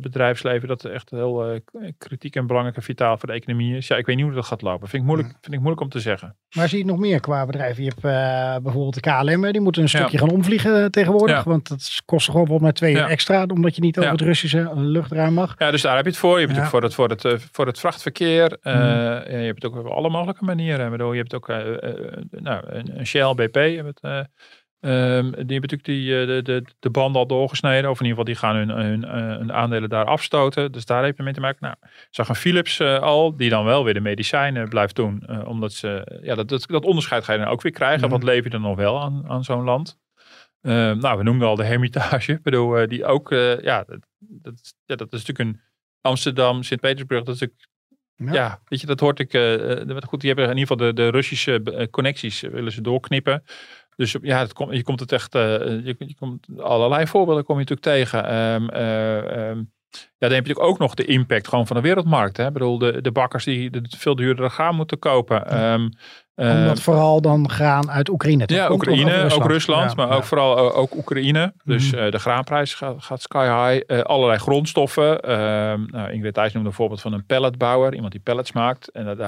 bedrijfsleven, 0.00 0.68
dat 0.68 0.84
echt 0.84 1.10
heel 1.10 1.44
eh, 1.50 1.60
kritiek 1.98 2.36
en 2.36 2.46
belangrijk 2.46 2.76
en 2.76 2.82
vitaal 2.82 3.16
voor 3.18 3.28
de 3.28 3.34
economie 3.34 3.76
is. 3.76 3.86
Ja, 3.86 3.96
ik 3.96 4.06
weet 4.06 4.16
niet 4.16 4.24
hoe 4.24 4.34
dat 4.34 4.44
gaat 4.46 4.62
lopen. 4.62 4.88
Vind 4.88 5.02
ik 5.02 5.08
moeilijk, 5.08 5.28
vind 5.40 5.52
ik 5.54 5.58
moeilijk 5.58 5.80
om 5.80 5.88
te 5.88 6.00
zeggen. 6.00 6.36
Maar 6.56 6.68
zie 6.68 6.78
je 6.78 6.84
nog 6.84 6.98
meer 6.98 7.20
qua 7.20 7.46
bedrijven? 7.46 7.82
Je 7.84 7.88
hebt 7.94 8.04
eh, 8.04 8.62
bijvoorbeeld 8.62 8.94
de 8.94 9.00
KLM, 9.00 9.52
die 9.52 9.60
moeten 9.60 9.82
een 9.82 9.88
stukje 9.88 10.18
gaan 10.18 10.30
omvliegen 10.30 10.80
eh, 10.82 10.86
tegenwoordig. 10.86 11.36
Ja. 11.36 11.42
Want 11.50 11.68
dat 11.68 12.02
kost 12.04 12.26
gewoon 12.26 12.46
volgens 12.46 12.62
mij 12.62 12.72
twee 12.72 12.92
Ja. 12.94 13.08
extra, 13.08 13.42
omdat 13.46 13.74
je 13.74 13.80
niet 13.82 13.98
over 13.98 14.10
het 14.10 14.20
Russische 14.20 14.70
luchtruim 14.74 15.32
mag. 15.34 15.54
Ja, 15.58 15.70
dus 15.70 15.82
daar 15.82 15.96
heb 15.96 16.04
je 16.04 16.10
het 16.10 16.20
voor. 16.20 16.40
Je 16.40 16.46
hebt 16.46 16.58
het 16.58 16.68
voor 16.68 16.82
het, 16.82 16.94
voor 16.94 17.08
het, 17.08 17.24
eh, 17.24 17.32
voor 17.52 17.66
het 17.66 17.78
vrachtverkeer. 17.78 18.58
Eh, 18.60 18.72
ja, 18.74 19.24
je 19.28 19.32
hebt 19.46 19.62
het 19.62 19.72
ook 19.72 19.78
op 19.78 19.86
alle 19.86 20.10
mogelijke 20.10 20.44
manieren. 20.44 20.84
Ik 20.84 20.90
bedoel, 20.90 21.12
je 21.12 21.18
hebt 21.18 21.34
ook 21.34 21.48
eh, 21.48 21.82
eh, 21.82 22.22
nou, 22.30 22.64
een, 22.66 22.98
een 22.98 23.06
Shell, 23.06 23.34
BP. 23.34 23.54
Je 23.54 23.82
hebt, 24.00 24.28
eh, 24.84 25.18
ehm, 25.18 25.24
die 25.30 25.34
hebben 25.36 25.60
natuurlijk 25.70 25.84
die, 25.84 26.20
eh, 26.20 26.26
de, 26.26 26.42
de, 26.42 26.64
de 26.78 26.90
banden 26.90 27.20
al 27.20 27.26
doorgesneden. 27.26 27.90
Of 27.90 28.00
in 28.00 28.06
ieder 28.06 28.24
geval, 28.24 28.24
die 28.24 28.34
gaan 28.42 28.56
hun, 28.56 28.68
hun, 28.86 29.04
eh, 29.04 29.36
hun 29.38 29.52
aandelen 29.52 29.88
daar 29.88 30.04
afstoten. 30.04 30.72
Dus 30.72 30.84
daar 30.84 31.04
heb 31.04 31.16
je 31.16 31.22
mee 31.22 31.32
te 31.32 31.40
maken. 31.40 31.58
Nou, 31.60 31.74
zag 32.10 32.28
een 32.28 32.34
Philips 32.34 32.78
eh, 32.80 32.98
al, 32.98 33.36
die 33.36 33.50
dan 33.50 33.64
wel 33.64 33.84
weer 33.84 33.94
de 33.94 34.00
medicijnen 34.00 34.68
blijft 34.68 34.96
doen. 34.96 35.22
eh, 35.26 35.46
omdat 35.48 35.72
ze, 35.72 36.18
ja, 36.22 36.34
dat, 36.34 36.48
dat, 36.48 36.64
dat 36.68 36.84
onderscheid 36.84 37.24
ga 37.24 37.32
je 37.32 37.38
dan 37.38 37.48
ook 37.48 37.62
weer 37.62 37.72
krijgen. 37.72 38.08
Wat 38.08 38.22
lever 38.22 38.44
je 38.44 38.50
dan 38.50 38.60
nog 38.60 38.76
wel 38.76 39.00
aan, 39.02 39.24
aan 39.28 39.44
zo'n 39.44 39.64
land? 39.64 39.98
Ehm, 40.60 40.98
nou, 40.98 41.18
we 41.18 41.22
noemden 41.24 41.48
al 41.48 41.56
de 41.56 41.64
Hermitage. 41.64 42.32
Ik 42.38 42.42
bedoel, 42.42 42.76
eh, 42.78 42.88
die 42.88 43.04
ook, 43.04 43.32
eh, 43.32 43.60
ja, 43.60 43.84
dat, 43.86 43.98
dat, 44.18 44.74
ja, 44.84 44.96
dat 44.96 45.12
is 45.12 45.24
natuurlijk 45.24 45.38
een 45.56 45.60
Amsterdam, 46.00 46.62
Sint-Petersburg. 46.62 47.24
Dat 47.24 47.34
is 47.34 47.40
natuurlijk, 47.40 47.68
Ja. 48.16 48.32
ja. 48.32 48.60
weet 48.64 48.80
je, 48.80 48.86
dat 48.86 49.00
hoort 49.00 49.18
ik. 49.18 49.32
eh, 49.32 49.80
eh, 49.80 49.96
goed, 50.06 50.20
die 50.20 50.28
hebben 50.30 50.50
in 50.50 50.56
ieder 50.58 50.76
geval 50.76 50.86
de, 50.86 50.92
de 51.02 51.08
Russische 51.08 51.62
eh, 51.62 51.86
connecties 51.90 52.42
eh, 52.42 52.50
willen 52.50 52.72
ze 52.72 52.80
doorknippen. 52.80 53.42
Dus 53.96 54.16
ja, 54.22 54.38
het 54.38 54.52
je 54.70 54.82
komt 54.82 55.00
het 55.00 55.12
echt, 55.12 55.34
eh, 55.34 55.58
je, 55.84 55.94
je 55.98 56.14
komt 56.14 56.46
allerlei 56.58 57.06
voorbeelden 57.06 57.44
kom 57.44 57.58
je 57.58 57.64
natuurlijk 57.68 57.96
tegen. 57.96 58.24
Eh, 58.24 59.50
ehm, 59.50 59.62
ja, 60.24 60.30
dan 60.30 60.38
heb 60.38 60.46
je 60.46 60.52
natuurlijk 60.52 60.66
ook 60.66 60.78
nog 60.78 60.94
de 60.94 61.04
impact 61.04 61.48
gewoon 61.48 61.66
van 61.66 61.76
de 61.76 61.82
wereldmarkt. 61.82 62.36
Hè? 62.36 62.46
Ik 62.46 62.52
bedoel, 62.52 62.78
de, 62.78 63.00
de 63.00 63.12
bakkers 63.12 63.44
die 63.44 63.70
de 63.70 63.82
veel 63.96 64.14
duurdere 64.16 64.48
graan 64.48 64.74
moeten 64.74 64.98
kopen. 64.98 65.46
Ehm, 65.50 65.88
eh, 66.34 66.50
Omdat 66.50 66.80
vooral 66.80 67.20
dan 67.20 67.50
graan 67.50 67.90
uit 67.90 68.08
Oekraïne 68.08 68.42
ja, 68.46 68.66
komt, 68.66 68.80
Oekraïne, 68.80 69.30
ook 69.34 69.46
Rusland, 69.46 69.90
Ja, 69.90 69.96
maar 69.96 70.08
ja. 70.08 70.14
ook 70.14 70.24
vooral 70.24 70.56
eh, 70.58 70.76
ook 70.78 70.94
Oekraïne. 70.96 71.52
Dus 71.64 71.90
Mhm. 71.90 72.02
eh, 72.02 72.10
de 72.10 72.18
graanprijs 72.18 72.74
gaat, 72.74 72.94
gaat 72.98 73.20
sky 73.22 73.44
high. 73.44 73.82
Eh, 73.86 74.00
allerlei 74.00 74.38
grondstoffen. 74.38 75.20
Ehm 75.20 75.80
nou, 75.86 76.10
Ingrid 76.12 76.34
Thijs 76.34 76.52
noemde 76.52 76.68
een 76.68 76.74
voorbeeld 76.74 77.00
van 77.00 77.12
een 77.12 77.26
pelletbouwer. 77.26 77.94
Iemand 77.94 78.12
die 78.12 78.20
pellets 78.20 78.52
maakt. 78.52 78.88
En, 78.90 79.18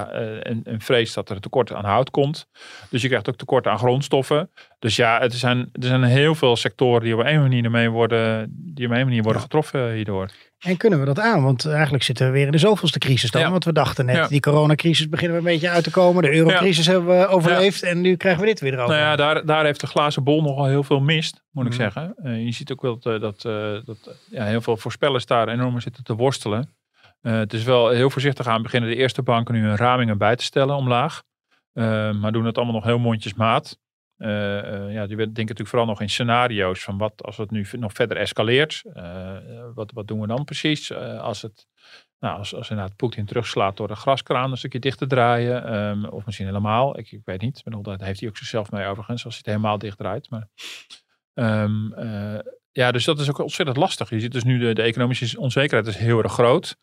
en, 0.43 0.61
en 0.63 0.81
vreest 0.81 1.15
dat 1.15 1.29
er 1.29 1.35
een 1.35 1.41
tekort 1.41 1.73
aan 1.73 1.85
hout 1.85 2.09
komt. 2.09 2.47
Dus 2.89 3.01
je 3.01 3.07
krijgt 3.07 3.29
ook 3.29 3.35
tekort 3.37 3.67
aan 3.67 3.77
grondstoffen. 3.77 4.49
Dus 4.79 4.95
ja, 4.95 5.19
het 5.19 5.33
zijn, 5.33 5.59
er 5.59 5.87
zijn 5.87 6.03
heel 6.03 6.35
veel 6.35 6.55
sectoren 6.55 7.01
die 7.01 7.13
op 7.13 7.25
een 7.25 7.41
manier, 7.41 7.71
mee 7.71 7.89
worden, 7.89 8.53
die 8.75 8.85
op 8.85 8.91
een 8.93 9.05
manier 9.05 9.23
worden 9.23 9.41
getroffen 9.41 9.91
hierdoor. 9.91 10.29
En 10.57 10.77
kunnen 10.89 11.07
we 11.07 11.13
dat 11.13 11.23
aan? 11.25 11.43
Want 11.43 11.65
eigenlijk 11.65 12.03
zitten 12.03 12.25
we 12.25 12.31
weer 12.31 12.45
in 12.45 12.51
de 12.51 12.57
zoveelste 12.57 12.99
crisis 12.99 13.31
dan. 13.31 13.41
Ja. 13.41 13.51
Want 13.51 13.65
we 13.65 13.73
dachten 13.73 14.05
net, 14.05 14.15
Ja. 14.15 14.27
die 14.27 14.39
coronacrisis 14.39 15.09
beginnen 15.09 15.37
we 15.37 15.43
een 15.43 15.53
beetje 15.53 15.69
uit 15.69 15.83
te 15.83 15.91
komen. 15.91 16.23
De 16.23 16.33
eurocrisis 16.35 16.85
hebben 16.87 17.19
we 17.19 17.27
overleefd 17.27 17.83
en 17.83 18.01
nu 18.01 18.15
krijgen 18.15 18.41
we 18.41 18.47
dit 18.47 18.59
weer 18.59 18.73
erover. 18.73 18.95
Nou 18.95 19.07
ja, 19.07 19.15
daar, 19.15 19.45
daar 19.45 19.65
heeft 19.65 19.79
de 19.79 19.87
glazen 19.87 20.23
bol 20.23 20.41
nogal 20.41 20.65
heel 20.65 20.83
veel 20.83 20.99
mist, 20.99 21.43
moet 21.51 21.65
ik 21.65 21.71
Mhm. 21.71 21.81
zeggen. 21.81 22.13
Eh, 22.23 22.45
je 22.45 22.51
ziet 22.51 22.71
ook 22.71 22.81
wel 22.81 22.99
dat, 22.99 23.15
eh, 23.15 23.21
dat, 23.21 23.45
eh, 23.45 23.85
dat 23.85 24.15
ja, 24.29 24.45
heel 24.45 24.61
veel 24.61 24.77
voorspellers 24.77 25.25
daar 25.25 25.47
enorm 25.47 25.79
zitten 25.79 26.03
te 26.03 26.15
worstelen. 26.15 26.75
Het 27.21 27.53
is 27.53 27.63
wel 27.63 27.89
heel 27.89 28.09
voorzichtig 28.09 28.47
aan 28.47 28.61
beginnen 28.61 28.89
de 28.89 28.95
eerste 28.95 29.21
banken 29.21 29.53
nu 29.53 29.61
hun 29.61 29.75
ramingen 29.75 30.17
bij 30.17 30.35
te 30.35 30.43
stellen 30.43 30.75
omlaag. 30.75 31.23
Maar 32.19 32.31
doen 32.31 32.45
het 32.45 32.55
allemaal 32.57 32.75
nog 32.75 32.83
heel 32.83 32.99
mondjesmaat. 32.99 33.77
Eh, 34.17 34.57
eh, 34.57 34.93
ja, 34.93 35.07
die 35.07 35.15
denken 35.15 35.33
natuurlijk 35.33 35.69
vooral 35.69 35.87
nog 35.87 36.01
in 36.01 36.09
scenario's 36.09 36.83
van 36.83 36.97
wat 36.97 37.23
als 37.23 37.37
het 37.37 37.51
nu 37.51 37.65
nog 37.71 37.93
verder 37.93 38.17
escaleert. 38.17 38.81
Eh, 38.93 39.37
wat, 39.73 39.91
wat 39.91 40.07
doen 40.07 40.19
we 40.19 40.27
dan 40.27 40.43
precies? 40.43 40.93
Als 40.93 41.41
het 41.41 41.67
nou, 42.19 42.37
als, 42.37 42.55
als 42.55 42.69
inderdaad 42.69 42.95
Poetin 42.95 43.25
terugslaat 43.25 43.77
door 43.77 43.87
de 43.87 43.95
graskraan 43.95 44.51
een 44.51 44.57
stukje 44.57 44.79
dicht 44.79 44.97
te 44.97 45.07
draaien. 45.07 45.65
ehm, 45.65 46.05
of 46.05 46.25
misschien 46.25 46.47
helemaal. 46.47 46.99
Ik, 46.99 47.11
ik 47.11 47.21
weet 47.25 47.41
niet. 47.41 47.63
Bedoel, 47.63 47.81
daar 47.81 48.01
heeft 48.01 48.19
hij 48.19 48.29
ook 48.29 48.37
zichzelf 48.37 48.71
mee 48.71 48.87
overigens. 48.87 49.25
Als 49.25 49.33
hij 49.33 49.41
het 49.45 49.55
helemaal 49.55 49.77
dicht 49.77 49.97
draait. 49.97 50.29
Maar, 50.29 50.47
ehm, 51.33 51.93
eh, 51.93 52.39
ja, 52.71 52.91
dus 52.91 53.05
dat 53.05 53.19
is 53.19 53.29
ook 53.29 53.39
ontzettend 53.39 53.77
lastig. 53.77 54.09
Je 54.09 54.19
ziet 54.19 54.31
dus 54.31 54.43
nu 54.43 54.73
de 54.73 54.81
economische 54.81 55.39
onzekerheid 55.39 55.87
is 55.87 55.97
heel 55.97 56.23
erg 56.23 56.31
groot. 56.31 56.77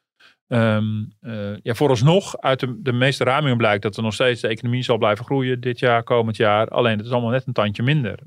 Ehm 0.49 1.05
eh, 1.21 1.57
ja, 1.63 1.75
vooralsnog 1.75 2.39
uit 2.39 2.61
de, 2.61 2.83
de 2.83 2.93
meeste 2.93 3.25
ramingen 3.25 3.57
blijkt 3.57 3.83
dat 3.83 3.97
er 3.97 4.03
nog 4.03 4.15
steeds 4.15 4.41
de 4.41 4.49
economie 4.49 4.83
zal 4.83 4.99
blijven 4.99 5.25
groeien 5.25 5.61
dit 5.61 5.79
jaar, 5.79 6.03
komend 6.03 6.37
jaar. 6.37 6.69
Alleen 6.69 6.97
het 6.97 7.07
is 7.07 7.13
allemaal 7.13 7.31
net 7.31 7.47
een 7.47 7.53
tandje 7.53 7.83
minder. 7.83 8.19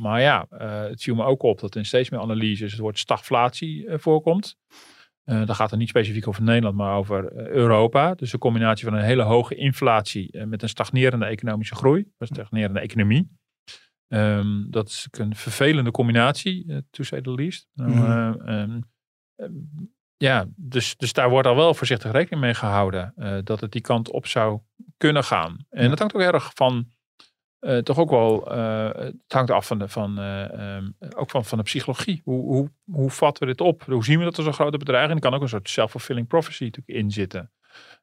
Maar 0.00 0.20
ja, 0.20 0.46
eh, 0.50 0.82
het 0.82 1.02
viel 1.02 1.14
me 1.14 1.24
ook 1.24 1.42
op 1.42 1.60
dat 1.60 1.76
in 1.76 1.84
steeds 1.84 2.10
meer 2.10 2.20
analyses 2.20 2.72
het 2.72 2.80
woord 2.80 2.98
stagflatie 2.98 3.86
eh, 3.86 3.98
voorkomt. 3.98 4.56
Eh 5.24 5.46
dan 5.46 5.54
gaat 5.54 5.70
het 5.70 5.78
niet 5.78 5.88
specifiek 5.88 6.28
over 6.28 6.42
Nederland, 6.42 6.76
maar 6.76 6.96
over 6.96 7.32
Europa. 7.32 8.14
Dus 8.14 8.32
een 8.32 8.38
combinatie 8.38 8.84
van 8.84 8.94
een 8.94 9.04
hele 9.04 9.22
hoge 9.22 9.54
inflatie 9.54 10.46
met 10.46 10.62
een 10.62 10.68
stagnerende 10.68 11.24
economische 11.24 11.74
groei, 11.74 12.06
een 12.18 12.26
stagnerende 12.26 12.80
economie. 12.80 13.30
Ehm, 14.08 14.70
dat 14.70 14.88
is 14.88 15.08
een 15.10 15.36
vervelende 15.36 15.90
combinatie, 15.90 16.84
to 16.90 17.02
say 17.02 17.20
the 17.20 17.30
least. 17.30 17.68
Ehm, 17.74 18.80
ja, 20.22 20.46
dus, 20.56 20.96
dus 20.96 21.12
daar 21.12 21.30
wordt 21.30 21.48
al 21.48 21.56
wel 21.56 21.74
voorzichtig 21.74 22.12
rekening 22.12 22.40
mee 22.40 22.54
gehouden 22.54 23.12
eh, 23.16 23.38
dat 23.44 23.60
het 23.60 23.72
die 23.72 23.80
kant 23.80 24.10
op 24.10 24.26
zou 24.26 24.60
kunnen 24.96 25.24
gaan. 25.24 25.66
En 25.70 25.88
dat 25.88 25.98
hangt 25.98 26.14
ook 26.14 26.20
erg 26.20 26.50
van, 26.54 26.86
eh, 27.58 27.78
toch 27.78 27.98
ook 27.98 28.10
wel, 28.10 28.52
eh, 28.52 28.88
het 28.94 29.32
hangt 29.32 29.50
af 29.50 29.66
van 29.66 29.78
de, 29.78 29.88
van, 29.88 30.18
eh, 30.18 30.76
ehm, 30.76 30.90
ook 31.16 31.30
van, 31.30 31.44
van 31.44 31.58
de 31.58 31.64
psychologie. 31.64 32.20
Hoe, 32.24 32.42
hoe, 32.42 32.70
hoe 32.84 33.10
vatten 33.10 33.46
we 33.46 33.52
dit 33.52 33.60
op? 33.66 33.82
Hoe 33.82 34.04
zien 34.04 34.18
we 34.18 34.24
dat 34.24 34.36
er 34.36 34.42
zo'n 34.42 34.52
grote 34.52 34.78
bedreiging? 34.78 35.14
Er 35.14 35.28
kan 35.28 35.34
ook 35.34 35.42
een 35.42 35.48
soort 35.48 35.68
self-fulfilling 35.68 36.26
prophecy 36.26 36.64
natuurlijk 36.64 36.98
in 36.98 37.10
zitten. 37.10 37.50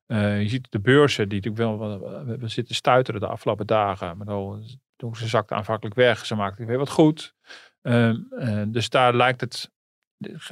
Je 0.08 0.46
ziet 0.48 0.72
de 0.72 0.80
beurzen 0.80 1.30
die 1.30 1.42
natuurlijk 1.42 1.80
wel, 1.80 2.00
we, 2.40 2.48
zitten 2.48 2.76
stuiteren 2.76 3.20
de 3.20 3.28
afgelopen 3.28 3.68
dagen. 3.68 4.18
Maar 4.18 4.26
dan, 4.26 4.64
toen 4.96 5.16
ze 5.16 5.28
zakte 5.28 5.54
aanvankelijk 5.54 5.96
weg, 5.96 6.26
ze 6.26 6.36
maakten 6.36 6.66
weer 6.66 6.78
wat 6.78 6.90
goed. 6.90 7.34
Ehm, 7.82 8.16
eh, 8.38 8.64
dus 8.68 8.90
daar 8.90 9.16
lijkt 9.16 9.42
het, 9.42 9.72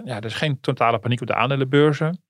ja, 0.04 0.16
er 0.16 0.26
is 0.26 0.34
geen 0.34 0.60
totale 0.60 1.00
paniek 1.00 1.22
op 1.22 1.28
de 1.28 1.36
aandelenbeurzen. 1.36 2.22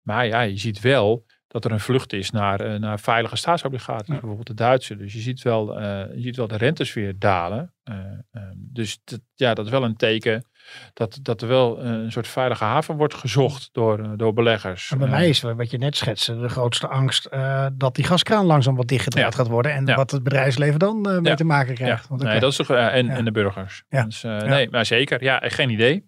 Maar 0.00 0.26
ja, 0.26 0.40
je 0.40 0.58
ziet 0.58 0.80
wel 0.80 1.24
dat 1.26 1.36
dat 1.56 1.64
er 1.64 1.72
een 1.72 1.80
vlucht 1.80 2.12
is 2.12 2.30
naar, 2.30 2.80
naar 2.80 3.00
veilige 3.00 3.36
staatsobligaties, 3.36 4.08
bijvoorbeeld 4.08 4.46
de 4.46 4.54
Duitse. 4.54 4.96
Dus 4.96 5.12
je 5.12 5.20
ziet 5.20 5.42
wel, 5.42 5.80
je 5.82 6.20
ziet 6.20 6.36
wel 6.36 6.46
de 6.46 6.56
rentes 6.56 6.92
weer 6.92 7.18
dalen. 7.18 7.74
Ehm, 7.84 8.20
dus 8.56 8.98
ja, 9.34 9.54
dat 9.54 9.64
is 9.64 9.70
wel 9.70 9.84
een 9.84 9.96
teken 9.96 10.44
dat, 10.92 11.18
dat 11.22 11.42
er 11.42 11.48
wel 11.48 11.80
eh, 11.80 11.90
een 11.90 12.12
soort 12.12 12.28
veilige 12.28 12.64
haven 12.64 12.96
wordt 12.96 13.14
gezocht 13.14 13.68
door, 13.72 13.98
eh, 13.98 14.10
door 14.16 14.32
beleggers. 14.32 14.90
En 14.90 14.98
bij 14.98 15.08
mij 15.08 15.28
is 15.28 15.40
wat 15.40 15.70
je 15.70 15.78
net 15.78 15.96
schetste 15.96 16.40
de 16.40 16.48
grootste 16.48 16.86
angst 16.86 17.28
dat 17.72 17.94
die 17.94 18.04
gaskraan 18.04 18.44
langzaam 18.44 18.76
wat 18.76 18.88
dichtgedraaid 18.88 19.34
gaat 19.34 19.48
worden. 19.48 19.72
En 19.72 19.94
wat 19.94 20.10
het 20.10 20.22
bedrijfsleven 20.22 20.78
dan 20.78 21.20
mee 21.22 21.34
te 21.34 21.44
maken 21.44 21.74
krijgt. 21.74 22.08
Want 22.08 22.22
nee, 22.22 22.40
dat 22.40 22.50
is 22.50 22.56
toch, 22.56 22.70
en, 22.70 23.08
en 23.08 23.24
de 23.24 23.30
burgers. 23.30 23.84
Dus, 23.88 24.22
nee, 24.22 24.70
maar 24.70 24.86
zeker. 24.86 25.22
Ja, 25.22 25.42
geen 25.44 25.70
idee. 25.70 26.04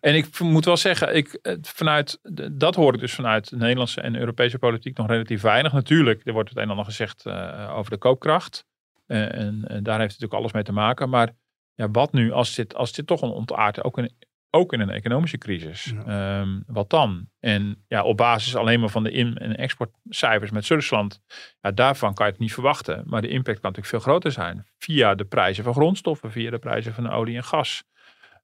En 0.00 0.14
ik 0.14 0.40
moet 0.40 0.64
wel 0.64 0.76
zeggen, 0.76 1.16
ik, 1.16 1.38
vanuit, 1.62 2.20
dat 2.52 2.74
hoor 2.74 2.94
ik 2.94 3.00
dus 3.00 3.14
vanuit 3.14 3.48
de 3.48 3.56
Nederlandse 3.56 4.00
en 4.00 4.16
Europese 4.16 4.58
politiek 4.58 4.96
nog 4.96 5.06
relatief 5.06 5.40
weinig. 5.42 5.72
Natuurlijk, 5.72 6.26
er 6.26 6.32
wordt 6.32 6.48
het 6.48 6.58
een 6.58 6.64
en 6.64 6.70
ander 6.70 6.84
gezegd 6.84 7.26
over 7.68 7.90
de 7.90 7.98
koopkracht. 7.98 8.66
En, 9.06 9.32
en, 9.32 9.82
daar 9.82 9.98
heeft 9.98 10.10
natuurlijk 10.10 10.40
alles 10.40 10.52
mee 10.52 10.62
te 10.62 10.72
maken. 10.72 11.08
Maar 11.08 11.30
ja, 11.74 11.90
wat 11.90 12.12
nu 12.12 12.32
als 12.32 12.54
dit, 12.54 12.74
als 12.74 12.92
dit 12.92 13.06
toch 13.06 13.22
een 13.22 13.28
ontaart, 13.30 13.84
ook 13.84 13.98
in, 13.98 14.12
ook 14.50 14.72
in 14.72 14.80
een 14.80 14.90
economische 14.90 15.38
crisis. 15.38 15.92
Ehm, 16.06 16.60
wat 16.66 16.90
dan? 16.90 17.28
En 17.40 17.84
ja, 17.88 18.02
op 18.02 18.16
basis 18.16 18.56
alleen 18.56 18.80
maar 18.80 18.88
van 18.88 19.02
de 19.02 19.10
in- 19.10 19.36
en 19.36 19.56
exportcijfers 19.56 20.50
met 20.50 20.66
Rusland, 20.66 21.20
ja, 21.60 21.70
daarvan 21.70 22.14
kan 22.14 22.26
je 22.26 22.32
het 22.32 22.40
niet 22.40 22.52
verwachten. 22.52 23.02
Maar 23.06 23.20
de 23.22 23.28
impact 23.28 23.60
kan 23.60 23.70
natuurlijk 23.70 23.86
veel 23.86 24.12
groter 24.12 24.32
zijn. 24.32 24.66
Via 24.78 25.14
de 25.14 25.24
prijzen 25.24 25.64
van 25.64 25.72
grondstoffen, 25.72 26.30
via 26.30 26.50
de 26.50 26.58
prijzen 26.58 26.94
van 26.94 27.10
olie 27.10 27.36
en 27.36 27.44
gas. 27.44 27.84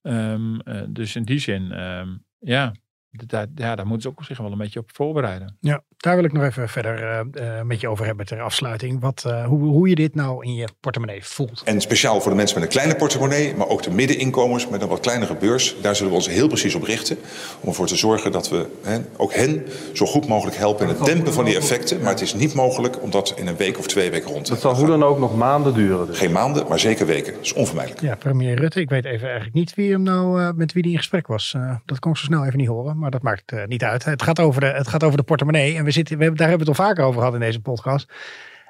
Ehm, 0.02 0.58
eh, 0.60 0.82
dus 0.88 1.16
in 1.16 1.22
die 1.22 1.38
zin, 1.38 1.72
ehm, 1.72 2.16
ja, 2.38 2.74
daar, 3.10 3.46
ja, 3.54 3.74
daar 3.76 3.86
moeten 3.86 4.02
ze 4.02 4.08
ook 4.18 4.24
zich 4.24 4.38
wel 4.38 4.52
een 4.52 4.58
beetje 4.58 4.80
op 4.80 4.90
voorbereiden. 4.94 5.56
Ja, 5.60 5.82
daar 6.00 6.16
wil 6.16 6.24
ik 6.24 6.32
nog 6.32 6.42
even 6.42 6.68
verder 6.68 7.24
uh, 7.36 7.60
met 7.62 7.80
je 7.80 7.88
over 7.88 8.06
hebben 8.06 8.26
ter 8.26 8.40
afsluiting. 8.40 9.00
Wat, 9.00 9.24
uh, 9.26 9.44
hoe, 9.44 9.62
hoe 9.62 9.88
je 9.88 9.94
dit 9.94 10.14
nou 10.14 10.44
in 10.44 10.54
je 10.54 10.68
portemonnee 10.80 11.24
voelt. 11.24 11.62
En 11.64 11.80
speciaal 11.80 12.20
voor 12.20 12.30
de 12.30 12.36
mensen 12.36 12.58
met 12.58 12.64
een 12.64 12.72
kleine 12.72 12.96
portemonnee, 12.96 13.54
maar 13.54 13.68
ook 13.68 13.82
de 13.82 13.90
middeninkomens 13.90 14.68
met 14.68 14.82
een 14.82 14.88
wat 14.88 15.00
kleinere 15.00 15.36
beurs. 15.36 15.76
Daar 15.80 15.96
zullen 15.96 16.10
we 16.10 16.18
ons 16.18 16.28
heel 16.28 16.48
precies 16.48 16.74
op 16.74 16.82
richten. 16.82 17.16
Om 17.60 17.68
ervoor 17.68 17.86
te 17.86 17.96
zorgen 17.96 18.32
dat 18.32 18.48
we 18.48 18.66
hè, 18.82 18.98
ook 19.16 19.34
hen 19.34 19.66
zo 19.92 20.06
goed 20.06 20.28
mogelijk 20.28 20.56
helpen 20.56 20.88
in 20.88 20.94
het 20.94 21.04
dempen 21.04 21.32
van 21.32 21.44
die 21.44 21.56
effecten. 21.56 22.00
Maar 22.00 22.12
het 22.12 22.20
is 22.20 22.34
niet 22.34 22.54
mogelijk 22.54 23.02
om 23.02 23.10
dat 23.10 23.34
in 23.36 23.46
een 23.46 23.56
week 23.56 23.78
of 23.78 23.86
twee 23.86 24.10
weken 24.10 24.30
rond 24.30 24.44
te 24.44 24.50
Dat 24.50 24.60
zal 24.60 24.74
hoe 24.74 24.86
dan 24.86 25.02
ook 25.02 25.18
nog 25.18 25.36
maanden 25.36 25.74
duren. 25.74 26.06
Dus. 26.06 26.18
Geen 26.18 26.32
maanden, 26.32 26.68
maar 26.68 26.78
zeker 26.78 27.06
weken. 27.06 27.32
Dat 27.32 27.44
is 27.44 27.52
onvermijdelijk. 27.52 28.02
Ja, 28.02 28.14
premier 28.14 28.54
Rutte. 28.54 28.80
Ik 28.80 28.88
weet 28.88 29.04
even 29.04 29.26
eigenlijk 29.26 29.54
niet 29.54 29.74
wie 29.74 29.92
hem 29.92 30.02
nou, 30.02 30.40
uh, 30.40 30.48
met 30.54 30.72
wie 30.72 30.82
die 30.82 30.92
in 30.92 30.98
gesprek 30.98 31.26
was. 31.26 31.56
dat 31.84 31.98
kon 31.98 32.10
ik 32.10 32.16
zo 32.16 32.24
snel 32.24 32.44
even 32.44 32.58
niet 32.58 32.68
horen 32.68 32.98
maar 33.00 33.10
dat 33.10 33.22
maakt 33.22 33.52
uh, 33.52 33.64
niet 33.66 33.84
uit. 33.84 34.04
Het 34.04 34.22
gaat, 34.22 34.40
over 34.40 34.60
de, 34.60 34.66
het 34.66 34.88
gaat 34.88 35.04
over 35.04 35.16
de 35.16 35.22
portemonnee. 35.22 35.76
En 35.76 35.84
we 35.84 35.89
zitten, 35.92 36.16
we 36.16 36.22
hebben, 36.22 36.38
daar 36.40 36.48
hebben 36.48 36.66
we 36.66 36.72
het 36.72 36.80
al 36.80 36.86
vaker 36.86 37.04
over 37.04 37.18
gehad 37.18 37.34
in 37.34 37.40
deze 37.40 37.60
podcast. 37.60 38.12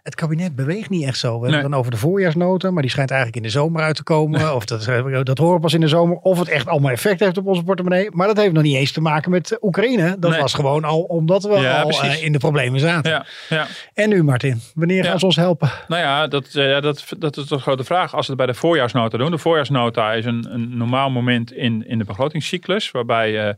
Het 0.03 0.15
kabinet 0.15 0.57
beweegt 0.57 0.91
niet 0.91 1.07
echt 1.07 1.19
zo. 1.19 1.29
We 1.29 1.33
nee. 1.33 1.41
hebben 1.41 1.61
het 1.61 1.71
dan 1.71 1.79
over 1.79 1.91
de 1.91 1.97
voorjaarsnota, 1.97 2.71
maar 2.71 2.83
die 2.83 2.91
schijnt 2.91 3.11
eigenlijk 3.11 3.45
in 3.45 3.51
de 3.51 3.59
zomer 3.59 3.83
uit 3.83 3.97
te 3.97 4.03
komen. 4.03 4.55
Of 4.55 4.65
dat, 4.65 4.87
eh, 4.87 5.21
dat 5.23 5.39
horen 5.39 5.55
we 5.55 5.61
pas 5.61 5.75
in 5.75 5.81
de 5.81 5.89
zomer. 5.89 6.17
Of 6.17 6.39
het 6.39 6.49
echt 6.49 6.67
allemaal 6.67 6.91
effect 6.91 7.21
heeft 7.21 7.39
op 7.39 7.47
onze 7.47 7.63
portemonnee. 7.63 8.09
Maar 8.11 8.27
dat 8.27 8.37
heeft 8.37 8.53
nog 8.53 8.63
niet 8.63 8.77
eens 8.77 8.93
te 8.93 9.01
maken 9.01 9.31
met 9.31 9.59
Oekraïne. 9.61 10.17
Dat 10.19 10.31
nee. 10.31 10.41
was 10.41 10.55
gewoon 10.55 10.85
al 10.85 11.01
omdat 11.01 11.43
we 11.43 11.55
ja, 11.55 11.83
al 11.83 12.05
uh, 12.05 12.23
in 12.25 12.33
de 12.33 12.39
problemen 12.39 12.81
zaten. 12.81 13.11
Ja, 13.11 13.27
ja. 13.49 13.67
En 13.95 14.09
nu 14.09 14.23
Martin, 14.23 14.61
wanneer 14.75 15.05
gaan 15.05 15.19
ze 15.19 15.27
ons 15.27 15.37
helpen? 15.37 15.71
Nou 15.89 16.03
ja, 16.03 16.27
dat, 16.27 16.55
uh, 16.55 16.81
dat, 16.81 17.05
dat 17.19 17.37
is 17.37 17.47
toch 17.47 17.59
de 17.59 17.65
grote 17.65 17.85
vraag. 17.85 18.15
Als 18.15 18.27
we 18.27 18.33
het 18.33 18.43
bij 18.43 18.53
de 18.53 18.59
voorjaarsnota 18.59 19.19
doen. 19.19 19.31
De 19.31 19.39
voorjaarsnota 19.39 20.13
is 20.13 20.25
een, 20.25 20.47
een 20.51 20.77
normaal 20.77 21.11
moment 21.11 21.53
in, 21.53 21.87
in 21.87 21.99
de 21.99 22.05
begrotingscyclus. 22.05 22.91
Waarbij 22.91 23.47
uh, 23.47 23.53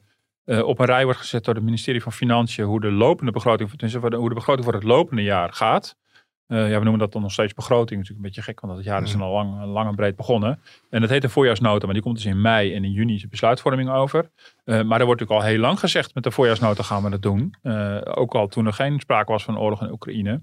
op 0.45 0.79
een 0.79 0.87
rij 0.87 1.05
wordt 1.05 1.19
gezet 1.19 1.45
door 1.45 1.55
het 1.55 1.65
ministerie 1.65 2.03
van 2.03 2.13
Financiën 2.13 2.65
hoe 2.65 2.81
de 2.81 2.91
lopende 2.91 3.33
begroting, 3.33 3.71
hoe 4.15 4.29
de 4.29 4.35
begroting 4.35 4.65
voor 4.65 4.75
het 4.75 4.83
lopende 4.83 5.23
jaar 5.23 5.53
gaat. 5.53 5.97
Uh, 6.53 6.71
ja, 6.71 6.79
we 6.79 6.83
noemen 6.83 6.99
dat 6.99 7.13
dan 7.13 7.23
nog 7.23 7.33
steeds 7.33 7.55
begroting. 7.55 8.01
Natuurlijk 8.01 8.17
een 8.17 8.23
beetje 8.23 8.43
gek, 8.43 8.61
want 8.61 8.77
het 8.77 8.85
jaar 8.85 9.03
is 9.03 9.17
al 9.17 9.33
lang, 9.33 9.65
lang 9.65 9.89
en 9.89 9.95
breed 9.95 10.17
begonnen. 10.17 10.61
En 10.91 11.01
dat 11.01 11.11
heet 11.11 11.25
een 11.25 11.31
voorjaarsnota, 11.31 11.85
maar 11.85 11.95
die 11.95 12.03
komt 12.03 12.17
dus 12.17 12.25
in 12.25 12.41
mei 12.41 12.75
en 12.75 12.85
in 12.85 12.91
juni 12.91 13.15
is 13.15 13.23
de 13.23 13.29
besluitvorming 13.29 13.91
over. 13.91 14.31
Uh, 14.65 14.83
maar 14.83 15.01
er 15.01 15.07
wordt 15.07 15.21
natuurlijk 15.21 15.31
al 15.31 15.43
heel 15.43 15.59
lang 15.59 15.79
gezegd, 15.79 16.15
met 16.15 16.25
de 16.25 16.31
voorjaarsnota 16.31 16.83
gaan 16.83 17.03
we 17.03 17.11
dat 17.11 17.23
doen. 17.23 17.55
ook 18.05 18.35
al 18.35 18.47
toen 18.47 18.67
er 18.67 18.73
geen 18.73 19.01
sprake 19.01 19.33
was 19.33 19.45
van 19.45 19.59
oorlog 19.59 19.83
in 19.83 19.91
Oekraïne. 19.91 20.43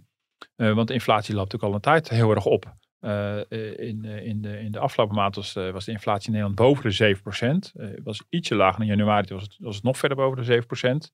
want 0.55 0.87
de 0.87 0.93
inflatie 0.93 1.35
loopt 1.35 1.51
natuurlijk 1.51 1.83
al 1.83 1.91
een 1.93 2.01
tijd 2.01 2.09
heel 2.09 2.35
erg 2.35 2.45
op. 2.45 2.73
Uh, 3.01 3.37
in, 3.77 4.05
in, 4.05 4.41
de, 4.41 4.59
in 4.59 4.71
de 4.71 4.79
afgelopen 4.79 5.15
maand 5.15 5.35
was, 5.35 5.53
was 5.53 5.85
de 5.85 5.91
inflatie 5.91 6.25
in 6.25 6.31
Nederland 6.31 6.55
boven 6.55 6.89
de 6.89 7.15
7%. 7.15 7.81
Uh, 7.81 7.89
was 8.03 8.23
ietsje 8.29 8.55
lager 8.55 8.81
in 8.81 8.87
januari, 8.87 9.33
was 9.33 9.43
het, 9.43 9.55
was 9.59 9.75
het 9.75 9.83
nog 9.83 9.97
verder 9.97 10.17
boven 10.17 10.45
de 10.45 10.63
7%. 10.63 11.13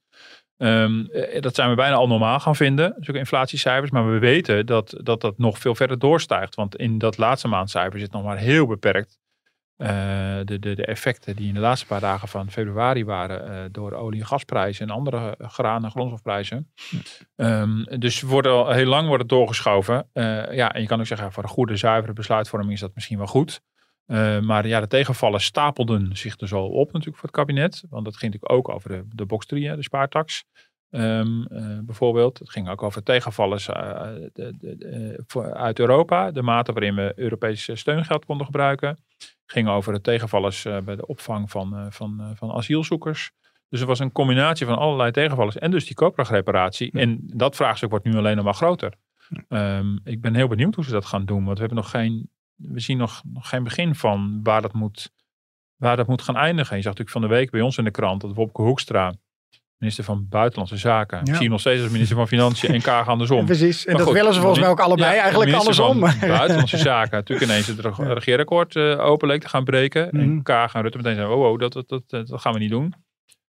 Um, 0.57 1.09
dat 1.39 1.55
zijn 1.55 1.69
we 1.69 1.75
bijna 1.75 1.95
al 1.95 2.07
normaal 2.07 2.39
gaan 2.39 2.55
vinden, 2.55 2.95
zulke 2.99 3.19
inflatiecijfers. 3.19 3.91
Maar 3.91 4.11
we 4.11 4.19
weten 4.19 4.65
dat, 4.65 4.99
dat 5.03 5.21
dat 5.21 5.37
nog 5.37 5.57
veel 5.57 5.75
verder 5.75 5.99
doorstijgt. 5.99 6.55
Want 6.55 6.75
in 6.75 6.97
dat 6.97 7.17
laatste 7.17 7.47
maandcijfer 7.47 7.99
zit 7.99 8.11
nog 8.11 8.23
maar 8.23 8.37
heel 8.37 8.67
beperkt 8.67 9.19
uh, 9.77 9.87
de, 10.43 10.59
de, 10.59 10.75
de 10.75 10.85
effecten 10.85 11.35
die 11.35 11.47
in 11.47 11.53
de 11.53 11.59
laatste 11.59 11.85
paar 11.85 11.99
dagen 11.99 12.27
van 12.27 12.51
februari 12.51 13.05
waren 13.05 13.51
uh, 13.51 13.63
door 13.71 13.91
olie- 13.91 14.19
en 14.19 14.25
gasprijzen 14.25 14.87
en 14.87 14.95
andere 14.95 15.35
graan- 15.37 15.83
en 15.83 15.91
grondstofprijzen. 15.91 16.71
Um, 17.35 17.83
dus 17.99 18.21
wordt 18.21 18.47
al 18.47 18.71
heel 18.71 18.85
lang 18.85 19.07
wordt 19.07 19.21
het 19.21 19.31
doorgeschoven. 19.31 20.09
Uh, 20.13 20.53
ja, 20.53 20.73
en 20.73 20.81
je 20.81 20.87
kan 20.87 20.99
ook 20.99 21.05
zeggen, 21.05 21.31
voor 21.31 21.43
een 21.43 21.49
goede, 21.49 21.75
zuivere 21.75 22.13
besluitvorming 22.13 22.73
is 22.73 22.79
dat 22.79 22.95
misschien 22.95 23.17
wel 23.17 23.27
goed. 23.27 23.61
maar 24.41 24.67
ja, 24.67 24.79
de 24.79 24.87
tegenvallen 24.87 25.41
stapelden 25.41 26.17
zich 26.17 26.39
er 26.39 26.47
zo 26.47 26.61
op 26.61 26.85
natuurlijk 26.85 27.17
voor 27.17 27.29
het 27.29 27.37
kabinet. 27.37 27.83
Want 27.89 28.05
dat 28.05 28.17
ging 28.17 28.33
natuurlijk 28.33 28.67
ook 28.67 28.75
over 28.75 28.89
de, 28.89 29.07
de 29.09 29.25
box 29.25 29.45
3, 29.45 29.75
de 29.75 29.83
spaartax. 29.83 30.43
Um, 30.95 31.47
uh, 31.51 31.79
bijvoorbeeld. 31.81 32.39
Het 32.39 32.49
ging 32.49 32.69
ook 32.69 32.83
over 32.83 33.03
tegenvallers 33.03 33.67
uh, 33.67 33.75
de, 34.33 34.53
de, 34.57 34.75
de, 34.77 35.53
uit 35.53 35.79
Europa. 35.79 36.31
De 36.31 36.41
mate 36.41 36.73
waarin 36.73 36.95
we 36.95 37.13
Europese 37.15 37.75
steungeld 37.75 38.25
konden 38.25 38.45
gebruiken. 38.45 38.89
Het 39.17 39.35
ging 39.45 39.67
over 39.67 39.93
de 39.93 40.01
tegenvallers 40.01 40.65
uh, 40.65 40.77
bij 40.77 40.95
de 40.95 41.07
opvang 41.07 41.51
van, 41.51 41.87
van, 41.89 42.33
van 42.35 42.51
asielzoekers. 42.51 43.31
Dus 43.69 43.81
er 43.81 43.87
was 43.87 43.99
een 43.99 44.11
combinatie 44.11 44.65
van 44.65 44.77
allerlei 44.77 45.11
tegenvallers. 45.11 45.57
En 45.57 45.71
dus 45.71 45.85
die 45.85 45.95
koopkrachtreparatie. 45.95 46.89
Ja. 46.93 46.99
En 46.99 47.19
dat 47.21 47.55
vraagstuk 47.55 47.89
wordt 47.89 48.05
nu 48.05 48.15
alleen 48.15 48.35
nog 48.35 48.45
maar 48.45 48.53
groter. 48.53 48.93
Ja. 49.49 49.77
Um, 49.77 49.99
ik 50.03 50.21
ben 50.21 50.35
heel 50.35 50.47
benieuwd 50.47 50.75
hoe 50.75 50.83
ze 50.83 50.91
dat 50.91 51.05
gaan 51.05 51.25
doen. 51.25 51.43
Want 51.43 51.53
we 51.53 51.59
hebben 51.59 51.77
nog 51.77 51.89
geen, 51.89 52.29
we 52.55 52.79
zien 52.79 52.97
nog, 52.97 53.21
nog 53.23 53.49
geen 53.49 53.63
begin 53.63 53.95
van 53.95 54.39
waar 54.43 54.61
dat 54.61 54.73
moet, 54.73 55.11
waar 55.75 55.97
dat 55.97 56.07
moet 56.07 56.21
gaan 56.21 56.35
eindigen. 56.35 56.75
Je 56.75 56.81
zag 56.81 56.95
natuurlijk 56.95 57.17
van 57.17 57.21
de 57.21 57.35
week 57.35 57.51
bij 57.51 57.61
ons 57.61 57.77
in 57.77 57.83
de 57.83 57.91
krant 57.91 58.21
dat 58.21 58.33
Wopke 58.33 58.61
Hoekstra 58.61 59.13
minister 59.77 60.03
van 60.03 60.25
Buitenlandse 60.29 60.77
Zaken. 60.77 61.21
Ja. 61.23 61.31
Ik 61.31 61.39
zie 61.39 61.49
nog 61.49 61.59
steeds 61.59 61.81
als 61.81 61.91
minister 61.91 62.15
van 62.15 62.27
Financiën 62.27 62.73
en 62.73 62.81
Kaag 62.81 63.07
andersom. 63.07 63.45
Precies, 63.55 63.85
en 63.85 63.91
maar 63.91 63.97
dat 63.97 64.07
goed, 64.07 64.17
willen 64.17 64.33
ze 64.33 64.39
volgens 64.39 64.59
mij 64.59 64.69
ook 64.69 64.79
allebei 64.79 65.15
ja, 65.15 65.21
eigenlijk 65.21 65.53
andersom. 65.53 65.99
Buitenlandse 66.19 66.77
Zaken. 66.77 67.17
Natuurlijk 67.17 67.51
ineens 67.51 67.67
het 67.67 67.79
regeerakkoord 67.97 68.75
uh, 68.75 68.99
open 68.99 69.27
leek 69.27 69.41
te 69.41 69.49
gaan 69.49 69.63
breken. 69.63 70.07
Mm. 70.11 70.19
En 70.19 70.43
Kaag 70.43 70.73
en 70.73 70.81
Rutte 70.81 70.97
meteen 70.97 71.15
zeiden, 71.15 71.35
oh, 71.37 71.51
oh 71.51 71.59
dat, 71.59 71.73
dat, 71.73 71.87
dat, 71.87 72.09
dat 72.09 72.41
gaan 72.41 72.53
we 72.53 72.59
niet 72.59 72.69
doen. 72.69 72.93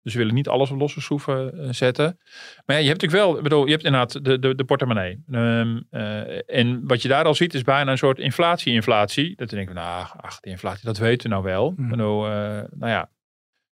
Dus 0.02 0.14
we 0.14 0.20
willen 0.20 0.36
niet 0.36 0.48
alles 0.48 0.72
op 0.72 0.80
losse 0.80 1.02
schroeven 1.02 1.52
uh, 1.56 1.68
zetten. 1.72 2.18
Maar 2.66 2.76
ja, 2.76 2.82
je 2.82 2.88
hebt 2.88 3.02
natuurlijk 3.02 3.28
wel, 3.30 3.38
ik 3.38 3.44
bedoel, 3.44 3.66
je 3.66 3.72
hebt 3.72 3.84
inderdaad 3.84 4.26
de, 4.26 4.40
de, 4.40 4.56
de 4.56 4.64
portemonnee. 4.64 5.24
Um, 5.32 5.88
uh, 5.92 6.50
en 6.50 6.88
wat 6.88 7.02
je 7.02 7.08
daar 7.08 7.26
al 7.26 7.34
ziet 7.34 7.54
is 7.54 7.62
bijna 7.62 7.92
een 7.92 7.98
soort 7.98 8.20
inflatie-inflatie. 8.20 9.36
Dat 9.36 9.50
denk 9.50 9.70
ik, 9.70 9.76
nou, 9.76 10.06
ach, 10.18 10.40
die 10.40 10.52
inflatie, 10.52 10.86
dat 10.86 10.98
weten 10.98 11.30
we 11.30 11.36
nou 11.36 11.44
wel. 11.46 11.74
Mm. 11.76 11.90
Bedoel, 11.90 12.22
nou 12.22 12.90
ja, 12.90 13.10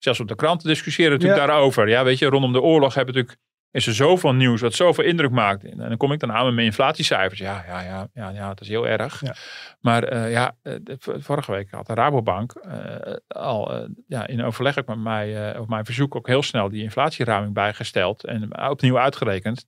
zelfs 0.04 0.20
op 0.20 0.28
de 0.28 0.34
kranten 0.34 0.68
discussiëren 0.68 1.12
natuurlijk 1.12 1.40
ja. 1.40 1.46
daarover. 1.46 1.88
Ja, 1.88 2.04
weet 2.04 2.18
je, 2.18 2.26
rondom 2.26 2.52
de 2.52 2.60
oorlog 2.60 2.94
hebben 2.94 3.14
natuurlijk, 3.14 3.42
is 3.70 3.86
er 3.86 3.94
zoveel 3.94 4.34
nieuws 4.34 4.60
wat 4.60 4.74
zoveel 4.74 5.04
indruk 5.04 5.30
maakt. 5.30 5.64
En 5.64 5.76
dan 5.76 5.96
kom 5.96 6.12
ik 6.12 6.20
dan 6.20 6.32
aan 6.32 6.44
met 6.44 6.54
mijn 6.54 6.66
inflatiecijfers. 6.66 7.40
Ja, 7.40 7.64
ja, 7.66 7.80
ja, 7.80 8.08
ja, 8.14 8.28
ja 8.28 8.48
dat 8.48 8.60
is 8.60 8.68
heel 8.68 8.88
erg. 8.88 9.20
Ja. 9.20 9.34
Maar 9.80 10.12
uh, 10.12 10.32
ja, 10.32 10.56
vorige 10.96 11.52
week 11.52 11.70
had 11.70 11.86
de 11.86 11.94
Rabobank 11.94 12.54
uh, 12.66 13.14
al 13.26 13.74
uh, 13.74 13.88
ja, 14.06 14.26
in 14.26 14.42
overleg 14.42 14.78
ook 14.78 14.86
met 14.86 14.98
mij, 14.98 15.58
op 15.58 15.68
mijn 15.68 15.84
verzoek 15.84 16.14
ook 16.14 16.26
heel 16.26 16.42
snel 16.42 16.68
die 16.68 16.82
inflatieraming 16.82 17.54
bijgesteld 17.54 18.24
en 18.24 18.68
opnieuw 18.70 18.98
uitgerekend. 18.98 19.66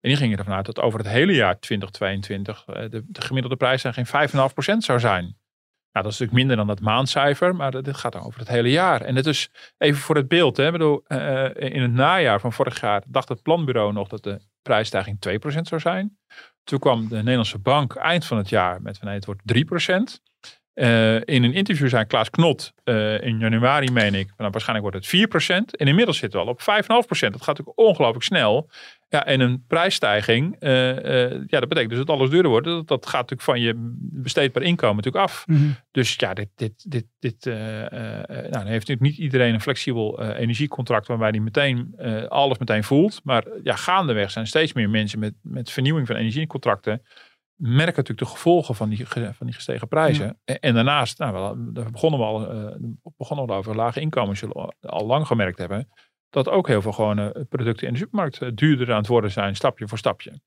En 0.00 0.08
die 0.08 0.16
gingen 0.16 0.38
ervan 0.38 0.54
uit 0.54 0.66
dat 0.66 0.80
over 0.80 0.98
het 0.98 1.08
hele 1.08 1.34
jaar 1.34 1.58
2022 1.58 2.64
de, 2.64 3.04
de 3.06 3.20
gemiddelde 3.20 3.56
prijs 3.56 3.84
geen 3.86 4.28
5,5% 4.28 4.76
zou 4.78 5.00
zijn. 5.00 5.36
Nou, 5.92 6.04
dat 6.04 6.12
is 6.12 6.18
natuurlijk 6.18 6.32
minder 6.32 6.56
dan 6.56 6.66
dat 6.66 6.80
maandcijfer, 6.80 7.56
maar 7.56 7.82
dit 7.82 7.96
gaat 7.96 8.16
over 8.16 8.38
het 8.38 8.48
hele 8.48 8.70
jaar. 8.70 9.00
En 9.00 9.16
het 9.16 9.26
is 9.26 9.50
even 9.78 10.00
voor 10.00 10.16
het 10.16 10.28
beeld. 10.28 10.56
Hè, 10.56 10.70
bedoel, 10.70 11.04
uh, 11.08 11.48
in 11.54 11.82
het 11.82 11.92
najaar 11.92 12.40
van 12.40 12.52
vorig 12.52 12.80
jaar 12.80 13.02
dacht 13.06 13.28
het 13.28 13.42
planbureau 13.42 13.92
nog 13.92 14.08
dat 14.08 14.22
de 14.22 14.40
prijsstijging 14.62 15.18
2% 15.18 15.68
zou 15.68 15.80
zijn. 15.80 16.18
Toen 16.64 16.78
kwam 16.78 17.08
de 17.08 17.16
Nederlandse 17.16 17.58
bank 17.58 17.94
eind 17.94 18.24
van 18.24 18.36
het 18.36 18.48
jaar 18.48 18.82
met 18.82 18.98
van 18.98 19.06
nee, 19.06 19.16
het 19.16 19.24
wordt 19.24 19.42
3%. 20.20 20.31
In 21.24 21.42
een 21.42 21.52
interview 21.52 21.88
zei 21.88 22.04
Klaas 22.04 22.30
Knot 22.30 22.72
in 23.20 23.38
januari, 23.38 23.90
meen 23.90 24.14
ik, 24.14 24.32
nou, 24.36 24.50
waarschijnlijk 24.50 24.92
wordt 24.92 25.10
het 25.10 25.70
4%. 25.72 25.76
En 25.76 25.86
inmiddels 25.86 26.18
zitten 26.18 26.40
we 26.40 26.46
al 26.46 26.52
op 26.52 26.60
5,5%. 26.60 26.64
Dat 26.86 27.18
gaat 27.18 27.30
natuurlijk 27.30 27.78
ongelooflijk 27.78 28.24
snel. 28.24 28.70
Ja, 29.12 29.26
en 29.26 29.40
een 29.40 29.64
prijsstijging, 29.66 30.56
uh, 30.60 30.88
uh, 30.88 31.30
ja, 31.30 31.60
dat 31.60 31.68
betekent 31.68 31.88
dus 31.88 31.98
dat 31.98 32.10
alles 32.10 32.30
duurder 32.30 32.50
wordt. 32.50 32.66
Dat, 32.66 32.88
dat 32.88 33.06
gaat 33.06 33.30
natuurlijk 33.30 33.42
van 33.42 33.60
je 33.60 33.72
besteedbaar 34.12 34.62
inkomen 34.62 34.96
natuurlijk 34.96 35.24
af. 35.24 35.44
Mhm. 35.46 35.70
Dus 35.90 36.14
ja, 36.18 36.34
dit, 36.34 36.48
dit, 36.56 36.90
dit, 36.90 37.06
dit 37.18 37.44
nou, 37.44 38.50
dan 38.50 38.66
heeft 38.66 38.88
natuurlijk 38.88 39.00
niet 39.00 39.18
iedereen 39.18 39.54
een 39.54 39.60
flexibel 39.60 40.22
energiecontract 40.22 41.06
waarbij 41.06 41.30
die 41.30 41.40
meteen 41.40 41.94
alles 42.28 42.58
meteen 42.58 42.84
voelt. 42.84 43.20
Maar 43.24 43.44
ja, 43.62 43.76
gaandeweg 43.76 44.30
zijn 44.30 44.46
steeds 44.46 44.72
meer 44.72 44.90
mensen 44.90 45.18
met, 45.18 45.34
met 45.42 45.70
vernieuwing 45.70 46.06
van 46.06 46.16
energiecontracten 46.16 47.02
merken 47.62 47.96
natuurlijk 47.96 48.18
de 48.18 48.34
gevolgen 48.34 48.74
van 48.74 48.88
die, 48.88 49.06
van 49.08 49.46
die 49.46 49.52
gestegen 49.52 49.88
prijzen. 49.88 50.40
En, 50.44 50.60
en, 50.60 50.74
daarnaast, 50.74 51.18
nou, 51.18 51.56
daar 51.72 51.90
begonnen 51.90 52.20
we 52.20 52.26
al, 52.26 52.38
begonnen 53.16 53.46
we 53.46 53.52
over 53.52 53.76
lage 53.76 54.00
inkomens, 54.00 54.38
zullen 54.38 54.74
al 54.80 55.06
lang 55.06 55.26
gemerkt 55.26 55.58
hebben 55.58 55.88
dat 56.32 56.48
ook 56.48 56.66
heel 56.66 56.82
veel 56.82 56.92
gewone 56.92 57.46
producten 57.48 57.86
in 57.86 57.92
de 57.92 57.98
supermarkt 57.98 58.42
eh, 58.42 58.48
duurder 58.54 58.90
aan 58.90 58.98
het 58.98 59.06
worden 59.06 59.30
zijn, 59.30 59.56
stapje 59.56 59.88
voor 59.88 59.98
stapje. 59.98 60.40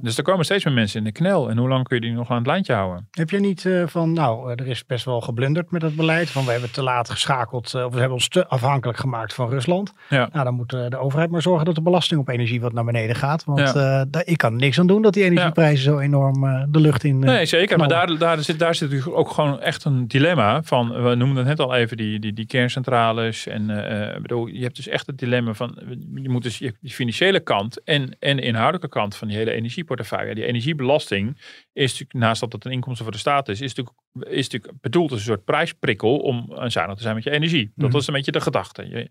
Dus 0.00 0.16
er 0.16 0.22
komen 0.22 0.44
steeds 0.44 0.64
meer 0.64 0.74
mensen 0.74 0.98
in 0.98 1.04
de 1.04 1.12
knel. 1.12 1.50
En 1.50 1.58
hoe 1.58 1.68
lang 1.68 1.88
kun 1.88 1.96
je 1.96 2.02
die 2.02 2.12
nog 2.12 2.30
aan 2.30 2.36
het 2.36 2.46
lijntje 2.46 2.72
houden? 2.72 3.08
Heb 3.10 3.30
je 3.30 3.38
niet 3.38 3.64
uh, 3.64 3.86
van, 3.86 4.12
nou, 4.12 4.50
er 4.50 4.66
is 4.66 4.86
best 4.86 5.04
wel 5.04 5.20
geblunderd 5.20 5.70
met 5.70 5.82
het 5.82 5.96
beleid. 5.96 6.30
Van 6.30 6.44
we 6.44 6.50
hebben 6.50 6.72
te 6.72 6.82
laat 6.82 7.10
geschakeld, 7.10 7.72
uh, 7.76 7.84
of 7.84 7.92
we 7.92 7.98
hebben 7.98 8.14
ons 8.14 8.28
te 8.28 8.46
afhankelijk 8.46 8.98
gemaakt 8.98 9.34
van 9.34 9.48
Rusland. 9.48 9.92
Ja. 10.08 10.28
Nou, 10.32 10.44
dan 10.44 10.54
moet 10.54 10.70
de 10.70 10.96
overheid 10.96 11.30
maar 11.30 11.42
zorgen 11.42 11.64
dat 11.64 11.74
de 11.74 11.82
belasting 11.82 12.20
op 12.20 12.28
energie 12.28 12.60
wat 12.60 12.72
naar 12.72 12.84
beneden 12.84 13.16
gaat. 13.16 13.44
Want 13.44 13.58
ja. 13.58 14.04
daar, 14.04 14.22
ik 14.24 14.36
kan 14.36 14.56
niks 14.56 14.78
aan 14.78 14.86
doen 14.86 15.02
dat 15.02 15.12
die 15.12 15.24
energieprijzen 15.24 15.84
zo 15.84 15.98
enorm 15.98 16.66
de 16.70 16.80
lucht 16.80 17.04
in. 17.04 17.18
nee, 17.18 17.46
zeker. 17.46 17.78
Maar 17.78 17.88
daar, 17.88 18.18
daar, 18.18 18.38
zit, 18.38 18.58
daar 18.58 18.74
zit 18.74 18.90
natuurlijk 18.90 19.18
ook 19.18 19.30
gewoon 19.30 19.60
echt 19.60 19.84
een 19.84 20.08
dilemma 20.08 20.62
van. 20.62 21.02
We 21.02 21.14
noemden 21.14 21.36
het 21.36 21.46
net 21.46 21.60
al 21.60 21.74
even, 21.74 21.96
die, 21.96 22.18
die, 22.18 22.32
die 22.32 22.46
kerncentrales. 22.46 23.46
En 23.46 23.66
bedoel, 24.22 24.46
je 24.46 24.62
hebt 24.62 24.76
dus 24.76 24.88
echt 24.88 25.06
het 25.06 25.18
dilemma 25.18 25.54
van, 25.54 25.78
je 26.14 26.28
moet 26.28 26.42
dus 26.42 26.58
je, 26.58 26.74
die 26.80 26.92
financiële 26.92 27.40
kant 27.40 27.84
en, 27.84 28.16
en 28.18 28.36
de 28.36 28.42
inhoudelijke 28.42 28.88
kant 28.88 29.16
van 29.16 29.28
die 29.28 29.36
hele 29.36 29.50
energie 29.50 29.81
energieportefeuille. 29.82 30.34
Die 30.34 30.44
energiebelasting 30.44 31.36
is 31.72 31.90
natuurlijk, 31.90 32.12
naast 32.12 32.40
dat 32.40 32.52
het 32.52 32.64
een 32.64 32.72
inkomsten 32.72 33.04
voor 33.04 33.12
de 33.12 33.20
staat 33.20 33.48
is, 33.48 33.60
is 33.60 33.74
natuurlijk, 33.74 33.96
is 34.36 34.48
natuurlijk 34.48 34.80
bedoeld 34.80 35.10
als 35.10 35.20
een 35.20 35.26
soort 35.26 35.44
prijsprikkel 35.44 36.18
om 36.18 36.52
zuinig 36.66 36.96
te 36.96 37.02
zijn 37.02 37.14
met 37.14 37.24
je 37.24 37.30
energie. 37.30 37.72
Dat 37.74 37.86
mm 37.86 37.92
was 37.92 38.06
een 38.06 38.14
beetje 38.14 38.32
de 38.32 38.40
gedachte. 38.40 38.88
Je, 38.88 39.10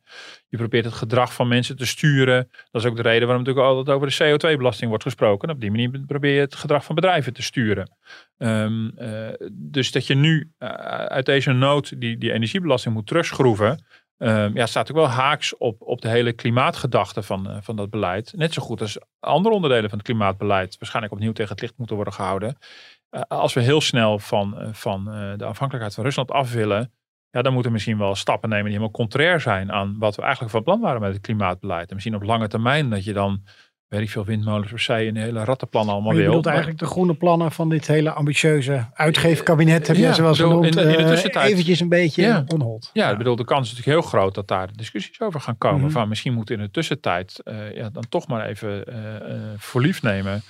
je 0.50 0.58
probeert 0.58 0.86
het 0.86 0.94
gedrag 0.94 1.34
van 1.34 1.48
mensen 1.48 1.76
te 1.76 1.86
sturen. 1.86 2.50
Dat 2.72 2.82
is 2.84 2.90
ook 2.90 2.96
de 2.96 3.02
reden 3.02 3.28
waarom 3.28 3.46
natuurlijk 3.46 3.76
altijd 3.76 3.96
over 3.96 4.08
de 4.08 4.40
CO2-belasting 4.40 4.90
wordt 4.90 5.04
gesproken. 5.04 5.50
op 5.50 5.62
die 5.62 5.72
manier 5.72 5.90
probeer 6.08 6.34
je 6.34 6.40
het 6.40 6.56
gedrag 6.56 6.84
van 6.84 6.96
bedrijven 6.96 7.34
te 7.34 7.42
sturen. 7.42 7.90
Um, 8.38 8.92
uh, 9.00 9.30
dus 9.52 9.92
dat 9.92 10.08
je 10.08 10.16
nu 10.16 10.52
uh, 10.60 10.70
uit 11.08 11.26
deze 11.26 11.52
nood 11.52 12.02
die, 12.02 12.18
die 12.18 12.32
energiebelasting 12.32 12.94
moet 12.94 13.08
terugschroeven. 13.08 13.86
Um, 14.24 14.56
ja, 14.56 14.66
staat 14.66 14.90
ook 14.90 14.98
wel 14.98 15.08
haaks 15.08 15.58
op, 15.58 15.82
op 15.82 16.02
de 16.02 16.08
hele 16.08 16.34
klimaatgedachte 16.34 17.24
van, 17.24 17.50
uh, 17.50 17.58
van 17.62 17.76
dat 17.76 17.90
beleid. 17.90 18.34
Net 18.36 18.54
zo 18.54 18.62
goed 18.62 18.82
als 18.82 19.00
andere 19.20 19.56
onderdelen 19.56 19.90
van 19.90 19.98
het 19.98 20.08
klimaatbeleid 20.08 20.78
waarschijnlijk 20.80 21.14
opnieuw 21.14 21.32
tegen 21.32 21.52
het 21.52 21.62
licht 21.62 21.78
moeten 21.78 21.96
worden 21.96 22.14
gehouden. 22.14 22.58
Uh, 23.12 23.22
als 23.28 23.54
we 23.54 23.62
heel 23.62 23.82
snel 23.82 24.20
van, 24.20 24.56
uh, 24.62 24.68
van 24.72 25.04
de 25.38 25.46
afhankelijkheid 25.46 25.94
van 25.94 26.04
Rusland 26.04 26.32
af 26.32 26.54
willen, 26.54 26.94
ja, 27.30 27.42
dan 27.42 27.54
moeten 27.54 27.72
we 27.72 27.78
misschien 27.78 27.98
wel 27.98 28.16
stappen 28.16 28.50
nemen 28.50 28.64
die 28.66 28.74
helemaal 28.74 28.96
contrair 28.96 29.40
zijn 29.40 29.72
aan 29.72 29.96
wat 30.00 30.16
we 30.16 30.22
eigenlijk 30.22 30.52
van 30.52 30.64
plan 30.64 30.80
waren 30.80 31.02
met 31.02 31.14
het 31.14 31.22
klimaatbeleid. 31.22 31.88
En 31.88 31.94
misschien 31.94 32.16
op 32.16 32.24
lange 32.24 32.48
termijn 32.48 32.90
dat 32.90 33.04
je 33.04 33.14
dan 33.14 33.44
weet 33.92 34.02
ik 34.02 34.10
veel, 34.10 34.26
windmolens 34.26 34.70
per 34.70 34.80
se 34.80 34.94
en 34.94 35.16
hele 35.16 35.44
rattenplan 35.44 35.89
allemaal 35.89 36.12
wil. 36.12 36.20
Je 36.20 36.26
bedoelt 36.26 36.46
eigenlijk 36.46 36.80
de 36.80 36.86
groene 36.86 37.14
plannen 37.14 37.52
van 37.52 37.70
dit 37.70 37.88
hele 37.88 38.12
ambitieuze 38.12 38.86
uitgeefkabinet, 38.94 39.88
heb 39.88 39.96
je 39.96 40.02
ja, 40.02 40.14
zoals 40.14 40.39
genoemd, 40.39 40.76
in, 40.76 40.82
in 40.82 40.88
de 40.88 40.96
eh, 40.96 41.08
tussentijd, 41.08 41.52
eventjes 41.52 41.80
een 41.80 41.89
beetje 41.89 42.22
ja, 42.22 42.44
onhold. 42.48 42.89
Ja, 42.94 43.06
ja. 43.06 43.12
Ik 43.12 43.18
bedoel, 43.18 43.36
de 43.36 43.46
kans 43.46 43.72
is 43.72 43.78
natuurlijk 43.78 44.02
heel 44.02 44.10
groot 44.10 44.36
dat 44.36 44.48
daar 44.48 44.70
discussies 44.76 45.22
over 45.22 45.42
gaan 45.42 45.58
komen. 45.58 45.78
Mm 45.78 45.84
-hmm. 45.84 45.92
Van 45.92 46.08
misschien 46.08 46.34
moet 46.34 46.50
in 46.50 46.60
de 46.60 46.72
tussentijd 46.72 47.42
uh, 47.44 47.76
ja, 47.76 47.89
dan 47.89 48.04
toch 48.10 48.28
maar 48.28 48.46
even 48.46 48.84
uh, 48.89 48.96
voor 49.58 49.82
lief 49.82 50.02
nemen 50.02 50.44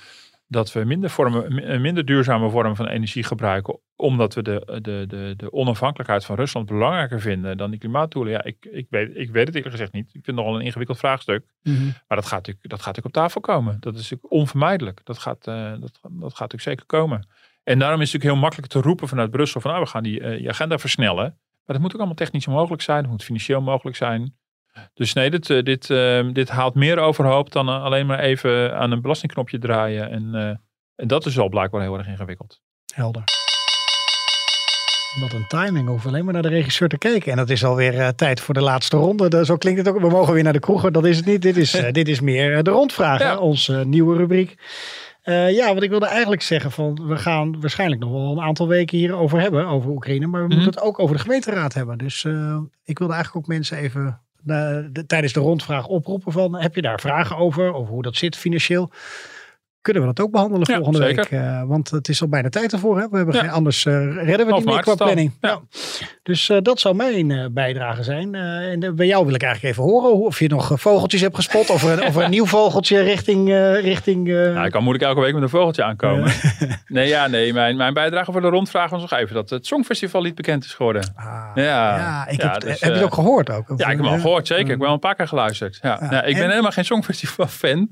dat 0.52 0.72
we 0.72 0.84
minder, 0.84 1.10
vormen, 1.10 1.80
minder 1.80 2.04
duurzame 2.04 2.50
vormen 2.50 2.76
van 2.76 2.86
energie 2.86 3.22
gebruiken, 3.22 3.78
omdat 3.96 4.34
we 4.34 4.42
de, 4.42 4.78
de, 4.82 5.04
de, 5.08 5.34
de 5.36 5.52
onafhankelijkheid 5.52 6.24
van 6.24 6.36
Rusland 6.36 6.66
belangrijker 6.66 7.20
vinden 7.20 7.56
dan 7.56 7.70
die 7.70 7.78
klimaatdoelen. 7.78 8.32
Ja, 8.32 8.44
ik, 8.44 8.56
ik, 8.70 8.86
weet, 8.90 9.16
ik 9.16 9.30
weet 9.30 9.46
het 9.46 9.54
eerlijk 9.54 9.74
gezegd 9.74 9.92
niet. 9.92 10.06
Ik 10.06 10.12
vind 10.12 10.26
het 10.26 10.34
nogal 10.34 10.54
een 10.54 10.64
ingewikkeld 10.64 10.98
vraagstuk. 10.98 11.44
Mm 11.62 11.76
-hmm. 11.76 11.94
Maar 12.08 12.18
dat 12.18 12.26
gaat, 12.26 12.38
natuurlijk, 12.46 12.68
dat 12.68 12.78
gaat 12.82 12.86
natuurlijk 12.86 13.16
op 13.16 13.22
tafel 13.22 13.40
komen. 13.40 13.76
Dat 13.80 13.94
is 13.94 14.00
natuurlijk 14.00 14.32
onvermijdelijk. 14.32 15.00
Dat 15.04 15.18
gaat, 15.18 15.46
uh, 15.46 15.70
dat, 15.70 15.98
dat 16.02 16.10
gaat 16.20 16.20
natuurlijk 16.20 16.62
zeker 16.62 16.86
komen. 16.86 17.28
En 17.64 17.78
daarom 17.78 18.00
is 18.00 18.12
het 18.12 18.22
natuurlijk 18.22 18.24
heel 18.32 18.36
makkelijk 18.36 18.72
te 18.72 18.80
roepen 18.80 19.08
vanuit 19.08 19.30
Brussel 19.30 19.60
van 19.60 19.70
nou, 19.70 19.82
we 19.82 19.90
gaan 19.90 20.02
die, 20.02 20.20
uh, 20.20 20.36
die 20.36 20.48
agenda 20.48 20.78
versnellen. 20.78 21.38
Maar 21.64 21.76
dat 21.76 21.80
moet 21.80 21.92
ook 21.92 21.98
allemaal 21.98 22.14
technisch 22.14 22.46
mogelijk 22.46 22.82
zijn. 22.82 23.02
Het 23.02 23.10
moet 23.10 23.24
financieel 23.24 23.60
mogelijk 23.60 23.96
zijn. 23.96 24.34
Dus 24.94 25.12
nee, 25.12 25.30
dit, 25.30 25.46
dit, 25.46 25.88
uh, 25.88 26.32
dit 26.32 26.48
haalt 26.48 26.74
meer 26.74 26.98
overhoop 26.98 27.52
dan 27.52 27.68
alleen 27.68 28.06
maar 28.06 28.18
even 28.18 28.76
aan 28.76 28.90
een 28.90 29.00
belastingknopje 29.00 29.58
draaien. 29.58 30.10
En, 30.10 30.30
uh, 30.34 30.48
en 30.94 31.08
dat 31.08 31.26
is 31.26 31.34
wel 31.34 31.48
blijkbaar 31.48 31.80
heel 31.80 31.98
erg 31.98 32.06
ingewikkeld. 32.06 32.60
Helder. 32.94 33.24
Wat 35.20 35.32
een 35.32 35.46
timing. 35.48 35.88
Hoeven 35.88 36.10
alleen 36.10 36.24
maar 36.24 36.32
naar 36.32 36.42
de 36.42 36.48
regisseur 36.48 36.88
te 36.88 36.98
kijken. 36.98 37.30
En 37.30 37.36
dat 37.36 37.50
is 37.50 37.64
alweer 37.64 37.94
uh, 37.94 38.08
tijd 38.08 38.40
voor 38.40 38.54
de 38.54 38.60
laatste 38.60 38.96
ronde. 38.96 39.44
Zo 39.44 39.56
klinkt 39.56 39.78
het 39.78 39.88
ook. 39.88 40.00
We 40.00 40.08
mogen 40.08 40.34
weer 40.34 40.42
naar 40.42 40.52
de 40.52 40.58
kroegen. 40.58 40.92
Dat 40.92 41.04
is 41.04 41.16
het 41.16 41.26
niet. 41.26 41.42
Dit 41.42 41.56
is, 41.56 41.70
dit 41.92 42.08
is 42.08 42.20
meer 42.20 42.62
de 42.62 42.70
rondvragen. 42.70 43.26
Ja. 43.26 43.38
Onze 43.38 43.82
nieuwe 43.86 44.16
rubriek. 44.16 44.54
ja, 45.24 45.74
wat 45.74 45.82
ik 45.82 45.90
wilde 45.90 46.06
eigenlijk 46.06 46.42
zeggen. 46.42 46.70
Van, 46.70 47.06
we 47.06 47.16
gaan 47.16 47.60
waarschijnlijk 47.60 48.00
nog 48.00 48.10
wel 48.10 48.32
een 48.32 48.40
aantal 48.40 48.68
weken 48.68 48.98
hierover 48.98 49.40
hebben. 49.40 49.66
Over 49.66 49.90
Oekraïne. 49.90 50.26
Maar 50.26 50.40
we 50.40 50.46
mm 50.46 50.52
-hmm. 50.52 50.62
moeten 50.62 50.80
het 50.80 50.88
ook 50.88 50.98
over 50.98 51.16
de 51.16 51.22
gemeenteraad 51.22 51.74
hebben. 51.74 51.98
Dus 51.98 52.24
ik 52.84 52.98
wilde 52.98 53.14
eigenlijk 53.14 53.36
ook 53.36 53.52
mensen 53.52 53.76
even 53.76 54.20
de, 54.42 55.04
tijdens 55.06 55.32
de 55.32 55.40
rondvraag 55.40 55.86
oproepen 55.86 56.32
van 56.32 56.56
heb 56.56 56.74
je 56.74 56.82
daar 56.82 57.00
vragen 57.00 57.36
over, 57.36 57.72
over 57.72 57.92
hoe 57.92 58.02
dat 58.02 58.16
zit 58.16 58.36
financieel. 58.36 58.90
Kunnen 59.82 60.02
we 60.02 60.08
dat 60.08 60.24
ook 60.24 60.32
behandelen 60.32 60.66
ja, 60.70 60.76
volgende 60.76 60.98
zeker. 60.98 61.26
week? 61.30 61.40
Uh, 61.40 61.62
want 61.62 61.90
het 61.90 62.08
is 62.08 62.22
al 62.22 62.28
bijna 62.28 62.48
tijd 62.48 62.72
ervoor. 62.72 62.98
Hè? 62.98 63.08
We 63.08 63.16
hebben 63.16 63.34
ja. 63.34 63.40
geen, 63.40 63.50
anders 63.50 63.84
uh, 63.84 64.24
redden 64.24 64.46
we 64.46 64.52
niet 64.52 64.64
meer 64.64 64.80
qua 64.80 64.94
planning. 64.94 65.32
Ja. 65.40 65.60
Dus 66.22 66.48
uh, 66.48 66.58
dat 66.62 66.80
zou 66.80 66.94
mijn 66.94 67.52
bijdrage 67.52 68.02
zijn. 68.02 68.34
en 68.34 68.96
bij 68.96 69.06
jou 69.06 69.24
wil 69.26 69.34
ik 69.34 69.42
eigenlijk 69.42 69.74
even 69.74 69.90
horen 69.90 70.12
of 70.12 70.38
je 70.38 70.48
nog 70.48 70.72
vogeltjes 70.74 71.20
hebt 71.20 71.34
gespot. 71.34 71.70
Of 71.70 71.84
er, 71.84 72.06
of 72.06 72.16
er 72.16 72.22
een 72.24 72.30
nieuw 72.38 72.46
vogeltje 72.46 73.00
richting... 73.00 73.48
richting 73.80 74.26
nou, 74.26 74.64
ik 74.64 74.72
kan 74.72 74.82
moeilijk 74.82 75.04
elke 75.04 75.20
week 75.20 75.34
met 75.34 75.42
een 75.42 75.48
vogeltje 75.48 75.84
aankomen. 75.84 76.32
nee, 76.86 77.08
ja, 77.08 77.26
nee. 77.26 77.52
Mijn, 77.52 77.76
mijn 77.76 77.94
bijdrage 77.94 78.32
voor 78.32 78.40
de 78.40 78.48
rondvraag 78.48 78.90
was 78.90 79.00
nog 79.00 79.12
even 79.12 79.34
dat 79.34 79.50
het 79.50 79.66
Songfestival 79.66 80.22
niet 80.22 80.34
bekend 80.34 80.64
is 80.64 80.74
geworden. 80.74 81.12
Ah, 81.14 81.50
ja, 81.54 81.62
ja, 81.64 82.28
ik 82.28 82.40
heb, 82.40 82.60
dus, 82.60 82.80
heb 82.80 82.90
je 82.90 82.96
het 82.96 83.04
ook 83.04 83.14
gehoord 83.14 83.50
ook? 83.50 83.64
Ja, 83.68 83.74
ik 83.74 83.96
heb 83.96 83.98
het 83.98 84.06
al 84.06 84.20
gehoord. 84.20 84.46
Zeker. 84.46 84.72
Ik 84.72 84.78
ben 84.78 84.88
al 84.88 84.94
een 84.94 84.98
paar 84.98 85.14
keer 85.14 85.28
geluisterd. 85.28 85.78
Ja. 85.82 86.22
ik 86.22 86.36
ben 86.36 86.48
helemaal 86.48 86.70
geen 86.70 86.84
Songfestival 86.84 87.46
fan. 87.46 87.90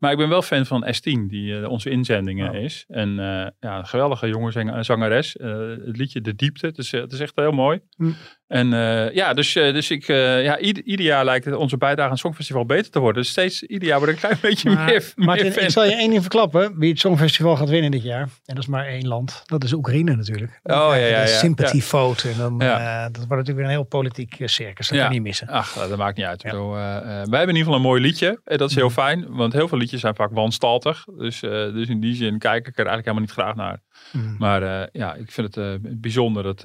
Maar 0.00 0.12
ik 0.12 0.18
ben 0.18 0.28
wel 0.28 0.42
fan 0.42 0.66
van 0.66 0.86
S10 0.86 1.26
die 1.26 1.52
uh, 1.52 1.68
onze 1.68 1.90
inzendingen 1.90 2.50
oh. 2.50 2.62
is. 2.62 2.84
En 2.88 3.08
uh, 3.08 3.46
ja, 3.60 3.78
een 3.78 3.86
geweldige 3.86 4.28
jonge 4.28 4.82
zangeres. 4.82 5.36
Uh, 5.36 5.68
het 5.86 5.96
liedje 5.96 6.20
De 6.20 6.34
Diepte, 6.34 6.66
het 6.66 6.78
is, 6.78 6.90
het 6.90 7.12
is 7.12 7.20
echt 7.20 7.32
heel 7.36 7.52
mooi. 7.52 7.80
Mm. 7.96 8.14
En 8.50 8.68
ja, 9.14 9.34
dus, 9.34 9.52
dus 9.52 9.90
ik, 9.90 10.06
ja, 10.06 10.58
ieder, 10.58 10.84
ieder, 10.84 11.06
jaar 11.06 11.24
lijkt 11.24 11.44
het 11.44 11.54
onze 11.54 11.76
bijdrage 11.76 12.04
aan 12.04 12.10
het 12.10 12.20
Songfestival 12.20 12.66
beter 12.66 12.90
te 12.90 12.98
worden. 12.98 13.22
Dus 13.22 13.30
steeds, 13.30 13.62
ieder 13.62 13.88
jaar 13.88 13.98
word 13.98 14.10
ik 14.10 14.14
een 14.14 14.20
klein 14.20 14.38
beetje 14.42 14.70
maar, 14.70 14.84
meer, 14.84 15.12
Martin, 15.16 15.44
meer 15.44 15.52
fan. 15.54 15.64
ik 15.64 15.70
zal 15.70 15.84
je 15.84 15.94
één 15.94 16.10
ding 16.10 16.20
verklappen. 16.20 16.78
Wie 16.78 16.90
het 16.90 16.98
Songfestival 16.98 17.56
gaat 17.56 17.68
winnen 17.68 17.90
dit 17.90 18.02
jaar. 18.02 18.20
En 18.22 18.54
dat 18.54 18.58
is 18.58 18.66
maar 18.66 18.86
één 18.86 19.08
land. 19.08 19.42
Dat 19.46 19.64
is 19.64 19.72
Oekraïne 19.72 20.16
natuurlijk. 20.16 20.60
Oh 20.62 20.72
ja, 20.72 20.94
ja, 20.94 21.06
ja. 21.06 21.26
Sympathy 21.26 21.76
ja. 21.76 21.82
vote. 21.82 22.28
En 22.28 22.36
dan, 22.36 22.54
ja. 22.58 23.04
dat 23.04 23.16
wordt 23.16 23.28
natuurlijk 23.28 23.56
weer 23.56 23.64
een 23.64 23.70
heel 23.70 23.82
politiek 23.82 24.36
circus. 24.44 24.88
Dat 24.88 24.96
ja. 24.96 25.04
kan 25.04 25.12
je 25.14 25.18
niet 25.18 25.28
missen. 25.28 25.48
Ach, 25.48 25.72
dat 25.72 25.96
maakt 25.96 26.16
niet 26.16 26.26
uit. 26.26 26.42
Bedoel, 26.42 26.70
wij 26.70 27.02
hebben 27.02 27.40
in 27.40 27.48
ieder 27.48 27.56
geval 27.56 27.74
een 27.74 27.80
mooi 27.80 28.00
liedje. 28.00 28.40
En 28.44 28.58
dat 28.58 28.70
is 28.70 28.76
heel 28.76 28.84
mm. 28.84 28.90
fijn. 28.90 29.26
Want 29.28 29.52
heel 29.52 29.68
veel 29.68 29.78
liedjes 29.78 30.00
zijn 30.00 30.14
vaak 30.14 30.30
wanstaltig. 30.32 31.04
Dus, 31.16 31.40
dus 31.40 31.88
in 31.88 32.00
die 32.00 32.14
zin 32.14 32.38
kijk 32.38 32.66
ik 32.66 32.78
er 32.78 32.86
eigenlijk 32.86 33.06
helemaal 33.06 33.26
niet 33.26 33.32
graag 33.32 33.54
naar. 33.54 33.82
Mm. 34.12 34.36
Maar 34.38 34.88
ja, 34.92 35.14
ik 35.14 35.30
vind 35.30 35.54
het 35.54 36.00
bijzonder 36.00 36.42
dat, 36.42 36.64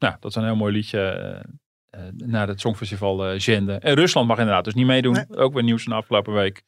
nou, 0.00 0.14
dat 0.20 0.32
ze 0.32 0.38
een 0.38 0.44
heel 0.44 0.56
mooi 0.56 0.72
liedje 0.72 1.42
naar 2.16 2.48
het 2.48 2.60
Songfestival 2.60 3.40
zenden. 3.40 3.80
En 3.80 3.94
Rusland 3.94 4.28
mag 4.28 4.38
inderdaad 4.38 4.64
dus 4.64 4.74
niet 4.74 4.86
meedoen. 4.86 5.12
Nee. 5.12 5.36
Ook 5.36 5.54
weer 5.54 5.62
nieuws 5.62 5.82
van 5.82 5.92
de 5.92 5.98
afgelopen 5.98 6.32
week. 6.32 6.62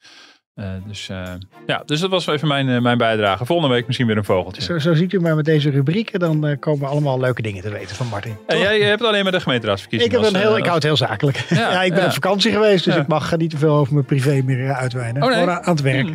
Uh, 0.55 0.67
dus, 0.87 1.09
uh, 1.09 1.23
ja, 1.67 1.83
dus 1.87 2.01
dat 2.01 2.11
was 2.11 2.27
even 2.27 2.49
mijn, 2.49 2.69
uh, 2.69 2.81
mijn 2.81 2.99
bijdrage. 2.99 3.47
Volgende 3.47 3.75
week 3.75 3.87
misschien 3.87 4.07
weer 4.07 4.17
een 4.17 4.25
vogeltje. 4.25 4.63
Zo, 4.63 4.79
zo 4.79 4.95
ziet 4.95 5.13
u 5.13 5.21
maar 5.21 5.37
met 5.37 5.45
deze 5.45 5.71
rubrieken. 5.71 6.21
Dan 6.21 6.57
komen 6.59 6.89
allemaal 6.89 7.21
leuke 7.21 7.43
dingen 7.43 7.63
te 7.63 7.71
weten 7.71 7.97
van 7.97 8.07
Martin. 8.07 8.37
En 8.47 8.59
jij 8.59 8.81
hebt 8.81 9.05
alleen 9.05 9.23
maar 9.23 9.33
de 9.33 9.41
gemeenteraadsverkiezingen. 9.41 10.19
Ik, 10.19 10.25
heb 10.25 10.35
een 10.35 10.41
heel, 10.41 10.57
ik 10.57 10.63
hou 10.63 10.75
het 10.75 10.83
heel 10.83 10.97
zakelijk. 10.97 11.37
Ja, 11.37 11.71
ja 11.73 11.83
ik 11.83 11.93
ben 11.93 12.01
ja. 12.01 12.07
op 12.07 12.13
vakantie 12.13 12.53
geweest. 12.53 12.85
Dus 12.85 12.97
ik 12.97 13.07
mag 13.07 13.37
niet 13.37 13.51
te 13.51 13.59
veel 13.59 13.75
over 13.75 13.93
mijn 13.93 14.05
privé 14.07 14.43
meer 14.45 14.73
uitweiden. 14.73 15.23
Oh, 15.23 15.29
nee? 15.29 15.39
Gewoon 15.39 15.55
aan 15.55 15.75
het 15.75 15.81
werk. 15.81 16.09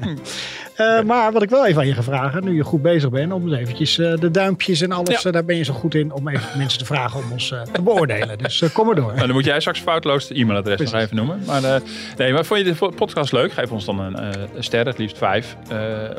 Hmm. 0.00 0.18
Uh, 0.82 1.02
maar 1.02 1.32
wat 1.32 1.42
ik 1.42 1.50
wel 1.50 1.66
even 1.66 1.80
aan 1.80 1.86
je 1.86 1.94
ga 1.94 2.02
vragen, 2.02 2.44
nu 2.44 2.56
je 2.56 2.64
goed 2.64 2.82
bezig 2.82 3.10
bent, 3.10 3.32
om 3.32 3.54
eventjes 3.54 3.98
uh, 3.98 4.16
de 4.16 4.30
duimpjes 4.30 4.80
en 4.80 4.92
alles, 4.92 5.22
daar 5.22 5.44
ben 5.44 5.56
je 5.56 5.64
zo 5.64 5.72
goed 5.72 5.94
in, 5.94 6.12
om 6.12 6.28
even 6.28 6.58
mensen 6.58 6.78
te 6.78 6.84
vragen 6.84 7.20
om 7.20 7.32
ons 7.32 7.48
te 7.72 7.82
beoordelen. 7.82 8.38
Dus 8.38 8.64
kom 8.72 8.86
maar 8.86 8.94
door. 8.94 9.12
Nou, 9.12 9.26
dan 9.26 9.32
moet 9.32 9.44
jij 9.44 9.60
straks 9.60 9.80
foutloos 9.80 10.26
de 10.26 10.34
e-mailadres 10.34 10.90
nog 10.90 11.00
even 11.00 11.16
noemen. 11.16 11.42
Maar, 11.46 11.82
nee, 12.16 12.32
maar 12.32 12.44
vond 12.44 12.60
je 12.60 12.74
de 12.74 12.92
podcast 12.94 13.32
leuk? 13.32 13.52
Geef 13.52 13.72
ons 13.72 13.84
dan 13.84 13.98
een, 13.98 14.34
ster, 14.58 14.86
het 14.86 14.98
liefst 14.98 15.18
vijf. 15.18 15.56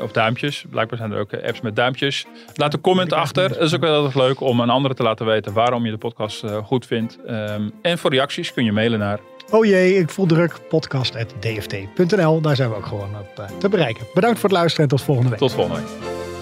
of 0.00 0.12
duimpjes. 0.12 0.64
Blijkbaar 0.70 0.98
zijn 0.98 1.12
er 1.12 1.18
ook 1.18 1.34
apps 1.34 1.60
met 1.60 1.76
duimpjes. 1.76 2.26
Laat 2.54 2.74
een 2.74 2.80
comment 2.80 3.12
achter. 3.12 3.48
Dat 3.48 3.60
is 3.60 3.74
ook 3.74 3.80
wel 3.80 3.94
altijd 3.94 4.14
leuk 4.14 4.40
om 4.40 4.60
een 4.60 4.70
andere 4.70 4.94
te 4.94 5.02
laten 5.02 5.26
weten 5.26 5.52
waarom 5.52 5.84
je 5.84 5.90
de 5.90 5.98
podcast 5.98 6.44
goed 6.64 6.86
vindt. 6.86 7.18
Um, 7.28 7.72
en 7.82 7.98
voor 7.98 8.10
reacties 8.10 8.52
kun 8.52 8.64
je 8.64 8.72
mailen 8.72 8.98
naar 8.98 9.18
Oh 9.50 9.64
jee, 9.64 9.98
ik 9.98 10.10
voel 10.10 10.26
druk. 10.26 10.60
Podcast.dft.nl. 10.68 12.40
Daar 12.40 12.56
zijn 12.56 12.70
we 12.70 12.76
ook 12.76 12.86
gewoon 12.86 13.18
op 13.18 13.38
uh, 13.38 13.58
te 13.58 13.68
bereiken. 13.68 14.06
Bedankt 14.14 14.38
voor 14.38 14.48
het 14.48 14.58
luisteren 14.58 14.90
en 14.90 14.96
tot 14.96 15.02
volgende 15.02 15.30
week. 15.30 15.38
Tot 15.38 15.52
volgende 15.52 15.80
week. 15.80 16.33